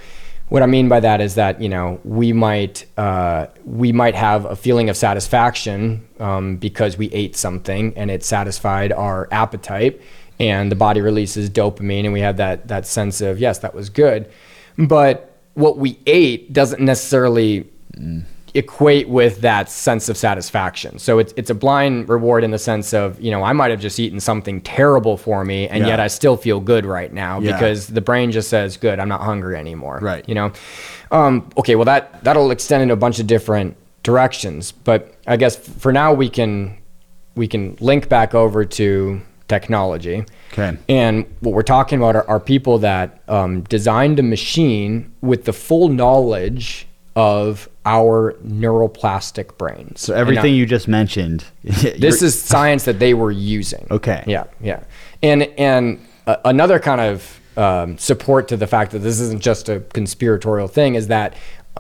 what 0.50 0.62
I 0.62 0.68
mean 0.68 0.88
by 0.88 1.00
that 1.00 1.22
is 1.22 1.36
that 1.36 1.62
you 1.62 1.70
know 1.70 2.00
we 2.04 2.34
might 2.34 2.86
uh, 2.98 3.48
we 3.66 3.92
might 3.92 4.16
have 4.16 4.46
a 4.46 4.56
feeling 4.56 4.90
of 4.90 4.98
satisfaction 4.98 6.08
um, 6.20 6.58
because 6.58 6.98
we 6.98 7.12
ate 7.12 7.36
something 7.36 7.94
and 7.98 8.12
it 8.12 8.24
satisfied 8.24 8.92
our 8.92 9.28
appetite, 9.32 10.02
and 10.40 10.72
the 10.72 10.76
body 10.76 11.02
releases 11.02 11.50
dopamine, 11.50 12.04
and 12.04 12.14
we 12.14 12.22
have 12.22 12.38
that 12.38 12.68
that 12.68 12.86
sense 12.86 13.22
of 13.22 13.40
yes, 13.40 13.60
that 13.60 13.74
was 13.74 13.90
good. 13.90 14.30
But 14.78 15.32
what 15.54 15.78
we 15.78 16.00
ate 16.06 16.54
doesn't 16.54 16.82
necessarily 16.82 17.70
mm 17.96 18.26
equate 18.56 19.10
with 19.10 19.42
that 19.42 19.70
sense 19.70 20.08
of 20.08 20.18
satisfaction. 20.18 20.98
So 20.98 21.20
it's 21.20 21.34
it's 21.36 21.50
a 21.50 21.54
blind 21.54 22.10
reward 22.10 22.44
in 22.44 22.52
the 22.52 22.58
sense 22.58 22.94
of, 22.94 23.20
you 23.20 23.30
know, 23.30 23.44
I 23.44 23.54
might 23.54 23.70
have 23.70 23.82
just 23.82 24.00
eaten 24.00 24.20
something 24.20 24.62
terrible 24.62 25.18
for 25.18 25.44
me 25.44 25.68
and 25.68 25.82
yeah. 25.82 25.88
yet 25.88 26.00
I 26.00 26.08
still 26.08 26.38
feel 26.38 26.62
good 26.62 26.86
right 26.86 27.12
now 27.12 27.40
yeah. 27.40 27.52
because 27.52 27.88
the 27.88 28.02
brain 28.02 28.32
just 28.32 28.50
says, 28.50 28.78
"Good, 28.78 29.00
I'm 29.00 29.10
not 29.10 29.22
hungry 29.22 29.58
anymore." 29.58 30.00
Right. 30.02 30.28
You 30.28 30.36
know. 30.36 30.54
Um, 31.12 31.50
okay, 31.58 31.76
well 31.76 31.86
that 31.86 32.24
that'll 32.24 32.50
extend 32.52 32.82
into 32.82 32.94
a 32.94 32.98
bunch 32.98 33.20
of 33.20 33.28
different 33.28 33.76
directions, 34.04 34.72
but 34.72 35.14
I 35.28 35.36
guess 35.36 35.56
for 35.56 35.92
now 35.92 36.14
we 36.14 36.30
can 36.30 36.78
we 37.36 37.48
can 37.48 37.76
link 37.82 38.08
back 38.08 38.34
over 38.34 38.64
to 38.64 39.22
technology. 39.50 40.26
Okay. 40.54 40.78
And 40.88 41.26
what 41.42 41.54
we're 41.54 41.62
talking 41.62 42.00
about 42.00 42.16
are, 42.16 42.28
are 42.30 42.40
people 42.40 42.80
that 42.80 43.22
um, 43.28 43.62
designed 43.64 44.18
a 44.20 44.24
machine 44.24 45.14
with 45.22 45.44
the 45.44 45.54
full 45.54 45.90
knowledge 45.90 46.88
of 47.16 47.70
our 47.86 48.34
neuroplastic 48.46 49.58
brains. 49.58 50.02
So 50.02 50.14
everything 50.14 50.54
you 50.54 50.66
just 50.66 50.88
mentioned, 50.88 51.46
this 51.64 52.22
is 52.22 52.40
science 52.40 52.84
that 52.86 53.00
they 53.00 53.14
were 53.14 53.32
using. 53.32 53.88
Okay. 53.90 54.24
Yeah, 54.28 54.46
yeah. 54.62 54.84
And 55.24 55.44
and 55.58 56.06
uh, 56.28 56.38
another 56.44 56.80
kind 56.80 57.02
of 57.02 57.40
um, 57.58 57.98
support 57.98 58.48
to 58.50 58.58
the 58.58 58.68
fact 58.68 58.92
that 58.92 59.00
this 59.00 59.20
isn't 59.20 59.42
just 59.42 59.70
a 59.70 59.80
conspiratorial 59.80 60.68
thing 60.68 60.96
is 60.96 61.08
that 61.08 61.36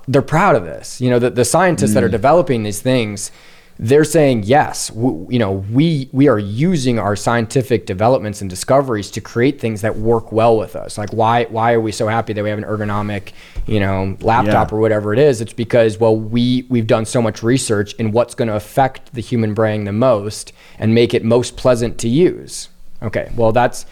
they're 0.08 0.22
proud 0.22 0.56
of 0.56 0.64
this. 0.64 1.02
You 1.02 1.10
know, 1.10 1.20
the, 1.20 1.30
the 1.30 1.46
scientists 1.46 1.92
mm. 1.92 1.96
that 1.96 2.04
are 2.04 2.10
mm. 2.10 2.14
developing 2.14 2.64
these 2.64 2.82
things 2.82 3.32
they're 3.78 4.06
saying 4.06 4.44
yes 4.44 4.90
we, 4.92 5.34
you 5.34 5.40
know 5.40 5.52
we 5.52 6.10
we 6.14 6.28
are 6.28 6.40
using 6.40 6.98
our 6.98 7.16
scientific 7.16 7.86
developments 7.86 8.42
and 8.42 8.50
discoveries 8.50 9.12
to 9.12 9.20
create 9.20 9.60
things 9.60 9.82
that 9.82 9.98
work 9.98 10.32
well 10.32 10.58
with 10.58 10.76
us 10.76 10.98
like 10.98 11.12
why 11.12 11.44
why 11.46 11.74
are 11.74 11.82
we 11.82 11.92
so 11.92 12.08
happy 12.08 12.32
that 12.32 12.44
we 12.44 12.50
have 12.50 12.58
an 12.58 12.64
ergonomic 12.64 13.34
you 13.66 13.80
know 13.80 14.16
laptop 14.22 14.72
yeah. 14.72 14.78
or 14.78 14.80
whatever 14.80 15.12
it 15.12 15.20
is 15.20 15.42
it's 15.42 15.54
because 15.54 15.98
well 16.00 16.16
we 16.16 16.66
we've 16.70 16.88
done 16.88 17.06
so 17.06 17.22
much 17.22 17.44
research 17.44 17.94
in 17.96 18.12
what's 18.12 18.34
going 18.34 18.48
to 18.48 18.56
affect 18.56 19.14
the 19.14 19.22
human 19.22 19.54
brain 19.54 19.84
the 19.84 19.92
most 19.92 20.54
and 20.80 20.96
make 20.96 21.14
it 21.14 21.24
most 21.24 21.58
pleasant 21.58 21.98
to 21.98 22.08
use 22.08 22.70
okay 23.02 23.30
well 23.36 23.52
that's 23.52 23.86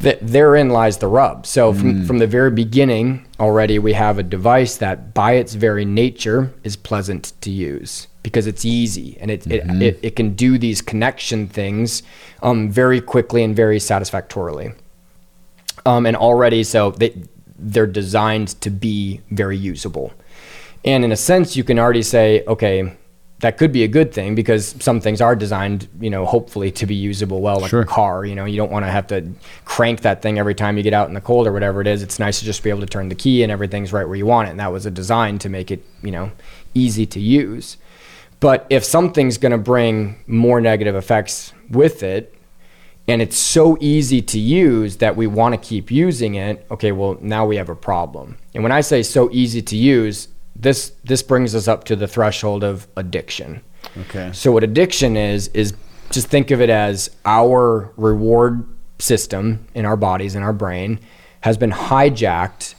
that 0.00 0.18
therein 0.20 0.68
lies 0.70 0.98
the 0.98 1.06
rub. 1.06 1.46
So 1.46 1.72
from, 1.72 2.02
mm. 2.02 2.06
from 2.06 2.18
the 2.18 2.26
very 2.26 2.50
beginning 2.50 3.24
already 3.38 3.78
we 3.78 3.92
have 3.92 4.18
a 4.18 4.24
device 4.24 4.76
that 4.78 5.14
by 5.14 5.34
its 5.34 5.54
very 5.54 5.84
nature 5.84 6.52
is 6.64 6.74
pleasant 6.74 7.32
to 7.42 7.50
use 7.50 8.08
because 8.22 8.46
it's 8.46 8.64
easy 8.64 9.16
and 9.20 9.30
it, 9.30 9.42
mm-hmm. 9.42 9.82
it, 9.82 9.94
it, 9.94 10.00
it, 10.02 10.16
can 10.16 10.34
do 10.34 10.58
these 10.58 10.80
connection 10.80 11.48
things 11.48 12.02
um, 12.42 12.70
very 12.70 13.00
quickly 13.00 13.42
and 13.42 13.56
very 13.56 13.80
satisfactorily. 13.80 14.72
Um, 15.84 16.06
and 16.06 16.16
already, 16.16 16.62
so 16.62 16.92
they, 16.92 17.20
they're 17.58 17.86
designed 17.86 18.60
to 18.60 18.70
be 18.70 19.20
very 19.30 19.56
usable. 19.56 20.12
And 20.84 21.04
in 21.04 21.12
a 21.12 21.16
sense, 21.16 21.56
you 21.56 21.64
can 21.64 21.78
already 21.78 22.02
say, 22.02 22.44
okay, 22.46 22.96
that 23.42 23.58
could 23.58 23.72
be 23.72 23.82
a 23.82 23.88
good 23.88 24.14
thing 24.14 24.36
because 24.36 24.76
some 24.78 25.00
things 25.00 25.20
are 25.20 25.34
designed, 25.34 25.88
you 26.00 26.10
know, 26.10 26.24
hopefully 26.24 26.70
to 26.70 26.86
be 26.86 26.94
usable 26.94 27.40
well, 27.40 27.58
like 27.58 27.70
sure. 27.70 27.80
a 27.80 27.86
car. 27.86 28.24
You 28.24 28.36
know, 28.36 28.44
you 28.44 28.56
don't 28.56 28.70
want 28.70 28.84
to 28.84 28.90
have 28.90 29.08
to 29.08 29.32
crank 29.64 30.02
that 30.02 30.22
thing 30.22 30.38
every 30.38 30.54
time 30.54 30.76
you 30.76 30.84
get 30.84 30.94
out 30.94 31.08
in 31.08 31.14
the 31.14 31.20
cold 31.20 31.48
or 31.48 31.52
whatever 31.52 31.80
it 31.80 31.88
is. 31.88 32.04
It's 32.04 32.20
nice 32.20 32.38
to 32.38 32.44
just 32.44 32.62
be 32.62 32.70
able 32.70 32.80
to 32.80 32.86
turn 32.86 33.08
the 33.08 33.16
key 33.16 33.42
and 33.42 33.50
everything's 33.50 33.92
right 33.92 34.06
where 34.06 34.16
you 34.16 34.26
want 34.26 34.46
it. 34.46 34.52
And 34.52 34.60
that 34.60 34.72
was 34.72 34.86
a 34.86 34.92
design 34.92 35.40
to 35.40 35.48
make 35.48 35.72
it, 35.72 35.84
you 36.04 36.12
know, 36.12 36.30
easy 36.74 37.04
to 37.06 37.20
use. 37.20 37.78
But 38.42 38.66
if 38.70 38.82
something's 38.82 39.38
going 39.38 39.52
to 39.52 39.56
bring 39.56 40.16
more 40.26 40.60
negative 40.60 40.96
effects 40.96 41.52
with 41.70 42.02
it, 42.02 42.34
and 43.06 43.22
it's 43.22 43.36
so 43.36 43.78
easy 43.80 44.20
to 44.20 44.38
use 44.40 44.96
that 44.96 45.14
we 45.14 45.28
want 45.28 45.54
to 45.54 45.60
keep 45.60 45.92
using 45.92 46.34
it, 46.34 46.66
okay, 46.68 46.90
well, 46.90 47.16
now 47.20 47.46
we 47.46 47.54
have 47.54 47.68
a 47.68 47.76
problem. 47.76 48.36
And 48.52 48.64
when 48.64 48.72
I 48.72 48.80
say 48.80 49.04
so 49.04 49.30
easy 49.30 49.62
to 49.62 49.76
use, 49.76 50.26
this 50.56 50.90
this 51.04 51.22
brings 51.22 51.54
us 51.54 51.68
up 51.68 51.84
to 51.84 51.94
the 51.94 52.08
threshold 52.08 52.64
of 52.64 52.88
addiction. 52.96 53.62
Okay. 53.96 54.32
So 54.32 54.50
what 54.50 54.64
addiction 54.64 55.16
is 55.16 55.46
is 55.54 55.74
just 56.10 56.26
think 56.26 56.50
of 56.50 56.60
it 56.60 56.68
as 56.68 57.10
our 57.24 57.92
reward 57.96 58.66
system 58.98 59.68
in 59.72 59.86
our 59.86 59.96
bodies 59.96 60.34
in 60.34 60.42
our 60.42 60.52
brain 60.52 60.98
has 61.42 61.56
been 61.56 61.70
hijacked 61.70 62.74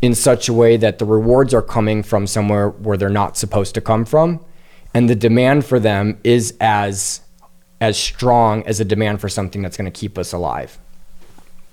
in 0.00 0.14
such 0.14 0.48
a 0.48 0.52
way 0.54 0.78
that 0.78 0.98
the 0.98 1.04
rewards 1.04 1.52
are 1.52 1.62
coming 1.62 2.02
from 2.02 2.26
somewhere 2.26 2.70
where 2.70 2.96
they're 2.96 3.10
not 3.10 3.36
supposed 3.36 3.74
to 3.74 3.82
come 3.82 4.06
from 4.06 4.40
and 4.94 5.08
the 5.08 5.14
demand 5.14 5.64
for 5.64 5.78
them 5.78 6.18
is 6.24 6.54
as 6.60 7.20
as 7.80 7.96
strong 7.96 8.66
as 8.66 8.80
a 8.80 8.84
demand 8.84 9.20
for 9.20 9.28
something 9.28 9.62
that's 9.62 9.76
going 9.76 9.90
to 9.90 10.00
keep 10.00 10.18
us 10.18 10.32
alive. 10.32 10.78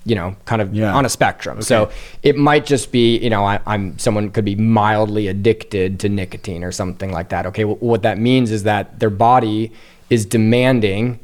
you 0.07 0.13
know, 0.13 0.36
kind 0.45 0.61
of 0.61 0.74
yeah. 0.74 0.93
on 0.93 1.03
a 1.03 1.09
spectrum. 1.09 1.57
Okay. 1.57 1.66
So 1.66 1.89
it 2.22 2.38
might 2.38 2.66
just 2.66 2.91
be, 2.91 3.18
you 3.18 3.30
know, 3.32 3.43
I, 3.43 3.59
am 3.66 3.97
someone 3.97 4.30
could 4.30 4.45
be 4.45 4.55
mildly 4.55 5.28
addicted 5.28 5.99
to 6.01 6.09
nicotine 6.09 6.63
or 6.63 6.72
something 6.72 7.11
like 7.11 7.30
that. 7.30 7.47
Okay, 7.47 7.66
well, 7.66 7.78
what 7.78 8.03
that 8.03 8.20
means 8.20 8.51
is 8.51 8.63
that 8.63 8.99
their 8.99 9.09
body 9.09 9.72
is 10.11 10.26
demanding 10.26 11.20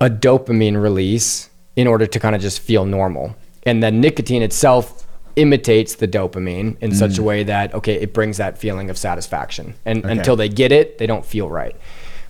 a 0.00 0.10
dopamine 0.10 0.80
release 0.80 1.48
in 1.76 1.86
order 1.86 2.06
to 2.06 2.20
kind 2.20 2.36
of 2.36 2.42
just 2.42 2.60
feel 2.60 2.84
normal, 2.84 3.34
and 3.64 3.82
then 3.82 4.00
nicotine 4.02 4.42
itself 4.42 5.06
imitates 5.36 5.96
the 5.96 6.08
dopamine 6.08 6.76
in 6.80 6.90
mm. 6.90 6.94
such 6.94 7.18
a 7.18 7.20
mm. 7.20 7.24
way 7.24 7.42
that 7.44 7.74
okay, 7.74 7.94
it 7.94 8.12
brings 8.12 8.36
that 8.36 8.58
feeling 8.58 8.90
of 8.90 8.98
satisfaction, 8.98 9.74
and 9.84 10.04
okay. 10.04 10.16
until 10.16 10.36
they 10.36 10.48
get 10.48 10.72
it, 10.72 10.98
they 10.98 11.06
don't 11.06 11.24
feel 11.24 11.48
right. 11.48 11.76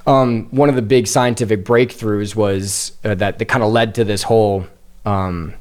Um, 0.06 0.48
one 0.50 0.68
of 0.68 0.74
the 0.74 0.82
big 0.82 1.06
scientific 1.06 1.64
breakthroughs 1.64 2.34
was 2.34 2.92
uh, 3.04 3.14
that 3.16 3.38
that 3.38 3.44
kind 3.46 3.62
of 3.62 3.70
led 3.70 3.94
to 3.96 4.04
this 4.04 4.22
whole 4.22 4.66
um, 5.04 5.54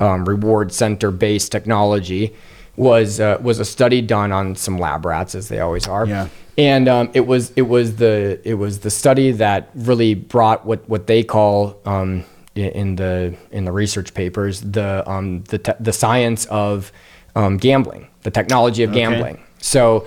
um, 0.00 0.24
reward 0.24 0.72
center 0.72 1.10
based 1.10 1.52
technology 1.52 2.34
was 2.76 3.20
uh, 3.20 3.38
was 3.40 3.58
a 3.58 3.64
study 3.64 4.00
done 4.00 4.32
on 4.32 4.56
some 4.56 4.78
lab 4.78 5.04
rats 5.04 5.34
as 5.34 5.48
they 5.48 5.60
always 5.60 5.86
are. 5.86 6.06
Yeah. 6.06 6.28
And 6.58 6.88
um, 6.88 7.10
it 7.14 7.26
was 7.26 7.50
it 7.56 7.62
was 7.62 7.96
the 7.96 8.40
it 8.44 8.54
was 8.54 8.80
the 8.80 8.90
study 8.90 9.32
that 9.32 9.70
really 9.74 10.14
brought 10.14 10.66
what 10.66 10.88
what 10.88 11.06
they 11.06 11.22
call 11.22 11.78
um, 11.84 12.24
in 12.54 12.96
the 12.96 13.34
in 13.50 13.64
the 13.64 13.72
research 13.72 14.14
papers 14.14 14.60
the 14.60 15.08
um, 15.10 15.42
the 15.44 15.58
te- 15.58 15.72
the 15.80 15.92
science 15.92 16.44
of 16.46 16.92
um, 17.34 17.56
gambling, 17.56 18.08
the 18.22 18.30
technology 18.30 18.82
of 18.82 18.90
okay. 18.90 19.00
gambling. 19.00 19.42
So 19.58 20.06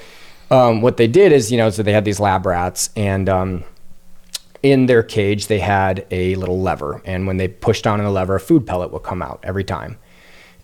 um, 0.51 0.81
what 0.81 0.97
they 0.97 1.07
did 1.07 1.31
is 1.31 1.51
you 1.51 1.57
know 1.57 1.69
so 1.69 1.83
they 1.83 1.93
had 1.93 2.05
these 2.05 2.19
lab 2.19 2.45
rats 2.45 2.89
and 2.95 3.27
um, 3.29 3.63
in 4.61 4.85
their 4.85 5.03
cage 5.03 5.47
they 5.47 5.59
had 5.59 6.05
a 6.11 6.35
little 6.35 6.61
lever 6.61 7.01
and 7.05 7.27
when 7.27 7.37
they 7.37 7.47
pushed 7.47 7.83
down 7.83 7.99
on 7.99 8.05
the 8.05 8.11
lever 8.11 8.35
a 8.35 8.39
food 8.39 8.65
pellet 8.65 8.91
would 8.91 9.03
come 9.03 9.21
out 9.21 9.39
every 9.43 9.63
time 9.63 9.97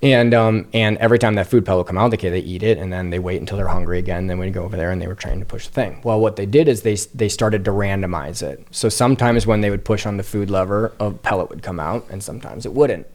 and 0.04 0.34
um, 0.34 0.68
and 0.74 0.98
every 0.98 1.20
time 1.20 1.36
that 1.36 1.48
food 1.48 1.66
pellet 1.66 1.86
come 1.86 1.98
out, 1.98 2.10
they 2.10 2.18
they 2.18 2.40
eat 2.40 2.64
it, 2.64 2.78
and 2.80 2.92
then 2.92 3.12
they 3.12 3.20
wait 3.20 3.40
until 3.40 3.58
they're 3.58 3.68
hungry 3.68 4.00
again. 4.00 4.28
Then 4.28 4.40
we'd 4.40 4.54
go 4.54 4.64
over 4.64 4.76
there, 4.76 4.90
and 4.90 5.02
they 5.02 5.08
were 5.08 5.16
trying 5.16 5.40
to 5.40 5.46
push 5.46 5.68
the 5.68 5.74
thing. 5.74 6.02
Well, 6.04 6.20
what 6.20 6.38
they 6.38 6.48
did 6.48 6.68
is 6.68 6.82
they 6.82 6.96
they 7.14 7.30
started 7.30 7.64
to 7.66 7.72
randomize 7.72 8.42
it. 8.42 8.66
So 8.72 8.90
sometimes 8.90 9.46
when 9.46 9.62
they 9.62 9.70
would 9.70 9.86
push 9.86 10.06
on 10.08 10.18
the 10.18 10.24
food 10.24 10.50
lever, 10.50 10.94
a 11.00 11.12
pellet 11.12 11.50
would 11.50 11.62
come 11.62 11.80
out, 11.80 12.06
and 12.10 12.24
sometimes 12.24 12.66
it 12.66 12.74
wouldn't. 12.74 13.06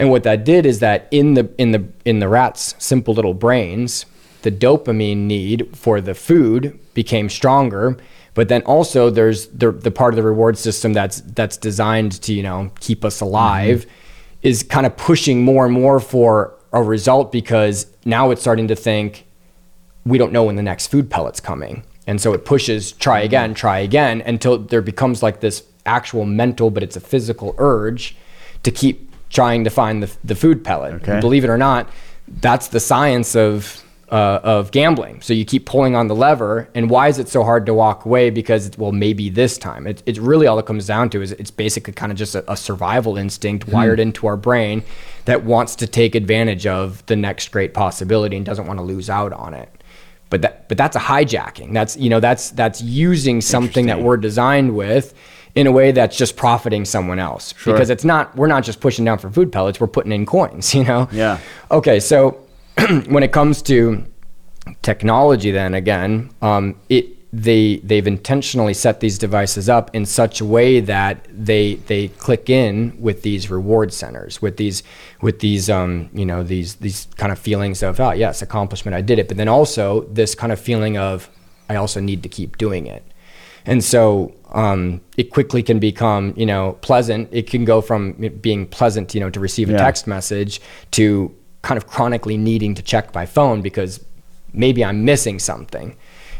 And 0.00 0.10
what 0.10 0.24
that 0.24 0.44
did 0.44 0.66
is 0.66 0.80
that 0.80 1.06
in 1.12 1.34
the 1.34 1.50
in 1.56 1.70
the 1.70 1.86
in 2.04 2.18
the 2.18 2.28
rats' 2.28 2.74
simple 2.78 3.14
little 3.14 3.34
brains, 3.34 4.04
the 4.42 4.50
dopamine 4.50 5.18
need 5.18 5.76
for 5.76 6.00
the 6.00 6.14
food 6.14 6.78
became 6.94 7.28
stronger. 7.28 7.96
But 8.34 8.48
then 8.48 8.62
also 8.62 9.08
there's 9.08 9.46
the 9.48 9.70
the 9.70 9.92
part 9.92 10.14
of 10.14 10.16
the 10.16 10.22
reward 10.24 10.58
system 10.58 10.94
that's 10.94 11.20
that's 11.20 11.56
designed 11.56 12.20
to 12.22 12.32
you 12.34 12.42
know 12.42 12.72
keep 12.80 13.04
us 13.04 13.20
alive. 13.20 13.82
Mm-hmm 13.82 13.90
is 14.42 14.62
kind 14.62 14.86
of 14.86 14.96
pushing 14.96 15.44
more 15.44 15.64
and 15.64 15.74
more 15.74 16.00
for 16.00 16.54
a 16.72 16.82
result 16.82 17.32
because 17.32 17.86
now 18.04 18.30
it's 18.30 18.40
starting 18.40 18.68
to 18.68 18.76
think 18.76 19.26
we 20.04 20.18
don't 20.18 20.32
know 20.32 20.44
when 20.44 20.56
the 20.56 20.62
next 20.62 20.88
food 20.88 21.10
pellet's 21.10 21.40
coming. 21.40 21.84
And 22.06 22.20
so 22.20 22.32
it 22.32 22.44
pushes 22.44 22.92
try 22.92 23.18
mm-hmm. 23.18 23.26
again, 23.26 23.54
try 23.54 23.78
again 23.80 24.22
until 24.22 24.58
there 24.58 24.82
becomes 24.82 25.22
like 25.22 25.40
this 25.40 25.64
actual 25.84 26.24
mental, 26.24 26.70
but 26.70 26.82
it's 26.82 26.96
a 26.96 27.00
physical 27.00 27.54
urge 27.58 28.16
to 28.62 28.70
keep 28.70 29.12
trying 29.30 29.64
to 29.64 29.70
find 29.70 30.02
the, 30.02 30.16
the 30.24 30.34
food 30.34 30.64
pellet. 30.64 30.94
Okay. 30.94 31.20
Believe 31.20 31.44
it 31.44 31.50
or 31.50 31.58
not, 31.58 31.88
that's 32.26 32.68
the 32.68 32.80
science 32.80 33.36
of 33.36 33.82
uh, 34.10 34.40
of 34.42 34.70
gambling. 34.70 35.20
So 35.20 35.32
you 35.32 35.44
keep 35.44 35.66
pulling 35.66 35.94
on 35.94 36.08
the 36.08 36.14
lever, 36.14 36.68
and 36.74 36.88
why 36.88 37.08
is 37.08 37.18
it 37.18 37.28
so 37.28 37.44
hard 37.44 37.66
to 37.66 37.74
walk 37.74 38.04
away? 38.04 38.30
Because 38.30 38.70
well, 38.78 38.92
maybe 38.92 39.28
this 39.28 39.58
time. 39.58 39.86
It, 39.86 40.02
it's 40.06 40.18
really 40.18 40.46
all 40.46 40.58
it 40.58 40.66
comes 40.66 40.86
down 40.86 41.10
to 41.10 41.22
is 41.22 41.32
it's 41.32 41.50
basically 41.50 41.92
kind 41.92 42.10
of 42.10 42.18
just 42.18 42.34
a, 42.34 42.50
a 42.50 42.56
survival 42.56 43.16
instinct 43.16 43.64
hmm. 43.64 43.72
wired 43.72 44.00
into 44.00 44.26
our 44.26 44.36
brain 44.36 44.82
that 45.26 45.44
wants 45.44 45.76
to 45.76 45.86
take 45.86 46.14
advantage 46.14 46.66
of 46.66 47.04
the 47.06 47.16
next 47.16 47.48
great 47.52 47.74
possibility 47.74 48.36
and 48.36 48.46
doesn't 48.46 48.66
want 48.66 48.78
to 48.78 48.84
lose 48.84 49.10
out 49.10 49.32
on 49.32 49.54
it. 49.54 49.68
But 50.30 50.42
that 50.42 50.68
but 50.68 50.78
that's 50.78 50.96
a 50.96 51.00
hijacking. 51.00 51.72
That's 51.72 51.96
you 51.96 52.10
know 52.10 52.20
that's 52.20 52.50
that's 52.50 52.80
using 52.80 53.40
something 53.40 53.86
that 53.86 54.00
we're 54.00 54.16
designed 54.16 54.74
with 54.74 55.14
in 55.54 55.66
a 55.66 55.72
way 55.72 55.90
that's 55.92 56.16
just 56.16 56.36
profiting 56.36 56.84
someone 56.84 57.18
else 57.18 57.54
sure. 57.56 57.72
because 57.72 57.90
it's 57.90 58.04
not 58.04 58.34
we're 58.36 58.46
not 58.46 58.62
just 58.62 58.80
pushing 58.80 59.04
down 59.04 59.18
for 59.18 59.30
food 59.30 59.50
pellets 59.50 59.80
we're 59.80 59.86
putting 59.86 60.12
in 60.12 60.24
coins 60.24 60.74
you 60.74 60.84
know 60.84 61.08
yeah 61.10 61.38
okay 61.70 61.98
so 61.98 62.46
when 63.08 63.22
it 63.22 63.32
comes 63.32 63.62
to 63.62 64.04
technology, 64.82 65.50
then 65.50 65.74
again, 65.74 66.30
um, 66.42 66.78
it 66.88 67.18
they 67.32 67.76
they've 67.78 68.06
intentionally 68.06 68.72
set 68.72 69.00
these 69.00 69.18
devices 69.18 69.68
up 69.68 69.94
in 69.94 70.06
such 70.06 70.40
a 70.40 70.44
way 70.44 70.80
that 70.80 71.26
they 71.30 71.74
they 71.74 72.08
click 72.08 72.48
in 72.48 72.96
with 72.98 73.22
these 73.22 73.50
reward 73.50 73.92
centers 73.92 74.40
with 74.40 74.56
these 74.56 74.82
with 75.20 75.40
these 75.40 75.68
um, 75.68 76.08
you 76.14 76.24
know 76.24 76.42
these 76.42 76.76
these 76.76 77.06
kind 77.16 77.30
of 77.30 77.38
feelings 77.38 77.82
of 77.82 78.00
oh 78.00 78.12
yes 78.12 78.40
accomplishment 78.40 78.94
I 78.94 79.02
did 79.02 79.18
it. 79.18 79.28
But 79.28 79.36
then 79.36 79.48
also 79.48 80.02
this 80.04 80.34
kind 80.34 80.52
of 80.52 80.60
feeling 80.60 80.96
of 80.96 81.28
I 81.68 81.76
also 81.76 82.00
need 82.00 82.22
to 82.22 82.28
keep 82.28 82.56
doing 82.56 82.86
it. 82.86 83.04
And 83.66 83.84
so 83.84 84.34
um, 84.52 85.02
it 85.18 85.30
quickly 85.30 85.62
can 85.62 85.78
become 85.78 86.32
you 86.34 86.46
know 86.46 86.78
pleasant. 86.80 87.28
It 87.30 87.50
can 87.50 87.66
go 87.66 87.82
from 87.82 88.12
being 88.40 88.66
pleasant 88.66 89.14
you 89.14 89.20
know 89.20 89.28
to 89.28 89.40
receive 89.40 89.68
a 89.68 89.72
yeah. 89.72 89.78
text 89.78 90.06
message 90.06 90.62
to 90.92 91.34
kind 91.62 91.76
of 91.76 91.86
chronically 91.86 92.36
needing 92.36 92.74
to 92.74 92.82
check 92.82 93.14
my 93.14 93.26
phone 93.26 93.62
because 93.62 94.04
maybe 94.52 94.84
I'm 94.84 95.04
missing 95.04 95.38
something. 95.38 95.96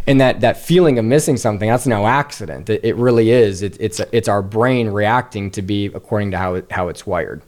And 0.07 0.21
that, 0.21 0.41
that 0.41 0.57
feeling 0.57 0.99
of 0.99 1.05
missing 1.05 1.37
something, 1.37 1.69
that's 1.69 1.87
no 1.87 2.07
accident. 2.07 2.71
It, 2.71 2.83
it 2.83 2.97
really 2.97 3.31
is. 3.31 3.63
It, 3.63 3.77
it's, 3.79 4.01
it's 4.13 4.29
our 4.29 4.41
brain 4.41 4.89
reacting 4.89 5.51
to 5.53 5.63
be 5.63 5.87
according 5.87 6.31
to 6.31 6.39
how, 6.39 6.55
it, 6.55 6.73
how 6.73 6.89
it's 6.89 7.07
wired. 7.07 7.43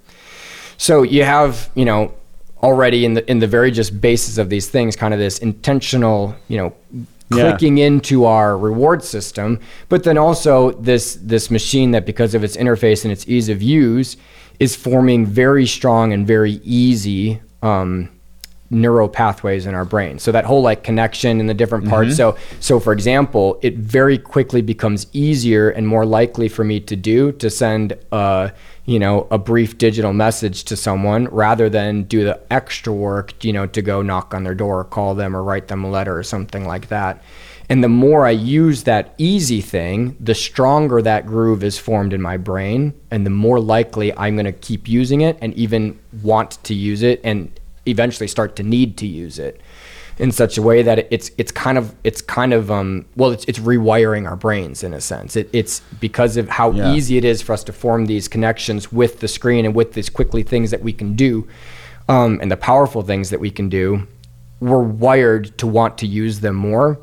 So 0.76 1.02
you 1.02 1.24
have, 1.24 1.70
you 1.74 1.84
know, 1.84 2.12
already 2.62 3.06
in 3.06 3.14
the, 3.14 3.30
in 3.30 3.38
the 3.38 3.46
very 3.46 3.70
just 3.70 3.98
basis 4.00 4.36
of 4.36 4.50
these 4.50 4.68
things, 4.68 4.94
kind 4.94 5.14
of 5.14 5.20
this 5.20 5.38
intentional, 5.38 6.34
you 6.48 6.58
know, 6.58 6.74
clicking 7.30 7.78
yeah. 7.78 7.86
into 7.86 8.24
our 8.24 8.58
reward 8.58 9.02
system, 9.02 9.60
but 9.88 10.02
then 10.02 10.18
also 10.18 10.72
this, 10.72 11.14
this 11.22 11.50
machine 11.50 11.92
that 11.92 12.04
because 12.04 12.34
of 12.34 12.44
its 12.44 12.56
interface 12.56 13.04
and 13.04 13.12
its 13.12 13.26
ease 13.28 13.48
of 13.48 13.62
use 13.62 14.16
is 14.58 14.76
forming 14.76 15.24
very 15.24 15.64
strong 15.64 16.12
and 16.12 16.26
very 16.26 16.60
easy 16.64 17.40
um, 17.62 18.08
neural 18.70 19.08
pathways 19.08 19.66
in 19.66 19.74
our 19.74 19.84
brain. 19.84 20.18
So 20.18 20.30
that 20.32 20.44
whole 20.44 20.62
like 20.62 20.84
connection 20.84 21.40
in 21.40 21.46
the 21.46 21.54
different 21.54 21.88
parts. 21.88 22.10
Mm-hmm. 22.10 22.38
So 22.38 22.56
so 22.60 22.80
for 22.80 22.92
example, 22.92 23.58
it 23.62 23.76
very 23.76 24.16
quickly 24.16 24.62
becomes 24.62 25.06
easier 25.12 25.70
and 25.70 25.86
more 25.86 26.06
likely 26.06 26.48
for 26.48 26.64
me 26.64 26.80
to 26.80 26.96
do 26.96 27.32
to 27.32 27.50
send 27.50 27.94
a 28.12 28.52
you 28.84 28.98
know 28.98 29.26
a 29.30 29.38
brief 29.38 29.76
digital 29.76 30.12
message 30.12 30.64
to 30.64 30.76
someone 30.76 31.26
rather 31.26 31.68
than 31.68 32.04
do 32.04 32.24
the 32.24 32.40
extra 32.50 32.92
work, 32.92 33.44
you 33.44 33.52
know, 33.52 33.66
to 33.66 33.82
go 33.82 34.02
knock 34.02 34.32
on 34.32 34.44
their 34.44 34.54
door, 34.54 34.80
or 34.80 34.84
call 34.84 35.14
them 35.14 35.36
or 35.36 35.42
write 35.42 35.68
them 35.68 35.84
a 35.84 35.90
letter 35.90 36.16
or 36.16 36.22
something 36.22 36.64
like 36.64 36.88
that. 36.88 37.22
And 37.70 37.84
the 37.84 37.88
more 37.88 38.26
I 38.26 38.30
use 38.30 38.82
that 38.82 39.14
easy 39.16 39.60
thing, 39.60 40.16
the 40.18 40.34
stronger 40.34 41.00
that 41.02 41.24
groove 41.24 41.62
is 41.62 41.78
formed 41.78 42.12
in 42.12 42.20
my 42.20 42.36
brain, 42.36 42.92
and 43.12 43.24
the 43.24 43.30
more 43.30 43.60
likely 43.60 44.12
I'm 44.16 44.34
going 44.34 44.44
to 44.44 44.52
keep 44.52 44.88
using 44.88 45.20
it 45.20 45.38
and 45.40 45.54
even 45.54 45.96
want 46.20 46.62
to 46.64 46.74
use 46.74 47.02
it 47.02 47.20
and 47.22 47.48
eventually 47.86 48.26
start 48.26 48.56
to 48.56 48.64
need 48.64 48.96
to 48.98 49.06
use 49.06 49.38
it 49.38 49.60
in 50.18 50.32
such 50.32 50.58
a 50.58 50.62
way 50.62 50.82
that 50.82 51.06
it's 51.12 51.30
it's 51.38 51.50
kind 51.50 51.78
of 51.78 51.94
it's 52.04 52.20
kind 52.20 52.52
of 52.52 52.70
um 52.70 53.06
well 53.16 53.30
it's 53.30 53.44
it's 53.46 53.58
rewiring 53.58 54.28
our 54.28 54.36
brains 54.36 54.82
in 54.82 54.92
a 54.92 55.00
sense. 55.00 55.36
It, 55.36 55.48
it's 55.52 55.80
because 56.00 56.36
of 56.36 56.48
how 56.48 56.72
yeah. 56.72 56.92
easy 56.92 57.18
it 57.18 57.24
is 57.24 57.40
for 57.40 57.52
us 57.52 57.62
to 57.64 57.72
form 57.72 58.06
these 58.06 58.26
connections 58.26 58.92
with 58.92 59.20
the 59.20 59.28
screen 59.28 59.64
and 59.64 59.76
with 59.76 59.92
these 59.92 60.10
quickly 60.10 60.42
things 60.42 60.72
that 60.72 60.82
we 60.82 60.92
can 60.92 61.14
do, 61.14 61.48
um, 62.08 62.40
and 62.42 62.50
the 62.50 62.56
powerful 62.56 63.02
things 63.02 63.30
that 63.30 63.38
we 63.38 63.50
can 63.52 63.68
do. 63.68 64.08
We're 64.58 64.82
wired 64.82 65.56
to 65.58 65.68
want 65.68 65.96
to 65.98 66.06
use 66.06 66.40
them 66.40 66.56
more 66.56 66.98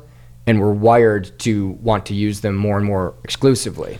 and 0.48 0.62
we're 0.62 0.72
wired 0.72 1.38
to 1.40 1.72
want 1.82 2.06
to 2.06 2.14
use 2.14 2.40
them 2.40 2.56
more 2.56 2.78
and 2.78 2.86
more 2.86 3.12
exclusively. 3.22 3.98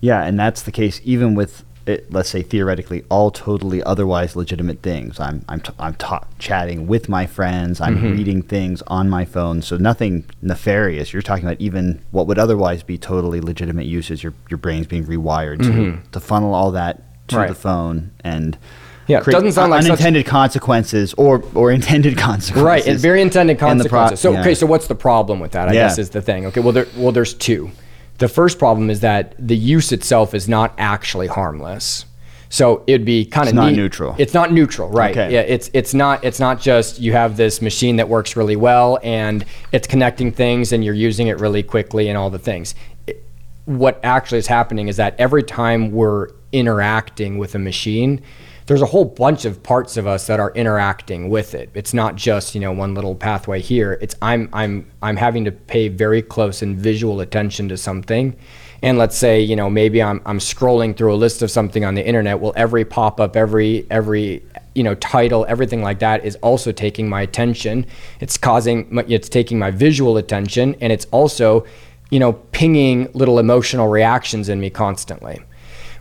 Yeah, 0.00 0.22
and 0.22 0.38
that's 0.38 0.62
the 0.62 0.70
case 0.70 1.00
even 1.02 1.34
with 1.34 1.64
it, 1.86 2.12
let's 2.12 2.28
say 2.28 2.42
theoretically 2.42 3.04
all 3.08 3.32
totally 3.32 3.82
otherwise 3.82 4.36
legitimate 4.36 4.82
things. 4.82 5.18
I'm 5.18 5.44
I'm 5.48 5.60
t- 5.60 5.72
I'm 5.80 5.94
ta- 5.94 6.24
chatting 6.38 6.86
with 6.86 7.08
my 7.08 7.26
friends. 7.26 7.80
I'm 7.80 7.96
mm-hmm. 7.96 8.12
reading 8.12 8.42
things 8.42 8.80
on 8.86 9.10
my 9.10 9.24
phone. 9.24 9.60
So 9.60 9.76
nothing 9.76 10.24
nefarious. 10.40 11.12
You're 11.12 11.22
talking 11.22 11.44
about 11.44 11.60
even 11.60 12.00
what 12.12 12.28
would 12.28 12.38
otherwise 12.38 12.84
be 12.84 12.96
totally 12.96 13.40
legitimate 13.40 13.86
uses. 13.86 14.22
Your 14.22 14.34
your 14.48 14.58
brain's 14.58 14.86
being 14.86 15.04
rewired 15.04 15.58
mm-hmm. 15.58 16.02
to 16.02 16.10
to 16.12 16.20
funnel 16.20 16.54
all 16.54 16.70
that 16.72 17.02
to 17.28 17.38
right. 17.38 17.48
the 17.48 17.56
phone 17.56 18.12
and 18.20 18.56
yeah, 19.06 19.20
it 19.20 19.26
doesn't 19.26 19.52
sound 19.52 19.70
like 19.70 19.84
unintended 19.84 20.24
such... 20.24 20.30
consequences 20.30 21.14
or 21.14 21.44
or 21.54 21.70
intended 21.70 22.16
consequences. 22.18 22.62
Right, 22.62 22.86
and 22.86 22.98
very 22.98 23.22
intended 23.22 23.58
consequences. 23.58 24.20
Pro- 24.20 24.30
so 24.30 24.32
yeah. 24.32 24.40
okay, 24.40 24.54
so 24.54 24.66
what's 24.66 24.86
the 24.86 24.94
problem 24.94 25.40
with 25.40 25.52
that? 25.52 25.68
I 25.68 25.72
yeah. 25.72 25.86
guess 25.86 25.98
is 25.98 26.10
the 26.10 26.22
thing. 26.22 26.46
Okay, 26.46 26.60
well 26.60 26.72
there 26.72 26.86
well 26.96 27.12
there's 27.12 27.34
two. 27.34 27.70
The 28.18 28.28
first 28.28 28.58
problem 28.58 28.88
is 28.88 29.00
that 29.00 29.34
the 29.38 29.56
use 29.56 29.92
itself 29.92 30.34
is 30.34 30.48
not 30.48 30.74
actually 30.78 31.26
harmless. 31.26 32.06
So 32.48 32.84
it'd 32.86 33.04
be 33.04 33.24
kind 33.26 33.48
of 33.48 33.54
not 33.54 33.72
neutral. 33.72 34.14
It's 34.18 34.32
not 34.32 34.52
neutral, 34.52 34.88
right? 34.88 35.10
Okay. 35.10 35.32
Yeah, 35.32 35.40
it's 35.40 35.70
it's 35.74 35.94
not 35.94 36.24
it's 36.24 36.40
not 36.40 36.60
just 36.60 37.00
you 37.00 37.12
have 37.12 37.36
this 37.36 37.60
machine 37.60 37.96
that 37.96 38.08
works 38.08 38.36
really 38.36 38.56
well 38.56 38.98
and 39.02 39.44
it's 39.72 39.86
connecting 39.86 40.32
things 40.32 40.72
and 40.72 40.84
you're 40.84 40.94
using 40.94 41.26
it 41.26 41.40
really 41.40 41.62
quickly 41.62 42.08
and 42.08 42.16
all 42.16 42.30
the 42.30 42.38
things. 42.38 42.74
It, 43.06 43.22
what 43.64 44.00
actually 44.04 44.38
is 44.38 44.46
happening 44.46 44.88
is 44.88 44.96
that 44.96 45.16
every 45.18 45.42
time 45.42 45.90
we're 45.90 46.28
interacting 46.52 47.36
with 47.36 47.54
a 47.54 47.58
machine, 47.58 48.22
there's 48.66 48.82
a 48.82 48.86
whole 48.86 49.04
bunch 49.04 49.44
of 49.44 49.62
parts 49.62 49.96
of 49.96 50.06
us 50.06 50.26
that 50.26 50.40
are 50.40 50.52
interacting 50.54 51.28
with 51.28 51.54
it. 51.54 51.70
It's 51.74 51.94
not 51.94 52.16
just 52.16 52.54
you 52.54 52.60
know 52.60 52.72
one 52.72 52.94
little 52.94 53.14
pathway 53.14 53.60
here. 53.60 53.98
It's 54.00 54.16
I'm 54.20 54.48
I'm 54.52 54.90
I'm 55.02 55.16
having 55.16 55.44
to 55.44 55.52
pay 55.52 55.88
very 55.88 56.20
close 56.20 56.62
and 56.62 56.76
visual 56.76 57.20
attention 57.20 57.68
to 57.68 57.76
something. 57.76 58.36
And 58.82 58.98
let's 58.98 59.16
say 59.16 59.40
you 59.40 59.54
know 59.54 59.70
maybe 59.70 60.02
I'm 60.02 60.20
I'm 60.26 60.38
scrolling 60.38 60.96
through 60.96 61.14
a 61.14 61.16
list 61.16 61.42
of 61.42 61.50
something 61.50 61.84
on 61.84 61.94
the 61.94 62.04
internet. 62.04 62.40
Well, 62.40 62.52
every 62.56 62.84
pop 62.84 63.20
up, 63.20 63.36
every 63.36 63.86
every 63.90 64.44
you 64.74 64.82
know 64.82 64.96
title, 64.96 65.46
everything 65.48 65.82
like 65.82 66.00
that 66.00 66.24
is 66.24 66.34
also 66.36 66.72
taking 66.72 67.08
my 67.08 67.22
attention. 67.22 67.86
It's 68.20 68.36
causing 68.36 68.98
it's 69.08 69.28
taking 69.28 69.60
my 69.60 69.70
visual 69.70 70.16
attention, 70.16 70.74
and 70.80 70.92
it's 70.92 71.06
also 71.12 71.64
you 72.10 72.18
know 72.18 72.32
pinging 72.32 73.10
little 73.14 73.38
emotional 73.38 73.86
reactions 73.86 74.48
in 74.48 74.58
me 74.58 74.70
constantly 74.70 75.40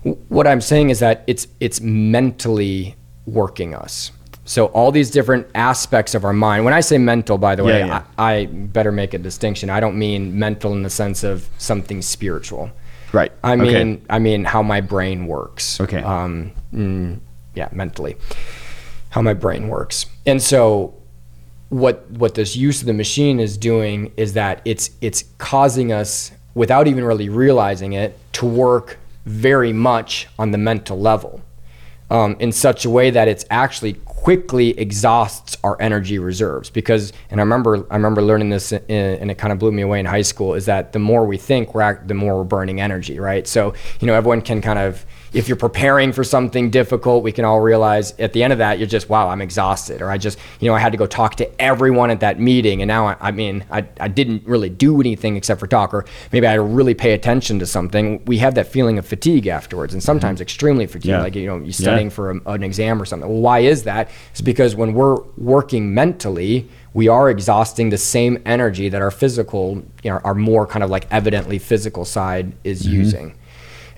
what 0.06 0.46
I'm 0.46 0.62
saying 0.62 0.92
is 0.92 1.00
that 1.00 1.24
it's 1.28 1.48
it's 1.60 1.82
mentally 1.82 2.96
working 3.26 3.74
us. 3.74 4.12
So 4.48 4.68
all 4.68 4.92
these 4.92 5.10
different 5.10 5.48
aspects 5.56 6.14
of 6.14 6.24
our 6.24 6.34
mind. 6.34 6.66
When 6.66 6.74
I 6.74 6.82
say 6.82 7.00
mental, 7.00 7.40
by 7.40 7.56
the 7.56 7.64
way, 7.64 7.80
yeah, 7.80 7.88
yeah. 7.88 8.04
I, 8.16 8.34
I, 8.34 8.46
better 8.46 8.92
make 8.92 9.16
a 9.16 9.18
distinction. 9.18 9.72
I 9.72 9.80
don't 9.80 9.98
mean 9.98 10.38
mental 10.38 10.72
in 10.74 10.84
the 10.84 10.90
sense 10.92 11.24
of 11.24 11.50
something 11.58 12.04
spiritual. 12.04 12.70
Right. 13.12 13.32
I 13.44 13.56
mean 13.56 13.94
okay. 13.94 14.02
I 14.10 14.20
mean 14.20 14.44
how 14.44 14.62
my 14.62 14.82
brain 14.82 15.26
works. 15.26 15.82
Okay. 15.82 16.04
Um, 16.04 16.52
mm, 16.72 17.20
yeah, 17.56 17.70
mentally, 17.72 18.18
how 19.10 19.24
my 19.24 19.34
brain 19.34 19.70
works. 19.70 20.06
And 20.28 20.42
so 20.42 20.94
what 21.70 22.10
what 22.12 22.36
this 22.36 22.56
use 22.56 22.82
of 22.82 22.86
the 22.86 22.94
machine 22.94 23.40
is 23.40 23.58
doing 23.58 24.12
is 24.18 24.34
that 24.34 24.62
it's 24.66 24.92
it's 25.02 25.24
causing 25.40 25.92
us 25.92 26.32
without 26.54 26.88
even 26.88 27.04
really 27.04 27.30
realizing 27.30 27.94
it 27.94 28.18
to 28.34 28.46
work 28.46 29.00
very 29.26 29.74
much 29.74 30.28
on 30.38 30.52
the 30.52 30.58
mental 30.58 31.00
level 31.00 31.42
um, 32.10 32.36
in 32.40 32.52
such 32.52 32.86
a 32.86 32.90
way 32.90 33.10
that 33.10 33.28
it's 33.28 33.46
actually 33.50 33.94
quickly 33.94 34.78
exhausts 34.80 35.58
our 35.64 35.80
energy 35.82 36.20
reserves. 36.20 36.70
Because 36.70 37.12
and 37.30 37.40
I 37.40 37.44
remember 37.44 37.86
I 37.90 37.96
remember 37.96 38.22
learning 38.22 38.50
this 38.50 38.72
in, 38.72 38.82
and 38.90 39.32
it 39.32 39.38
kind 39.38 39.52
of 39.52 39.60
blew 39.60 39.72
me 39.72 39.82
away 39.82 40.00
in 40.00 40.06
high 40.06 40.22
school 40.22 40.54
is 40.54 40.66
that 40.66 40.94
the 40.94 41.00
more 41.00 41.26
we 41.26 41.38
think 41.38 41.74
we're 41.74 42.04
the 42.06 42.14
more 42.14 42.38
we're 42.38 42.44
burning 42.44 42.82
energy 42.82 43.20
right? 43.20 43.48
So 43.48 43.74
you 44.00 44.08
know 44.08 44.14
everyone 44.14 44.42
can 44.42 44.62
kind 44.62 44.80
of 44.80 45.06
if 45.36 45.50
you're 45.50 45.58
preparing 45.58 46.14
for 46.14 46.24
something 46.24 46.70
difficult, 46.70 47.22
we 47.22 47.34
can 47.34 47.44
all 47.44 47.60
realize 47.60 48.18
at 48.20 48.32
the 48.32 48.42
end 48.42 48.54
of 48.54 48.60
that, 48.60 48.80
you're 48.80 48.88
just, 48.88 49.10
wow, 49.10 49.28
I'm 49.28 49.42
exhausted. 49.42 50.02
Or 50.02 50.10
I 50.10 50.18
just, 50.18 50.40
you 50.62 50.70
know, 50.70 50.74
I 50.74 50.80
had 50.80 50.94
to 50.94 50.98
go 50.98 51.06
talk 51.06 51.36
to 51.36 51.62
everyone 51.62 52.10
at 52.10 52.22
that 52.22 52.40
meeting. 52.40 52.82
And 52.82 52.88
now, 52.88 53.08
I, 53.08 53.18
I 53.20 53.32
mean, 53.32 53.66
I, 53.70 53.86
I 54.00 54.08
didn't 54.08 54.48
really 54.48 54.70
do 54.70 55.02
anything 55.02 55.36
except 55.36 55.60
for 55.60 55.68
talk. 55.68 55.94
Or 55.94 56.06
maybe 56.32 56.48
I 56.48 56.52
had 56.52 56.56
to 56.56 56.62
really 56.62 56.94
pay 56.94 57.12
attention 57.12 57.60
to 57.60 57.66
something. 57.66 58.24
We 58.26 58.38
have 58.38 58.56
that 58.56 58.68
feeling 58.68 58.98
of 58.98 59.06
fatigue 59.06 59.48
afterwards 59.48 59.94
and 59.94 60.02
sometimes 60.02 60.38
mm-hmm. 60.38 60.44
extremely 60.44 60.86
fatigued, 60.86 61.08
yeah. 61.08 61.22
like, 61.22 61.36
you 61.36 61.48
know, 61.48 61.58
you're 61.58 61.74
studying 61.74 62.08
yeah. 62.08 62.14
for 62.14 62.32
a, 62.32 62.52
an 62.52 62.64
exam 62.64 63.02
or 63.02 63.06
something. 63.06 63.30
Well, 63.30 63.42
why 63.42 63.60
is 63.60 63.84
that? 63.84 64.10
It's 64.32 64.40
because 64.40 64.74
when 64.74 64.94
we're 64.94 65.18
working 65.38 65.94
mentally, 65.94 66.70
we 66.94 67.10
are 67.10 67.30
exhausting 67.30 67.90
the 67.90 67.98
same 67.98 68.42
energy 68.46 68.88
that 68.88 69.02
our 69.02 69.12
physical, 69.12 69.84
you 70.02 70.12
know, 70.12 70.22
our 70.24 70.34
more 70.34 70.66
kind 70.66 70.82
of 70.82 70.90
like 70.90 71.08
evidently 71.12 71.60
physical 71.60 72.06
side 72.06 72.54
is 72.64 72.84
mm-hmm. 72.84 72.94
using. 72.94 73.38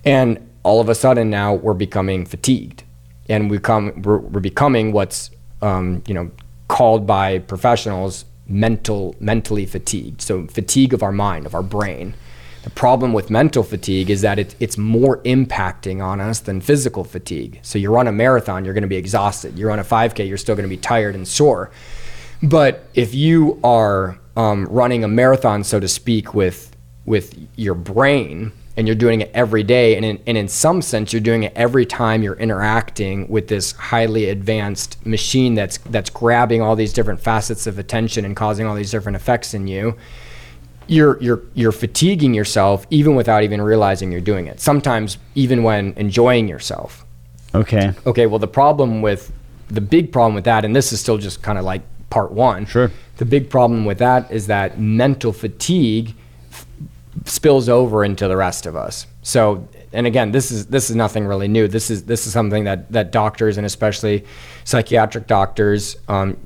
And 0.03 0.46
all 0.67 0.81
of 0.81 0.89
a 0.89 0.95
sudden 0.95 1.29
now 1.29 1.53
we're 1.53 1.73
becoming 1.73 2.25
fatigued. 2.25 2.83
And 3.29 3.49
we 3.49 3.57
come 3.57 4.01
we're, 4.01 4.17
we're 4.17 4.41
becoming 4.41 4.91
what's 4.91 5.31
um, 5.61 6.03
you 6.07 6.13
know 6.13 6.29
called 6.67 7.07
by 7.07 7.39
professionals 7.39 8.25
mental 8.47 9.15
mentally 9.19 9.65
fatigued. 9.65 10.21
So 10.21 10.45
fatigue 10.47 10.93
of 10.93 11.01
our 11.03 11.13
mind 11.13 11.45
of 11.45 11.55
our 11.55 11.63
brain. 11.63 12.15
The 12.63 12.69
problem 12.69 13.13
with 13.13 13.29
mental 13.29 13.63
fatigue 13.63 14.09
is 14.09 14.21
that 14.23 14.39
it, 14.39 14.55
it's 14.59 14.77
more 14.77 15.23
impacting 15.23 16.03
on 16.03 16.19
us 16.19 16.41
than 16.41 16.59
physical 16.59 17.05
fatigue. 17.05 17.59
So 17.61 17.79
you 17.79 17.89
run 17.89 18.07
a 18.07 18.11
marathon 18.11 18.65
you're 18.65 18.73
going 18.73 18.89
to 18.89 18.89
be 18.89 18.97
exhausted. 18.97 19.57
You 19.57 19.69
run 19.69 19.79
a 19.79 19.85
5k 19.85 20.27
you're 20.27 20.37
still 20.37 20.55
going 20.55 20.69
to 20.69 20.75
be 20.75 20.81
tired 20.93 21.15
and 21.15 21.25
sore. 21.25 21.71
But 22.43 22.89
if 22.93 23.15
you 23.15 23.57
are 23.63 24.19
um, 24.35 24.65
running 24.65 25.05
a 25.05 25.07
marathon 25.07 25.63
so 25.63 25.79
to 25.79 25.87
speak 25.87 26.33
with 26.33 26.75
with 27.05 27.39
your 27.55 27.73
brain 27.73 28.51
and 28.77 28.87
you're 28.87 28.95
doing 28.95 29.21
it 29.21 29.31
every 29.33 29.63
day. 29.63 29.95
And 29.95 30.05
in, 30.05 30.19
and 30.27 30.37
in 30.37 30.47
some 30.47 30.83
sense, 30.83 31.11
you're 31.11 31.19
doing 31.19 31.43
it 31.43 31.53
every 31.55 31.85
time 31.85 32.21
you're 32.21 32.35
interacting 32.35 33.27
with 33.27 33.47
this 33.47 33.71
highly 33.73 34.29
advanced 34.29 35.03
machine 35.05 35.55
that's 35.55 35.79
that's 35.79 36.11
grabbing 36.11 36.61
all 36.61 36.75
these 36.75 36.93
different 36.93 37.19
facets 37.19 37.65
of 37.65 37.79
attention 37.79 38.23
and 38.23 38.35
causing 38.35 38.67
all 38.67 38.75
these 38.75 38.91
different 38.91 39.15
effects 39.15 39.55
in 39.55 39.67
you. 39.67 39.97
You're 40.85 41.21
you're 41.21 41.41
you're 41.55 41.71
fatiguing 41.71 42.35
yourself 42.35 42.85
even 42.91 43.15
without 43.15 43.43
even 43.43 43.61
realizing 43.61 44.11
you're 44.11 44.21
doing 44.21 44.45
it. 44.45 44.61
Sometimes 44.61 45.17
even 45.33 45.63
when 45.63 45.93
enjoying 45.97 46.47
yourself. 46.47 47.03
Okay. 47.55 47.91
Okay. 48.05 48.27
Well, 48.27 48.39
the 48.39 48.47
problem 48.47 49.01
with 49.01 49.33
the 49.69 49.81
big 49.81 50.11
problem 50.13 50.35
with 50.35 50.45
that, 50.45 50.63
and 50.63 50.75
this 50.75 50.93
is 50.93 51.01
still 51.01 51.17
just 51.17 51.41
kind 51.41 51.57
of 51.57 51.65
like 51.65 51.81
part 52.11 52.31
one. 52.31 52.67
Sure. 52.67 52.91
The 53.17 53.25
big 53.25 53.49
problem 53.49 53.85
with 53.85 53.97
that 53.97 54.31
is 54.31 54.47
that 54.47 54.79
mental 54.79 55.33
fatigue 55.33 56.13
spills 57.29 57.69
over 57.69 58.03
into 58.03 58.27
the 58.27 58.37
rest 58.37 58.65
of 58.65 58.75
us. 58.75 59.05
So, 59.21 59.67
and 59.91 60.07
again, 60.07 60.31
this 60.31 60.51
is 60.51 60.67
this 60.67 60.89
is 60.89 60.95
nothing 60.95 61.25
really 61.25 61.49
new. 61.49 61.67
This 61.67 61.89
is 61.89 62.03
this 62.03 62.27
is 62.27 62.31
something 62.31 62.63
that 62.63 62.89
that 62.93 63.11
doctors 63.11 63.57
and 63.57 63.65
especially 63.65 64.23
psychiatric 64.63 65.27
doctors, 65.27 65.97
um, 66.07 66.37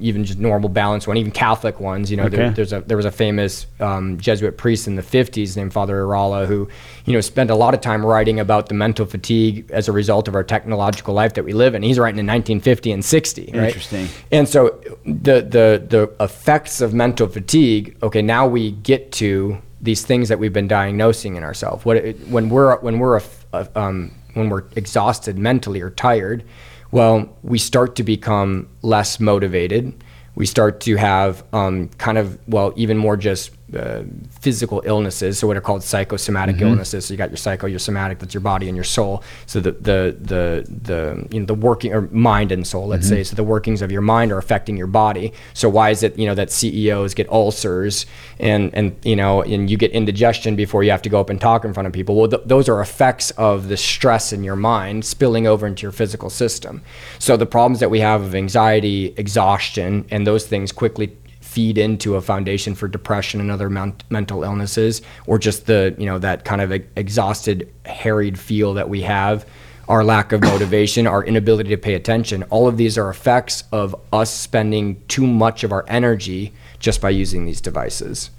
even 0.00 0.24
just 0.24 0.38
normal 0.40 0.68
balanced 0.68 1.06
one, 1.06 1.16
even 1.16 1.30
Catholic 1.30 1.78
ones, 1.78 2.10
you 2.10 2.16
know, 2.16 2.24
okay. 2.24 2.36
there, 2.36 2.50
there's 2.50 2.72
a 2.72 2.80
there 2.80 2.96
was 2.96 3.06
a 3.06 3.12
famous 3.12 3.66
um, 3.78 4.18
Jesuit 4.18 4.56
priest 4.56 4.88
in 4.88 4.96
the 4.96 5.02
50s 5.02 5.56
named 5.56 5.72
Father 5.72 6.02
Irala 6.02 6.46
who, 6.46 6.68
you 7.04 7.12
know, 7.12 7.20
spent 7.20 7.50
a 7.50 7.54
lot 7.54 7.72
of 7.72 7.80
time 7.80 8.04
writing 8.04 8.40
about 8.40 8.68
the 8.68 8.74
mental 8.74 9.06
fatigue 9.06 9.70
as 9.70 9.86
a 9.86 9.92
result 9.92 10.26
of 10.26 10.34
our 10.34 10.44
technological 10.44 11.14
life 11.14 11.34
that 11.34 11.44
we 11.44 11.52
live 11.52 11.76
in. 11.76 11.84
He's 11.84 12.00
writing 12.00 12.18
in 12.18 12.26
1950 12.26 12.90
and 12.90 13.04
60, 13.04 13.42
right? 13.54 13.66
Interesting. 13.66 14.08
And 14.32 14.48
so 14.48 14.80
the 15.04 15.40
the 15.40 15.84
the 15.88 16.12
effects 16.18 16.80
of 16.80 16.92
mental 16.94 17.28
fatigue. 17.28 17.96
Okay, 18.02 18.22
now 18.22 18.46
we 18.48 18.72
get 18.72 19.12
to 19.12 19.58
these 19.84 20.04
things 20.04 20.30
that 20.30 20.38
we've 20.38 20.52
been 20.52 20.66
diagnosing 20.66 21.36
in 21.36 21.44
ourselves. 21.44 21.84
What 21.84 22.02
when 22.28 22.48
we're 22.48 22.78
when 22.80 22.98
we're 22.98 23.20
um, 23.52 24.10
when 24.32 24.48
we're 24.48 24.64
exhausted 24.74 25.38
mentally 25.38 25.80
or 25.80 25.90
tired, 25.90 26.42
well, 26.90 27.36
we 27.42 27.58
start 27.58 27.94
to 27.96 28.02
become 28.02 28.68
less 28.82 29.20
motivated. 29.20 30.02
We 30.34 30.46
start 30.46 30.80
to 30.80 30.96
have 30.96 31.44
um, 31.52 31.90
kind 31.98 32.18
of 32.18 32.38
well 32.48 32.72
even 32.76 32.96
more 32.96 33.16
just 33.16 33.50
uh, 33.74 34.04
physical 34.30 34.82
illnesses, 34.84 35.38
so 35.38 35.46
what 35.46 35.56
are 35.56 35.60
called 35.60 35.82
psychosomatic 35.82 36.56
mm-hmm. 36.56 36.66
illnesses. 36.66 37.06
So 37.06 37.14
you 37.14 37.18
got 37.18 37.30
your 37.30 37.36
psycho, 37.36 37.66
your 37.66 37.78
somatic, 37.78 38.18
that's 38.18 38.34
your 38.34 38.40
body 38.40 38.68
and 38.68 38.76
your 38.76 38.84
soul. 38.84 39.22
So 39.46 39.60
the 39.60 39.72
the 39.72 40.16
the 40.20 40.66
the 40.68 41.28
you 41.30 41.40
know 41.40 41.46
the 41.46 41.54
working 41.54 41.92
or 41.92 42.02
mind 42.02 42.52
and 42.52 42.66
soul, 42.66 42.86
let's 42.86 43.06
mm-hmm. 43.06 43.16
say. 43.16 43.24
So 43.24 43.36
the 43.36 43.44
workings 43.44 43.82
of 43.82 43.90
your 43.90 44.00
mind 44.00 44.32
are 44.32 44.38
affecting 44.38 44.76
your 44.76 44.86
body. 44.86 45.32
So 45.52 45.68
why 45.68 45.90
is 45.90 46.02
it 46.02 46.18
you 46.18 46.26
know 46.26 46.34
that 46.34 46.50
CEOs 46.50 47.14
get 47.14 47.28
ulcers 47.30 48.06
and 48.38 48.74
and 48.74 48.96
you 49.04 49.16
know 49.16 49.42
and 49.42 49.70
you 49.70 49.76
get 49.76 49.90
indigestion 49.92 50.56
before 50.56 50.84
you 50.84 50.90
have 50.90 51.02
to 51.02 51.08
go 51.08 51.20
up 51.20 51.30
and 51.30 51.40
talk 51.40 51.64
in 51.64 51.74
front 51.74 51.86
of 51.86 51.92
people? 51.92 52.16
Well, 52.16 52.28
th- 52.28 52.42
those 52.44 52.68
are 52.68 52.80
effects 52.80 53.30
of 53.32 53.68
the 53.68 53.76
stress 53.76 54.32
in 54.32 54.44
your 54.44 54.56
mind 54.56 55.04
spilling 55.04 55.46
over 55.46 55.66
into 55.66 55.82
your 55.82 55.92
physical 55.92 56.30
system. 56.30 56.82
So 57.18 57.36
the 57.36 57.46
problems 57.46 57.80
that 57.80 57.90
we 57.90 58.00
have 58.00 58.22
of 58.22 58.34
anxiety, 58.34 59.14
exhaustion, 59.16 60.06
and 60.10 60.26
those 60.26 60.46
things 60.46 60.72
quickly 60.72 61.16
feed 61.54 61.78
into 61.78 62.16
a 62.16 62.20
foundation 62.20 62.74
for 62.74 62.88
depression 62.88 63.38
and 63.38 63.48
other 63.48 63.70
mental 63.70 64.42
illnesses 64.42 65.02
or 65.28 65.38
just 65.38 65.66
the 65.66 65.94
you 65.98 66.04
know 66.04 66.18
that 66.18 66.44
kind 66.44 66.60
of 66.60 66.72
exhausted 66.96 67.72
harried 67.86 68.36
feel 68.36 68.74
that 68.74 68.88
we 68.88 69.02
have 69.02 69.46
our 69.88 70.02
lack 70.02 70.32
of 70.32 70.40
motivation 70.40 71.06
our 71.06 71.24
inability 71.24 71.70
to 71.70 71.76
pay 71.76 71.94
attention 71.94 72.42
all 72.44 72.66
of 72.66 72.76
these 72.76 72.98
are 72.98 73.08
effects 73.08 73.62
of 73.70 73.94
us 74.12 74.34
spending 74.34 75.00
too 75.06 75.24
much 75.24 75.62
of 75.62 75.70
our 75.70 75.84
energy 75.86 76.52
just 76.80 77.00
by 77.00 77.10
using 77.10 77.46
these 77.46 77.60
devices. 77.60 78.30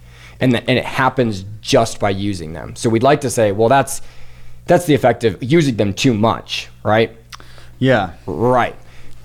And, 0.41 0.51
th- 0.51 0.65
and 0.67 0.77
it 0.77 0.83
happens 0.85 1.45
just 1.61 1.99
by 1.99 2.09
using 2.09 2.51
them. 2.51 2.75
So 2.75 2.89
we'd 2.89 3.01
like 3.01 3.21
to 3.21 3.29
say 3.29 3.53
well 3.53 3.69
that's 3.69 4.01
that's 4.65 4.85
the 4.87 4.93
effect 4.93 5.23
of 5.23 5.41
using 5.41 5.77
them 5.77 5.93
too 5.93 6.13
much 6.13 6.67
right? 6.83 7.15
Yeah. 7.79 8.13
Right. 8.25 8.75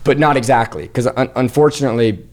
But 0.05 0.17
not 0.19 0.37
exactly 0.37 0.83
because 0.83 1.09
un- 1.09 1.33
unfortunately 1.35 2.25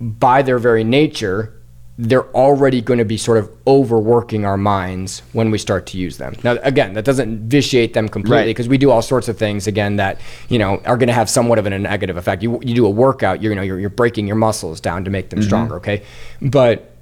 by 0.00 0.42
their 0.42 0.58
very 0.58 0.84
nature, 0.84 1.60
they're 1.98 2.34
already 2.34 2.80
going 2.80 2.98
to 2.98 3.04
be 3.04 3.18
sort 3.18 3.36
of 3.36 3.50
overworking 3.66 4.46
our 4.46 4.56
minds 4.56 5.20
when 5.32 5.50
we 5.50 5.58
start 5.58 5.84
to 5.84 5.98
use 5.98 6.16
them. 6.16 6.34
Now, 6.42 6.56
again, 6.62 6.94
that 6.94 7.04
doesn't 7.04 7.50
vitiate 7.50 7.92
them 7.92 8.08
completely 8.08 8.46
because 8.46 8.66
right. 8.66 8.70
we 8.70 8.78
do 8.78 8.90
all 8.90 9.02
sorts 9.02 9.28
of 9.28 9.36
things 9.36 9.66
again 9.66 9.96
that 9.96 10.18
you 10.48 10.58
know 10.58 10.78
are 10.86 10.96
going 10.96 11.08
to 11.08 11.12
have 11.12 11.28
somewhat 11.28 11.58
of 11.58 11.66
a 11.66 11.78
negative 11.78 12.16
effect. 12.16 12.42
You, 12.42 12.58
you 12.62 12.74
do 12.74 12.86
a 12.86 12.90
workout, 12.90 13.42
you're, 13.42 13.52
you 13.52 13.56
know 13.56 13.62
you're, 13.62 13.78
you're 13.78 13.90
breaking 13.90 14.26
your 14.26 14.36
muscles 14.36 14.80
down 14.80 15.04
to 15.04 15.10
make 15.10 15.28
them 15.28 15.40
mm-hmm. 15.40 15.46
stronger. 15.46 15.76
Okay, 15.76 16.02
but 16.40 16.96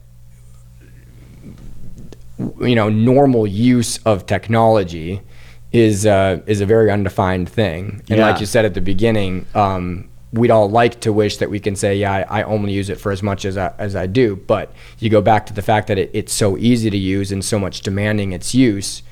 you 2.61 2.75
know 2.75 2.89
normal 2.89 3.47
use 3.47 3.99
of 3.99 4.27
technology 4.27 5.23
is 5.71 6.07
uh, 6.07 6.41
is 6.47 6.61
a 6.61 6.67
very 6.67 6.91
undefined 6.91 7.49
thing. 7.49 8.03
And 8.09 8.19
yeah. 8.19 8.31
like 8.31 8.41
you 8.41 8.47
said 8.47 8.65
at 8.65 8.75
the 8.75 8.81
beginning, 8.81 9.47
um, 9.55 10.09
we'd 10.33 10.51
all 10.51 10.69
like 10.69 11.01
to 11.01 11.13
wish 11.13 11.39
that 11.39 11.51
we 11.51 11.61
can 11.61 11.75
say, 11.75 11.97
yeah, 11.97 12.27
I, 12.29 12.41
I, 12.41 12.43
only 12.43 12.73
use 12.73 12.91
it 12.91 13.01
for 13.01 13.13
as 13.13 13.23
much 13.23 13.45
as 13.45 13.57
I, 13.57 13.73
as 13.79 13.97
I 13.97 14.07
do. 14.07 14.37
But 14.37 14.73
you 14.99 15.09
go 15.09 15.23
back 15.23 15.47
to 15.47 15.55
the 15.55 15.63
fact 15.63 15.89
that 15.89 15.99
it, 15.99 16.11
it's 16.13 16.33
so 16.33 16.59
easy 16.59 16.91
to 16.91 16.99
use 16.99 17.33
and 17.33 17.45
so 17.45 17.59
much 17.59 17.81
demanding 17.81 18.33
its 18.33 18.55
use. 18.55 19.03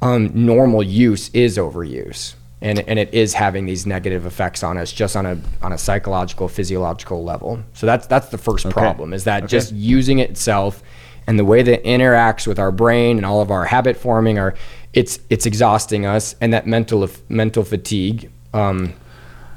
um, 0.00 0.30
normal 0.34 0.82
use 0.82 1.30
is 1.30 1.58
overuse 1.58 2.34
and, 2.62 2.78
and 2.88 2.98
it 2.98 3.12
is 3.12 3.34
having 3.34 3.66
these 3.66 3.86
negative 3.86 4.24
effects 4.24 4.62
on 4.62 4.78
us 4.78 4.92
just 4.92 5.16
on 5.16 5.26
a 5.26 5.38
on 5.60 5.72
a 5.72 5.78
psychological 5.78 6.48
physiological 6.48 7.22
level 7.22 7.62
so 7.74 7.86
that's 7.86 8.06
that's 8.06 8.28
the 8.28 8.38
first 8.38 8.64
okay. 8.64 8.72
problem 8.72 9.12
is 9.12 9.24
that 9.24 9.44
okay. 9.44 9.50
just 9.50 9.72
using 9.72 10.20
it 10.20 10.30
itself 10.30 10.82
and 11.26 11.38
the 11.38 11.44
way 11.44 11.62
that 11.62 11.80
it 11.80 11.84
interacts 11.84 12.46
with 12.46 12.58
our 12.58 12.72
brain 12.72 13.16
and 13.16 13.26
all 13.26 13.40
of 13.40 13.50
our 13.50 13.64
habit 13.64 13.96
forming 13.96 14.38
are 14.38 14.54
it's 14.92 15.18
it's 15.28 15.44
exhausting 15.44 16.06
us 16.06 16.34
and 16.40 16.52
that 16.52 16.66
mental 16.66 17.08
mental 17.28 17.64
fatigue 17.64 18.30
um, 18.54 18.94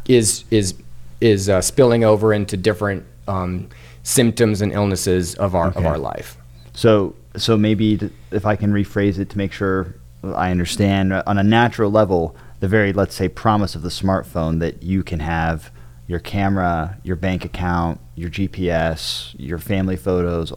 is 0.07 0.43
is 0.51 0.75
is 1.21 1.49
uh, 1.49 1.61
spilling 1.61 2.03
over 2.03 2.33
into 2.33 2.57
different 2.57 3.05
um, 3.27 3.69
symptoms 4.03 4.61
and 4.61 4.71
illnesses 4.71 5.35
of 5.35 5.55
our 5.55 5.67
okay. 5.67 5.79
of 5.79 5.85
our 5.85 5.97
life 5.97 6.37
so 6.73 7.15
so 7.35 7.57
maybe 7.57 7.99
if 8.31 8.45
I 8.45 8.55
can 8.55 8.71
rephrase 8.71 9.19
it 9.19 9.29
to 9.31 9.37
make 9.37 9.51
sure 9.51 9.95
I 10.23 10.51
understand 10.51 11.13
on 11.13 11.37
a 11.37 11.43
natural 11.43 11.91
level 11.91 12.35
the 12.59 12.67
very 12.67 12.93
let's 12.93 13.15
say 13.15 13.27
promise 13.27 13.75
of 13.75 13.81
the 13.81 13.89
smartphone 13.89 14.59
that 14.59 14.83
you 14.83 15.03
can 15.03 15.19
have 15.19 15.71
your 16.07 16.19
camera, 16.19 16.97
your 17.03 17.15
bank 17.15 17.45
account, 17.45 17.99
your 18.15 18.29
GPS, 18.29 19.35
your 19.37 19.57
family 19.57 19.95
photos, 19.95 20.53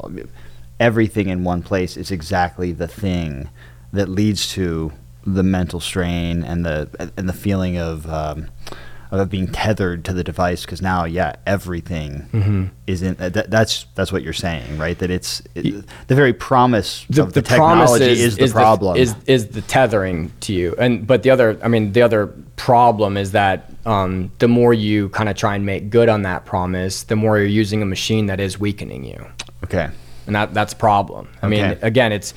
everything 0.79 1.29
in 1.29 1.45
one 1.45 1.63
place 1.63 1.97
is 1.97 2.11
exactly 2.11 2.73
the 2.73 2.89
thing 2.89 3.49
that 3.93 4.09
leads 4.09 4.49
to 4.53 4.93
the 5.27 5.43
mental 5.43 5.81
strain 5.81 6.45
and 6.45 6.65
the 6.65 7.11
and 7.17 7.29
the 7.29 7.33
feeling 7.33 7.77
of 7.77 8.09
um, 8.09 8.49
of 9.11 9.31
being 9.31 9.47
tethered 9.49 10.05
to 10.05 10.13
the 10.13 10.25
device 10.25 10.63
because 10.63 10.83
now 10.83 11.05
yeah 11.05 11.35
everything 11.47 12.29
mm-hmm. 12.33 12.65
is 12.87 13.03
in 13.03 13.15
that, 13.15 13.51
that's 13.51 13.87
that's 13.95 14.13
what 14.13 14.23
you're 14.23 14.33
saying 14.33 14.79
right? 14.79 14.99
That 14.99 15.11
it's 15.11 15.43
it, 15.55 15.85
the 16.07 16.15
very 16.15 16.33
promise 16.33 17.05
the, 17.11 17.23
of 17.23 17.33
the, 17.33 17.41
the 17.41 17.49
technology 17.49 18.05
is, 18.05 18.21
is, 18.21 18.37
the 18.37 18.45
is 18.45 18.53
problem. 18.53 18.95
the, 18.95 19.01
is 19.01 19.15
is 19.27 19.49
the 19.49 19.63
tethering 19.63 20.33
to 20.41 20.53
you. 20.53 20.75
And 20.79 21.07
but 21.07 21.23
the 21.23 21.31
other 21.31 21.59
I 21.63 21.69
mean 21.69 21.93
the 21.93 22.03
other 22.03 22.29
problem 22.57 23.17
is 23.17 23.33
that 23.33 23.71
um, 23.87 24.31
the 24.39 24.49
more 24.49 24.75
you 24.75 25.09
kind 25.11 25.29
of 25.29 25.37
try 25.37 25.55
and 25.55 25.65
make 25.65 25.91
good 25.91 26.09
on 26.09 26.23
that 26.23 26.45
promise 26.45 27.05
the 27.05 27.17
more 27.17 27.39
you're 27.39 27.47
using 27.47 27.83
a 27.83 27.87
machine 27.87 28.27
that 28.27 28.41
is 28.41 28.59
weakening 28.59 29.05
you. 29.05 29.27
Okay. 29.65 29.89
And 30.27 30.35
that 30.35 30.55
that's 30.55 30.73
a 30.73 30.77
problem. 30.77 31.29
I 31.43 31.47
okay. 31.47 31.69
mean 31.69 31.79
again 31.83 32.13
it's 32.13 32.35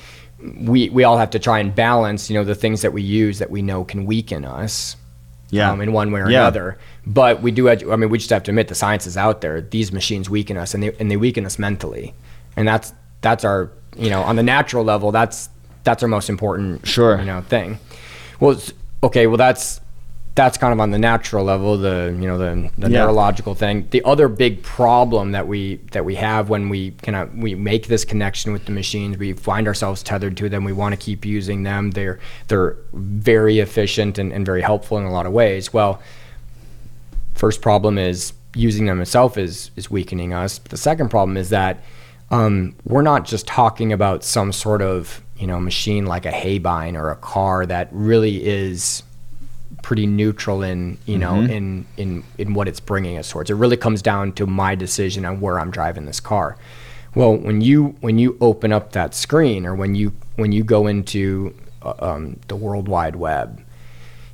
we 0.60 0.88
we 0.90 1.04
all 1.04 1.18
have 1.18 1.30
to 1.30 1.38
try 1.38 1.60
and 1.60 1.74
balance 1.74 2.28
you 2.28 2.36
know 2.36 2.44
the 2.44 2.54
things 2.54 2.82
that 2.82 2.92
we 2.92 3.02
use 3.02 3.38
that 3.38 3.50
we 3.50 3.62
know 3.62 3.84
can 3.84 4.06
weaken 4.06 4.44
us 4.44 4.96
yeah. 5.52 5.70
Um, 5.70 5.80
in 5.82 5.92
one 5.92 6.10
way 6.10 6.20
or 6.22 6.30
yeah. 6.30 6.40
another. 6.40 6.78
But 7.06 7.42
we 7.42 7.50
do, 7.52 7.64
edu- 7.64 7.92
I 7.92 7.96
mean, 7.96 8.08
we 8.08 8.16
just 8.16 8.30
have 8.30 8.42
to 8.44 8.50
admit 8.50 8.68
the 8.68 8.74
science 8.74 9.06
is 9.06 9.16
out 9.16 9.42
there. 9.42 9.60
These 9.60 9.92
machines 9.92 10.30
weaken 10.30 10.56
us 10.56 10.72
and 10.74 10.82
they, 10.82 10.96
and 10.98 11.10
they 11.10 11.18
weaken 11.18 11.44
us 11.44 11.58
mentally. 11.58 12.14
And 12.56 12.66
that's, 12.66 12.94
that's 13.20 13.44
our, 13.44 13.70
you 13.96 14.08
know, 14.08 14.22
on 14.22 14.36
the 14.36 14.42
natural 14.42 14.82
level, 14.82 15.12
that's, 15.12 15.50
that's 15.84 16.02
our 16.02 16.08
most 16.08 16.30
important, 16.30 16.86
sure. 16.86 17.18
you 17.18 17.26
know, 17.26 17.42
thing. 17.42 17.78
Well, 18.40 18.58
okay, 19.02 19.26
well, 19.26 19.36
that's, 19.36 19.80
that's 20.34 20.56
kind 20.56 20.72
of 20.72 20.80
on 20.80 20.90
the 20.90 20.98
natural 20.98 21.44
level, 21.44 21.76
the 21.76 22.16
you 22.18 22.26
know 22.26 22.38
the, 22.38 22.70
the 22.78 22.90
yeah. 22.90 23.04
neurological 23.04 23.54
thing. 23.54 23.86
The 23.90 24.02
other 24.04 24.28
big 24.28 24.62
problem 24.62 25.32
that 25.32 25.46
we 25.46 25.76
that 25.92 26.04
we 26.04 26.14
have 26.14 26.48
when 26.48 26.70
we 26.70 26.92
kind 26.92 27.16
of 27.16 27.36
we 27.36 27.54
make 27.54 27.88
this 27.88 28.04
connection 28.04 28.52
with 28.52 28.64
the 28.64 28.72
machines, 28.72 29.18
we 29.18 29.34
find 29.34 29.66
ourselves 29.66 30.02
tethered 30.02 30.36
to 30.38 30.48
them. 30.48 30.64
We 30.64 30.72
want 30.72 30.94
to 30.94 30.96
keep 30.96 31.26
using 31.26 31.64
them. 31.64 31.90
They're 31.90 32.18
they're 32.48 32.76
very 32.94 33.58
efficient 33.58 34.18
and, 34.18 34.32
and 34.32 34.46
very 34.46 34.62
helpful 34.62 34.96
in 34.96 35.04
a 35.04 35.12
lot 35.12 35.26
of 35.26 35.32
ways. 35.32 35.72
Well, 35.72 36.00
first 37.34 37.60
problem 37.60 37.98
is 37.98 38.32
using 38.54 38.86
them 38.86 39.02
itself 39.02 39.36
is 39.36 39.70
is 39.76 39.90
weakening 39.90 40.32
us. 40.32 40.58
But 40.58 40.70
the 40.70 40.78
second 40.78 41.10
problem 41.10 41.36
is 41.36 41.50
that 41.50 41.82
um, 42.30 42.74
we're 42.84 43.02
not 43.02 43.26
just 43.26 43.46
talking 43.46 43.92
about 43.92 44.24
some 44.24 44.50
sort 44.52 44.80
of 44.80 45.22
you 45.36 45.46
know 45.46 45.60
machine 45.60 46.06
like 46.06 46.24
a 46.24 46.32
Haybine 46.32 46.98
or 46.98 47.10
a 47.10 47.16
car 47.16 47.66
that 47.66 47.88
really 47.92 48.42
is 48.46 49.02
pretty 49.82 50.06
neutral 50.06 50.62
in 50.62 50.96
you 51.06 51.18
know 51.18 51.32
mm-hmm. 51.32 51.50
in 51.50 51.86
in 51.96 52.24
in 52.38 52.54
what 52.54 52.68
it's 52.68 52.80
bringing 52.80 53.18
us 53.18 53.30
towards. 53.30 53.50
It 53.50 53.54
really 53.54 53.76
comes 53.76 54.00
down 54.00 54.32
to 54.34 54.46
my 54.46 54.74
decision 54.74 55.24
on 55.24 55.40
where 55.40 55.58
I'm 55.58 55.70
driving 55.70 56.06
this 56.06 56.20
car. 56.20 56.56
Well, 57.14 57.36
when 57.36 57.60
you 57.60 57.96
when 58.00 58.18
you 58.18 58.38
open 58.40 58.72
up 58.72 58.92
that 58.92 59.14
screen 59.14 59.66
or 59.66 59.74
when 59.74 59.94
you 59.94 60.12
when 60.36 60.52
you 60.52 60.64
go 60.64 60.86
into 60.86 61.54
uh, 61.82 61.94
um, 61.98 62.40
the 62.48 62.56
World 62.56 62.88
Wide 62.88 63.16
Web, 63.16 63.62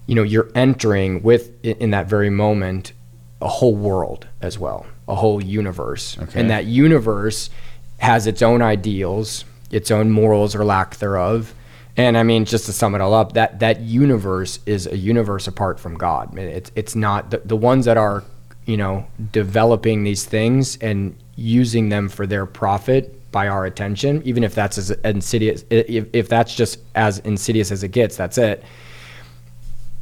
you 0.07 0.15
know 0.15 0.23
you're 0.23 0.51
entering 0.55 1.23
with 1.23 1.65
in 1.65 1.91
that 1.91 2.07
very 2.07 2.31
moment 2.31 2.93
a 3.41 3.49
whole 3.49 3.75
world 3.75 4.27
as 4.41 4.59
well, 4.59 4.87
a 5.09 5.15
whole 5.15 5.43
universe, 5.43 6.19
okay. 6.19 6.41
and 6.41 6.51
that 6.51 6.67
universe 6.67 7.51
has 7.99 8.27
its 8.27 8.43
own 8.43 8.63
ideals, 8.63 9.45
its 9.71 9.91
own 9.91 10.11
morals 10.11 10.55
or 10.55 10.65
lack 10.65 10.97
thereof, 10.97 11.55
and 11.99 12.17
I 12.17 12.23
mean, 12.23 12.45
just 12.45 12.67
to 12.67 12.73
sum 12.73 12.95
it 12.95 13.01
all 13.01 13.13
up, 13.13 13.33
that 13.33 13.59
that 13.59 13.81
universe 13.81 14.61
is 14.67 14.87
a 14.87 14.97
universe 14.97 15.49
apart 15.49 15.81
from 15.81 15.97
God. 15.97 16.39
It's 16.39 16.71
it's 16.77 16.95
not 16.95 17.33
the, 17.33 17.39
the 17.45 17.57
ones 17.57 17.87
that 17.87 17.97
are, 17.97 18.23
you 18.67 18.77
know, 18.77 19.05
developing 19.33 20.05
these 20.05 20.25
things 20.25 20.77
and 20.77 21.17
using 21.35 21.89
them 21.89 22.09
for 22.09 22.25
their 22.25 22.47
profit 22.47 23.31
by 23.33 23.49
our 23.49 23.67
attention, 23.67 24.23
even 24.25 24.45
if 24.45 24.55
that's 24.55 24.79
as 24.79 24.91
insidious, 24.91 25.65
if, 25.71 26.07
if 26.13 26.29
that's 26.29 26.55
just 26.55 26.79
as 26.95 27.19
insidious 27.21 27.73
as 27.73 27.83
it 27.83 27.89
gets, 27.89 28.17
that's 28.17 28.39
it. 28.39 28.63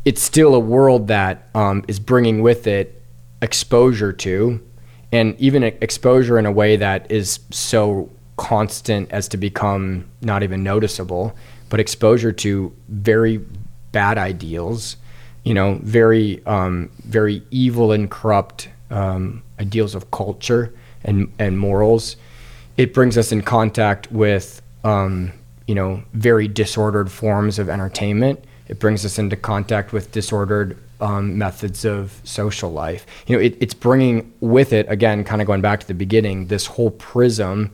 It's 0.05 0.23
still 0.23 0.55
a 0.55 0.61
world 0.61 1.09
that 1.09 1.49
um, 1.55 1.83
is 1.89 1.99
bringing 1.99 2.43
with 2.43 2.67
it 2.67 3.03
exposure 3.43 4.13
to, 4.13 4.61
and 5.13 5.35
even 5.41 5.65
exposure 5.65 6.39
in 6.39 6.47
a 6.47 6.53
way 6.53 6.77
that 6.77 7.11
is 7.11 7.41
so 7.51 8.11
constant 8.37 9.11
as 9.11 9.29
to 9.29 9.39
become 9.39 10.05
not 10.21 10.43
even 10.43 10.63
noticeable 10.63 11.35
but 11.69 11.81
exposure 11.81 12.33
to 12.33 12.73
very 12.89 13.41
bad 13.93 14.19
ideals, 14.19 14.97
you 15.45 15.55
know, 15.55 15.79
very 15.83 16.45
um, 16.47 16.91
very 17.05 17.43
evil 17.51 17.93
and 17.93 18.11
corrupt 18.11 18.69
um, 18.91 19.43
ideals 19.61 19.95
of 19.95 20.11
culture 20.11 20.73
and 21.05 21.33
and 21.39 21.59
morals. 21.59 22.17
It 22.77 22.93
brings 22.93 23.17
us 23.17 23.33
in 23.33 23.43
contact 23.43 24.11
with 24.13 24.61
um, 24.85 25.33
you 25.67 25.75
know 25.75 26.03
very 26.13 26.49
disordered 26.49 27.11
forms 27.11 27.59
of 27.59 27.69
entertainment. 27.69 28.45
It 28.69 28.81
brings 28.81 29.05
us 29.05 29.19
into 29.19 29.37
contact 29.37 29.93
with 29.93 30.11
disordered 30.11 30.77
um, 31.01 31.39
methods 31.39 31.85
of 31.85 32.21
social 32.25 32.73
life. 32.73 33.07
You 33.27 33.37
know, 33.37 33.43
it, 33.43 33.57
it's 33.61 33.75
bringing 33.75 34.33
with 34.41 34.73
it 34.73 34.87
again, 34.89 35.25
kind 35.25 35.41
of 35.41 35.47
going 35.47 35.61
back 35.61 35.81
to 35.81 35.87
the 35.87 35.95
beginning, 35.95 36.47
this 36.47 36.67
whole 36.67 36.91
prism 36.91 37.73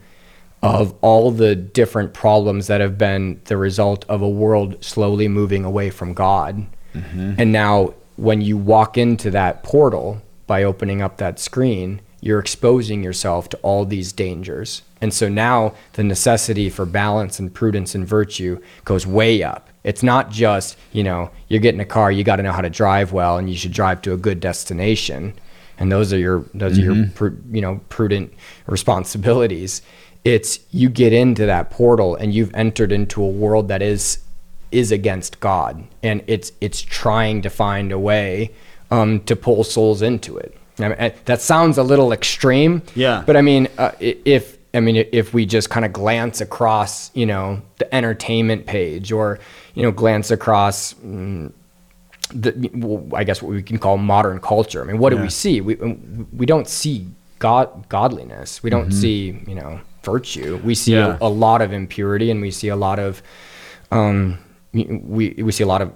of 0.62 0.94
all 1.00 1.30
the 1.30 1.56
different 1.56 2.14
problems 2.14 2.68
that 2.68 2.80
have 2.80 2.96
been 2.96 3.40
the 3.46 3.56
result 3.56 4.04
of 4.08 4.22
a 4.22 4.28
world 4.28 4.82
slowly 4.82 5.26
moving 5.26 5.64
away 5.64 5.90
from 5.90 6.14
God. 6.14 6.66
Mm-hmm. 6.94 7.34
And 7.38 7.52
now, 7.52 7.94
when 8.16 8.40
you 8.40 8.56
walk 8.56 8.96
into 8.96 9.30
that 9.30 9.62
portal 9.62 10.22
by 10.46 10.62
opening 10.62 11.02
up 11.02 11.16
that 11.16 11.40
screen, 11.40 12.00
you're 12.20 12.38
exposing 12.38 13.02
yourself 13.02 13.48
to 13.48 13.56
all 13.58 13.84
these 13.84 14.12
dangers. 14.12 14.82
And 15.00 15.12
so 15.12 15.28
now 15.28 15.74
the 15.94 16.04
necessity 16.04 16.70
for 16.70 16.86
balance 16.86 17.40
and 17.40 17.52
prudence 17.52 17.96
and 17.96 18.06
virtue 18.06 18.60
goes 18.84 19.04
way 19.04 19.42
up. 19.42 19.68
It's 19.82 20.04
not 20.04 20.30
just, 20.30 20.78
you 20.92 21.02
know, 21.02 21.30
you're 21.48 21.60
getting 21.60 21.80
a 21.80 21.84
car, 21.84 22.12
you 22.12 22.22
got 22.22 22.36
to 22.36 22.44
know 22.44 22.52
how 22.52 22.60
to 22.60 22.70
drive 22.70 23.12
well 23.12 23.38
and 23.38 23.50
you 23.50 23.56
should 23.56 23.72
drive 23.72 24.02
to 24.02 24.12
a 24.12 24.16
good 24.16 24.38
destination. 24.38 25.34
And 25.78 25.90
those 25.90 26.12
are 26.12 26.18
your 26.18 26.44
those 26.54 26.78
mm-hmm. 26.78 27.24
are 27.24 27.28
your 27.28 27.38
you 27.50 27.60
know 27.60 27.80
prudent 27.88 28.32
responsibilities 28.66 29.82
it's 30.24 30.60
you 30.70 30.88
get 30.88 31.12
into 31.12 31.46
that 31.46 31.70
portal 31.70 32.14
and 32.14 32.32
you've 32.34 32.54
entered 32.54 32.92
into 32.92 33.22
a 33.22 33.28
world 33.28 33.68
that 33.68 33.82
is 33.82 34.18
is 34.70 34.90
against 34.90 35.40
God 35.40 35.84
and 36.02 36.22
it's 36.26 36.52
it's 36.60 36.80
trying 36.80 37.42
to 37.42 37.50
find 37.50 37.92
a 37.92 37.98
way 37.98 38.50
um, 38.90 39.20
to 39.20 39.34
pull 39.34 39.64
souls 39.64 40.02
into 40.02 40.36
it. 40.36 40.56
I 40.78 40.88
mean, 40.88 41.12
that 41.24 41.40
sounds 41.40 41.78
a 41.78 41.82
little 41.82 42.12
extreme. 42.12 42.82
Yeah. 42.94 43.22
But 43.26 43.36
I 43.36 43.42
mean, 43.42 43.68
uh, 43.78 43.92
if 44.00 44.58
I 44.74 44.80
mean 44.80 45.06
if 45.12 45.34
we 45.34 45.46
just 45.46 45.70
kind 45.70 45.84
of 45.84 45.92
glance 45.92 46.40
across, 46.40 47.14
you 47.14 47.26
know, 47.26 47.62
the 47.78 47.92
entertainment 47.94 48.66
page 48.66 49.12
or 49.12 49.38
you 49.74 49.82
know 49.82 49.90
glance 49.90 50.30
across. 50.30 50.94
Mm, 50.94 51.52
the, 52.34 52.70
well, 52.72 53.06
I 53.14 53.24
guess 53.24 53.42
what 53.42 53.52
we 53.52 53.62
can 53.62 53.78
call 53.78 53.98
modern 53.98 54.40
culture. 54.40 54.80
I 54.80 54.86
mean, 54.86 54.96
what 54.96 55.12
yeah. 55.12 55.18
do 55.18 55.24
we 55.24 55.30
see? 55.30 55.60
We 55.60 55.74
we 56.32 56.46
don't 56.46 56.66
see 56.66 57.06
God 57.38 57.88
godliness. 57.90 58.62
We 58.62 58.70
don't 58.70 58.88
mm-hmm. 58.88 59.00
see 59.00 59.42
you 59.46 59.54
know 59.54 59.80
virtue. 60.03 60.61
We 60.64 60.74
see 60.74 60.92
yeah. 60.92 61.16
a, 61.20 61.26
a, 61.26 61.28
lot 61.28 61.62
of 61.62 61.72
impurity, 61.72 62.30
and 62.30 62.40
we 62.40 62.50
see 62.50 62.68
a 62.68 62.76
lot 62.76 62.98
of 62.98 63.22
um, 63.90 64.38
we 64.72 65.34
we 65.38 65.53
see 65.53 65.64
a 65.64 65.66
lot 65.66 65.82
of 65.82 65.92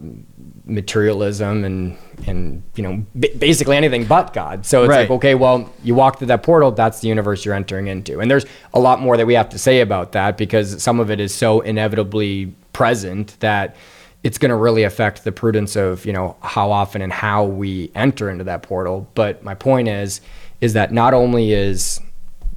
materialism 0.66 1.64
and 1.64 1.96
and 2.26 2.62
you 2.74 2.82
know 2.82 3.07
b- 3.18 3.34
basically 3.38 3.76
anything 3.76 4.04
but 4.04 4.32
God. 4.32 4.66
So 4.66 4.82
it's 4.82 4.90
right. 4.90 5.00
like 5.00 5.11
okay, 5.11 5.34
well, 5.34 5.72
you 5.82 5.94
walk 5.94 6.18
through 6.18 6.28
that 6.28 6.42
portal, 6.42 6.70
that's 6.70 7.00
the 7.00 7.09
universe 7.09 7.44
you're 7.44 7.54
entering 7.54 7.86
into, 7.86 8.20
and 8.20 8.30
there's 8.30 8.46
a 8.74 8.80
lot 8.80 9.00
more 9.00 9.16
that 9.16 9.26
we 9.26 9.34
have 9.34 9.48
to 9.50 9.59
say 9.59 9.80
about 9.80 10.12
that 10.12 10.36
because 10.36 10.82
some 10.82 11.00
of 11.00 11.11
it 11.11 11.20
is 11.20 11.34
so 11.34 11.61
inevitably 11.61 12.54
present 12.72 13.38
that 13.40 13.76
it's 14.22 14.38
going 14.38 14.50
to 14.50 14.57
really 14.57 14.82
affect 14.82 15.24
the 15.24 15.32
prudence 15.32 15.76
of 15.76 16.04
you 16.04 16.12
know 16.12 16.36
how 16.42 16.70
often 16.70 17.00
and 17.00 17.12
how 17.12 17.44
we 17.44 17.90
enter 17.94 18.28
into 18.28 18.44
that 18.44 18.62
portal. 18.62 19.09
But 19.14 19.42
my 19.42 19.54
point 19.54 19.88
is 19.88 20.20
is 20.61 20.72
that 20.72 20.92
not 20.92 21.14
only 21.14 21.52
is 21.52 22.00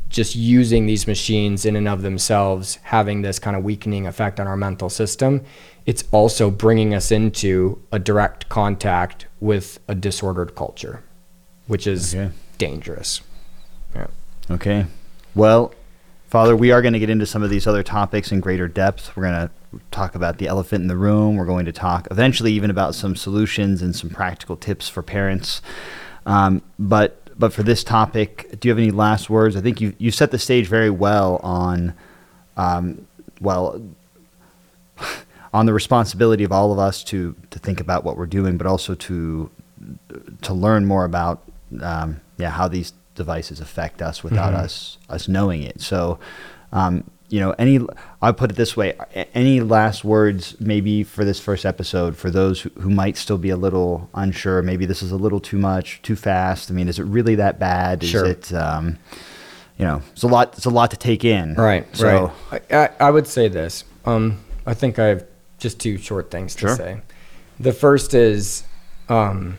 just 0.10 0.36
using 0.36 0.86
these 0.86 1.06
machines 1.08 1.66
in 1.66 1.76
and 1.76 1.88
of 1.88 2.02
themselves 2.02 2.80
having 2.84 3.22
this 3.22 3.40
kind 3.40 3.56
of 3.56 3.64
weakening 3.64 4.08
effect 4.08 4.40
on 4.40 4.48
our 4.48 4.58
mental 4.58 4.90
system 4.90 5.46
it's 5.90 6.04
also 6.12 6.52
bringing 6.52 6.94
us 6.94 7.12
into 7.12 7.82
a 7.92 7.98
direct 7.98 8.48
contact 8.48 9.26
with 9.40 9.80
a 9.88 9.96
disordered 9.96 10.54
culture, 10.54 11.02
which 11.66 11.88
is 11.88 12.14
okay. 12.14 12.32
dangerous. 12.60 13.22
Yeah. 13.96 14.06
Okay. 14.52 14.86
Well, 15.34 15.74
Father, 16.28 16.56
we 16.56 16.72
are 16.72 16.84
going 16.84 16.94
to 16.94 17.00
get 17.00 17.10
into 17.10 17.26
some 17.26 17.42
of 17.42 17.50
these 17.50 17.66
other 17.66 17.82
topics 17.82 18.32
in 18.32 18.40
greater 18.40 18.68
depth. 18.68 19.18
We're 19.18 19.32
going 19.32 19.48
to 19.48 19.80
talk 19.90 20.14
about 20.14 20.38
the 20.38 20.46
elephant 20.46 20.84
in 20.84 20.90
the 20.90 20.96
room. 20.96 21.38
We're 21.38 21.48
going 21.48 21.66
to 21.66 21.72
talk 21.72 22.08
eventually 22.12 22.54
even 22.54 22.70
about 22.70 22.94
some 22.94 23.16
solutions 23.16 23.82
and 23.82 23.96
some 23.96 24.12
practical 24.12 24.58
tips 24.58 24.90
for 24.90 25.02
parents. 25.02 25.60
Um, 26.28 26.62
but 26.78 27.29
but 27.40 27.54
for 27.54 27.64
this 27.64 27.84
topic, 27.86 28.60
do 28.60 28.68
you 28.68 28.72
have 28.72 28.78
any 28.78 28.92
last 28.92 29.30
words? 29.30 29.56
I 29.56 29.62
think 29.62 29.80
you 29.80 29.96
you 29.98 30.12
set 30.12 30.32
the 30.32 30.38
stage 30.38 30.68
very 30.68 30.90
well 30.90 31.38
on, 31.38 31.96
um, 32.58 33.08
well, 33.40 33.82
on 35.54 35.66
the 35.66 35.74
responsibility 35.74 36.44
of 36.44 36.52
all 36.52 36.74
of 36.74 36.80
us 36.80 37.04
to 37.06 37.36
to 37.50 37.58
think 37.58 37.80
about 37.80 38.04
what 38.04 38.18
we're 38.18 38.26
doing, 38.26 38.58
but 38.58 38.68
also 38.68 38.94
to 38.94 39.50
to 40.42 40.54
learn 40.54 40.86
more 40.86 41.06
about 41.06 41.42
um, 41.82 42.20
yeah 42.38 42.50
how 42.50 42.68
these 42.68 42.92
devices 43.16 43.62
affect 43.62 44.02
us 44.02 44.22
without 44.22 44.54
mm-hmm. 44.54 44.66
us 44.66 44.98
us 45.10 45.30
knowing 45.30 45.64
it. 45.64 45.80
So, 45.80 46.20
um, 46.74 47.10
you 47.30 47.40
know, 47.40 47.52
any 47.58 47.80
I'll 48.22 48.34
put 48.34 48.52
it 48.52 48.56
this 48.56 48.76
way: 48.76 48.98
any 49.34 49.62
last 49.62 50.04
words, 50.04 50.60
maybe 50.60 51.04
for 51.04 51.24
this 51.24 51.40
first 51.40 51.66
episode, 51.66 52.18
for 52.18 52.30
those 52.32 52.62
who, 52.62 52.70
who 52.72 52.90
might 52.90 53.18
still 53.18 53.38
be 53.38 53.50
a 53.50 53.58
little 53.58 54.10
unsure. 54.14 54.62
Maybe 54.62 54.86
this 54.86 55.02
is 55.02 55.12
a 55.12 55.16
little 55.16 55.40
too 55.40 55.58
much, 55.58 56.02
too 56.02 56.16
fast. 56.16 56.72
I 56.72 56.74
mean, 56.74 56.88
is 56.88 57.00
it 57.00 57.04
really 57.04 57.36
that 57.36 57.60
bad? 57.60 58.04
Sure. 58.04 58.26
Is 58.26 58.52
it? 58.52 58.54
Um, 58.54 58.98
you 59.78 59.86
know, 59.86 60.02
it's 60.12 60.24
a 60.24 60.28
lot. 60.28 60.56
It's 60.58 60.66
a 60.66 60.70
lot 60.72 60.92
to 60.92 60.98
take 60.98 61.24
in. 61.24 61.56
Right. 61.56 61.88
So, 61.96 62.34
right. 62.52 62.72
I, 62.72 62.90
I 63.00 63.12
would 63.12 63.28
say 63.28 63.48
this. 63.48 63.86
Um, 64.06 64.44
I 64.66 64.74
think 64.74 65.00
I 65.00 65.06
have 65.06 65.26
just 65.58 65.80
two 65.80 65.98
short 65.98 66.32
things 66.32 66.54
to 66.56 66.62
sure. 66.62 66.76
say. 66.76 67.02
The 67.60 67.74
first 67.74 68.14
is, 68.14 68.64
um, 69.08 69.58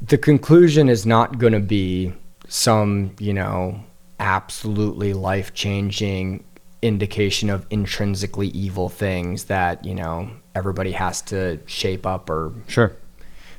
the 0.00 0.18
conclusion 0.18 0.88
is 0.88 1.04
not 1.06 1.38
going 1.38 1.52
to 1.52 1.60
be 1.60 2.12
some, 2.48 3.14
you 3.18 3.34
know, 3.34 3.84
absolutely 4.18 5.12
life 5.12 5.54
changing 5.54 6.44
indication 6.84 7.48
of 7.48 7.66
intrinsically 7.70 8.48
evil 8.48 8.88
things 8.88 9.44
that, 9.44 9.84
you 9.84 9.94
know, 9.94 10.30
everybody 10.54 10.92
has 10.92 11.22
to 11.22 11.58
shape 11.66 12.06
up 12.06 12.28
or 12.28 12.52
sure 12.68 12.96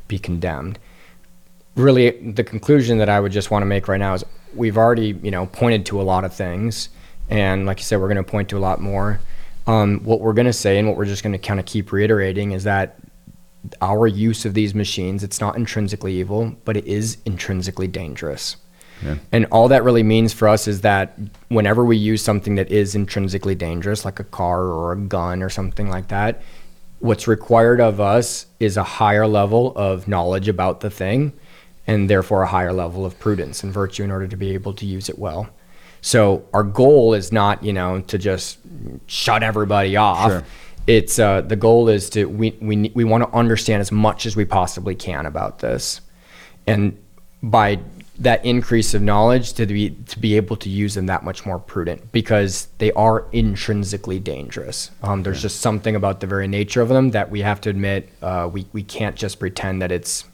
be 0.08 0.20
condemned. 0.20 0.78
Really 1.76 2.12
the 2.12 2.44
conclusion 2.44 3.00
that 3.00 3.10
I 3.10 3.20
would 3.20 3.32
just 3.32 3.50
want 3.50 3.64
to 3.64 3.66
make 3.66 3.88
right 3.88 3.98
now 3.98 4.14
is 4.14 4.24
we've 4.54 4.78
already, 4.78 5.18
you 5.24 5.32
know, 5.32 5.48
pointed 5.48 5.86
to 5.88 6.00
a 6.00 6.04
lot 6.04 6.24
of 6.24 6.34
things 6.34 6.90
and 7.30 7.66
like 7.66 7.80
you 7.80 7.84
said 7.84 8.00
we're 8.00 8.08
going 8.08 8.24
to 8.24 8.32
point 8.32 8.50
to 8.50 8.58
a 8.58 8.60
lot 8.60 8.80
more. 8.80 9.20
Um, 9.68 10.02
what 10.04 10.22
we're 10.22 10.34
going 10.34 10.46
to 10.46 10.54
say 10.54 10.78
and 10.78 10.88
what 10.88 10.96
we're 10.96 11.06
just 11.06 11.24
going 11.24 11.34
to 11.34 11.40
kind 11.40 11.60
of 11.60 11.66
keep 11.66 11.92
reiterating 11.92 12.52
is 12.52 12.66
that 12.66 13.00
our 13.82 14.06
use 14.06 14.46
of 14.46 14.54
these 14.54 14.76
machines, 14.76 15.24
it's 15.24 15.42
not 15.42 15.56
intrinsically 15.58 16.14
evil, 16.14 16.56
but 16.66 16.78
it 16.78 16.86
is 16.86 17.18
intrinsically 17.26 17.88
dangerous. 17.88 18.58
Yeah. 19.04 19.18
And 19.32 19.46
all 19.48 19.68
that 19.68 19.84
really 19.84 20.04
means 20.04 20.34
for 20.34 20.48
us 20.48 20.68
is 20.68 20.82
that 20.82 21.18
whenever 21.50 21.84
we 21.84 21.98
use 21.98 22.22
something 22.22 22.56
that 22.56 22.72
is 22.72 22.96
intrinsically 22.96 23.56
dangerous, 23.56 24.06
like 24.06 24.20
a 24.20 24.24
car 24.24 24.64
or 24.64 24.94
a 24.94 24.98
gun 24.98 25.44
or 25.44 25.50
something 25.50 25.90
like 25.90 26.08
that, 26.10 26.42
what's 27.00 27.28
required 27.28 27.82
of 27.82 28.00
us 28.00 28.46
is 28.60 28.78
a 28.78 28.84
higher 28.84 29.28
level 29.28 29.74
of 29.76 30.08
knowledge 30.08 30.48
about 30.48 30.80
the 30.80 30.90
thing 30.90 31.34
and 31.88 32.10
therefore 32.10 32.44
a 32.44 32.48
higher 32.48 32.74
level 32.74 33.06
of 33.06 33.20
prudence 33.20 33.64
and 33.64 33.72
virtue 33.72 34.04
in 34.04 34.12
order 34.12 34.28
to 34.28 34.36
be 34.36 34.54
able 34.54 34.74
to 34.74 34.86
use 34.86 35.10
it 35.10 35.20
well. 35.20 35.50
So 36.02 36.48
our 36.54 36.64
goal 36.64 37.14
is 37.14 37.32
not, 37.32 37.64
you 37.64 37.74
know, 37.74 38.02
to 38.02 38.18
just 38.18 38.60
shut 39.08 39.44
everybody 39.44 39.96
off. 39.96 40.32
Sure. 40.32 40.44
It's 40.88 41.18
uh, 41.18 41.42
the 41.42 41.56
goal 41.56 41.90
is 41.90 42.12
to 42.12 42.26
we 42.26 42.56
we 42.62 42.92
we 42.94 43.04
want 43.04 43.24
to 43.24 43.36
understand 43.36 43.82
as 43.82 43.92
much 43.92 44.28
as 44.28 44.36
we 44.36 44.46
possibly 44.46 44.94
can 44.94 45.26
about 45.26 45.58
this, 45.60 46.02
and 46.68 46.96
by 47.42 47.80
that 48.18 48.46
increase 48.46 48.94
of 48.94 49.02
knowledge 49.02 49.54
to 49.54 49.66
be 49.66 49.90
to 49.90 50.20
be 50.20 50.38
able 50.38 50.56
to 50.56 50.70
use 50.70 50.94
them 50.94 51.06
that 51.08 51.24
much 51.24 51.46
more 51.46 51.60
prudent 51.60 52.12
because 52.12 52.68
they 52.78 52.92
are 52.94 53.26
intrinsically 53.32 54.20
dangerous. 54.20 54.92
Um, 55.04 55.24
there's 55.24 55.40
yeah. 55.40 55.44
just 55.44 55.60
something 55.60 55.96
about 55.96 56.22
the 56.22 56.28
very 56.28 56.48
nature 56.48 56.82
of 56.82 56.90
them 56.90 57.12
that 57.12 57.30
we 57.30 57.42
have 57.42 57.60
to 57.62 57.70
admit. 57.70 58.10
Uh, 58.22 58.50
we 58.52 58.68
we 58.72 58.84
can't 58.84 59.16
just 59.16 59.40
pretend 59.40 59.82
that 59.82 59.92
it's 59.92 60.26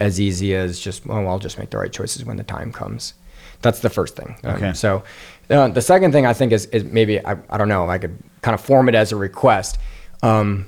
as 0.00 0.20
easy 0.20 0.54
as 0.54 0.78
just 0.78 1.08
oh 1.08 1.26
I'll 1.26 1.40
just 1.40 1.58
make 1.58 1.70
the 1.70 1.78
right 1.78 1.92
choices 1.92 2.24
when 2.24 2.36
the 2.36 2.44
time 2.44 2.72
comes. 2.72 3.14
That's 3.62 3.80
the 3.80 3.90
first 3.90 4.14
thing. 4.14 4.36
Um, 4.44 4.54
okay. 4.56 4.72
So 4.72 5.02
uh, 5.50 5.68
the 5.68 5.82
second 5.82 6.12
thing 6.12 6.24
I 6.24 6.32
think 6.32 6.52
is 6.52 6.66
is 6.66 6.84
maybe 6.84 7.24
I, 7.24 7.36
I 7.50 7.58
don't 7.58 7.68
know 7.68 7.88
I 7.90 7.98
could 7.98 8.16
kind 8.42 8.54
of 8.54 8.60
form 8.60 8.88
it 8.88 8.94
as 8.94 9.10
a 9.10 9.16
request. 9.16 9.78
Um, 10.22 10.66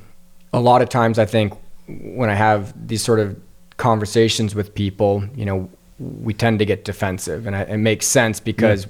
a 0.52 0.60
lot 0.60 0.82
of 0.82 0.88
times 0.88 1.18
I 1.18 1.26
think 1.26 1.54
when 1.86 2.28
I 2.28 2.34
have 2.34 2.88
these 2.88 3.02
sort 3.04 3.20
of 3.20 3.40
conversations 3.76 4.54
with 4.54 4.74
people, 4.74 5.24
you 5.34 5.44
know, 5.44 5.70
we 6.00 6.34
tend 6.34 6.58
to 6.58 6.64
get 6.64 6.84
defensive, 6.84 7.46
and 7.46 7.54
it 7.54 7.78
makes 7.78 8.06
sense 8.06 8.40
because. 8.40 8.86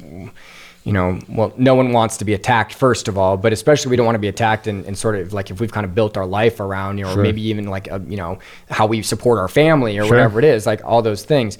You 0.82 0.94
know, 0.94 1.18
well, 1.28 1.52
no 1.58 1.74
one 1.74 1.92
wants 1.92 2.16
to 2.16 2.24
be 2.24 2.32
attacked, 2.32 2.72
first 2.72 3.06
of 3.06 3.18
all, 3.18 3.36
but 3.36 3.52
especially 3.52 3.90
we 3.90 3.96
don't 3.96 4.06
want 4.06 4.14
to 4.14 4.20
be 4.20 4.28
attacked 4.28 4.66
and, 4.66 4.96
sort 4.96 5.14
of 5.16 5.34
like 5.34 5.50
if 5.50 5.60
we've 5.60 5.70
kind 5.70 5.84
of 5.84 5.94
built 5.94 6.16
our 6.16 6.24
life 6.24 6.58
around, 6.58 6.96
you 6.96 7.04
know, 7.04 7.10
sure. 7.10 7.20
or 7.20 7.22
maybe 7.22 7.42
even 7.42 7.66
like, 7.66 7.88
a, 7.88 8.02
you 8.08 8.16
know, 8.16 8.38
how 8.70 8.86
we 8.86 9.02
support 9.02 9.38
our 9.38 9.46
family 9.46 9.98
or 9.98 10.04
sure. 10.04 10.16
whatever 10.16 10.38
it 10.38 10.44
is, 10.46 10.64
like 10.64 10.82
all 10.82 11.02
those 11.02 11.22
things. 11.22 11.58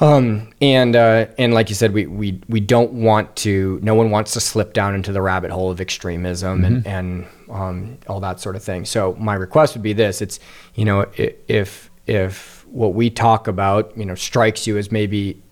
Um, 0.00 0.50
and 0.62 0.96
uh, 0.96 1.26
and 1.36 1.52
like 1.52 1.68
you 1.68 1.74
said, 1.74 1.92
we, 1.92 2.06
we 2.06 2.40
we 2.48 2.60
don't 2.60 2.92
want 2.92 3.36
to. 3.36 3.78
No 3.82 3.94
one 3.94 4.10
wants 4.10 4.32
to 4.32 4.40
slip 4.40 4.72
down 4.72 4.94
into 4.94 5.12
the 5.12 5.20
rabbit 5.20 5.50
hole 5.50 5.70
of 5.70 5.80
extremism 5.80 6.62
mm-hmm. 6.62 6.64
and 6.64 6.86
and 6.86 7.26
um, 7.50 7.98
all 8.06 8.20
that 8.20 8.40
sort 8.40 8.56
of 8.56 8.62
thing. 8.62 8.86
So 8.86 9.14
my 9.20 9.34
request 9.34 9.74
would 9.74 9.82
be 9.82 9.92
this: 9.92 10.22
it's 10.22 10.40
you 10.74 10.86
know 10.86 11.06
if 11.14 11.90
if 12.06 12.59
what 12.70 12.94
we 12.94 13.10
talk 13.10 13.48
about, 13.48 13.96
you 13.96 14.04
know, 14.04 14.14
strikes 14.14 14.66
you 14.66 14.78
as 14.78 14.92
maybe 14.92 15.42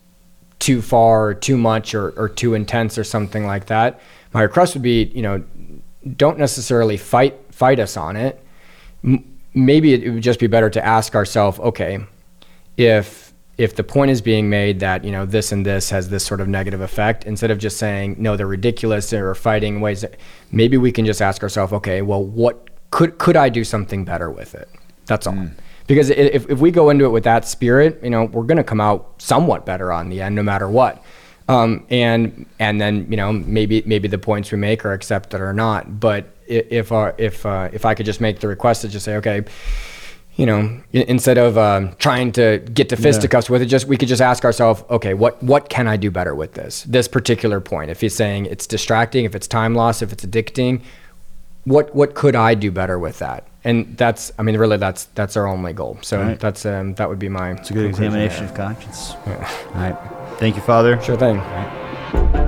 too 0.59 0.83
far 0.83 1.29
or 1.29 1.35
too 1.35 1.57
much 1.57 1.95
or, 1.95 2.11
or 2.11 2.29
too 2.29 2.55
intense 2.55 2.99
or 2.99 3.05
something 3.05 3.47
like 3.47 3.67
that, 3.67 4.01
my 4.33 4.43
request 4.43 4.75
would 4.75 4.83
be, 4.83 5.05
you 5.15 5.23
know, 5.23 5.43
don't 6.17 6.39
necessarily 6.39 6.97
fight 6.97 7.37
fight 7.51 7.81
us 7.81 7.97
on 7.97 8.17
it. 8.17 8.43
M- 9.05 9.39
maybe 9.55 9.95
it 9.95 10.11
would 10.13 10.23
just 10.23 10.41
be 10.41 10.47
better 10.47 10.71
to 10.71 10.85
ask 10.85 11.15
ourselves, 11.15 11.59
okay, 11.61 11.99
if 12.77 13.33
if 13.57 13.75
the 13.75 13.83
point 13.83 14.11
is 14.13 14.21
being 14.21 14.49
made 14.49 14.79
that 14.81 15.05
you 15.05 15.11
know 15.11 15.27
this 15.27 15.51
and 15.51 15.67
this 15.67 15.91
has 15.91 16.09
this 16.09 16.25
sort 16.25 16.41
of 16.41 16.49
negative 16.49 16.81
effect, 16.81 17.25
instead 17.25 17.51
of 17.51 17.59
just 17.59 17.77
saying 17.77 18.17
no, 18.19 18.37
they're 18.37 18.47
ridiculous 18.47 19.13
or 19.13 19.35
fighting 19.35 19.81
ways 19.81 20.05
maybe 20.53 20.77
we 20.77 20.93
can 20.93 21.05
just 21.05 21.21
ask 21.21 21.43
ourselves, 21.43 21.73
okay, 21.73 22.03
well, 22.03 22.23
what 22.23 22.69
could 22.91 23.19
could 23.19 23.37
I 23.37 23.49
do 23.49 23.65
something 23.65 24.05
better 24.05 24.31
with 24.31 24.55
it? 24.55 24.69
That's 25.07 25.27
all. 25.27 25.35
Mm 25.35 25.55
because 25.89 26.11
if, 26.11 26.49
if 26.49 26.61
we 26.61 26.71
go 26.71 26.91
into 26.91 27.07
it 27.07 27.09
with 27.09 27.25
that 27.25 27.49
spirit, 27.49 27.99
you 28.03 28.11
know, 28.11 28.27
we're 28.27 28.45
going 28.45 28.59
to 28.59 28.65
come 28.65 28.81
out 28.81 29.15
somewhat 29.19 29.67
better 29.67 29.91
on 29.91 30.11
the 30.11 30.21
end, 30.21 30.37
no 30.37 30.43
matter 30.45 30.69
what. 30.69 31.03
Um, 31.49 31.87
and 31.89 32.47
and 32.59 32.79
then 32.79 33.11
you 33.11 33.17
know 33.17 33.33
maybe 33.33 33.83
maybe 33.87 34.07
the 34.07 34.19
points 34.19 34.53
we 34.53 34.59
make 34.59 34.85
are 34.85 34.93
accepted 34.93 35.41
or 35.41 35.55
not. 35.55 35.99
But 35.99 36.37
if 36.47 36.93
uh, 36.93 37.13
if 37.17 37.45
uh, 37.47 37.71
if 37.73 37.87
I 37.87 37.95
could 37.95 38.05
just 38.05 38.21
make 38.21 38.41
the 38.41 38.49
request 38.49 38.83
to 38.83 38.89
just 38.89 39.07
say 39.07 39.17
okay, 39.17 39.45
you 40.37 40.45
know, 40.45 40.79
instead 40.93 41.39
of 41.39 41.57
uh, 41.57 41.91
trying 41.99 42.33
to 42.33 42.59
get 42.73 42.91
to 42.91 42.97
fisticuffs 42.97 43.49
yeah. 43.49 43.53
with 43.55 43.63
it, 43.63 43.67
just 43.67 43.87
we 43.87 43.97
could 43.97 44.09
just 44.09 44.21
ask 44.21 44.45
ourselves, 44.45 44.85
okay, 44.91 45.15
what 45.15 45.43
what 45.43 45.71
can 45.71 45.89
I 45.89 45.97
do 45.97 46.11
better 46.11 46.35
with 46.35 46.53
this 46.53 46.83
this 46.83 47.09
particular 47.09 47.61
point? 47.61 47.91
If 47.91 48.03
he's 48.03 48.15
saying 48.15 48.45
it's 48.45 48.67
distracting, 48.67 49.25
if 49.25 49.35
it's 49.35 49.49
time 49.49 49.75
loss, 49.75 50.03
if 50.03 50.13
it's 50.13 50.27
addicting, 50.27 50.83
what 51.65 51.95
what 51.95 52.15
could 52.15 52.35
I 52.35 52.55
do 52.55 52.71
better 52.71 52.99
with 52.99 53.19
that? 53.19 53.45
And 53.65 53.97
that's, 53.99 54.33
I 54.39 54.43
mean, 54.43 54.57
really, 54.57 54.77
that's 54.77 55.05
that's 55.15 55.37
our 55.37 55.47
only 55.47 55.73
goal. 55.73 55.99
So 56.03 56.21
right. 56.21 56.41
that's 56.41 56.65
um, 56.65 56.95
that 56.95 57.09
would 57.09 57.19
be 57.19 57.29
my. 57.29 57.53
It's 57.53 57.71
a 57.71 57.75
good 57.75 57.87
examination 57.87 58.47
there. 58.47 58.51
of 58.51 58.57
conscience. 58.57 59.15
Yeah. 59.27 59.67
All 59.75 59.81
right. 59.81 60.39
Thank 60.39 60.57
you, 60.57 60.63
Father. 60.63 61.01
Sure 61.03 61.17
thing. 61.17 62.47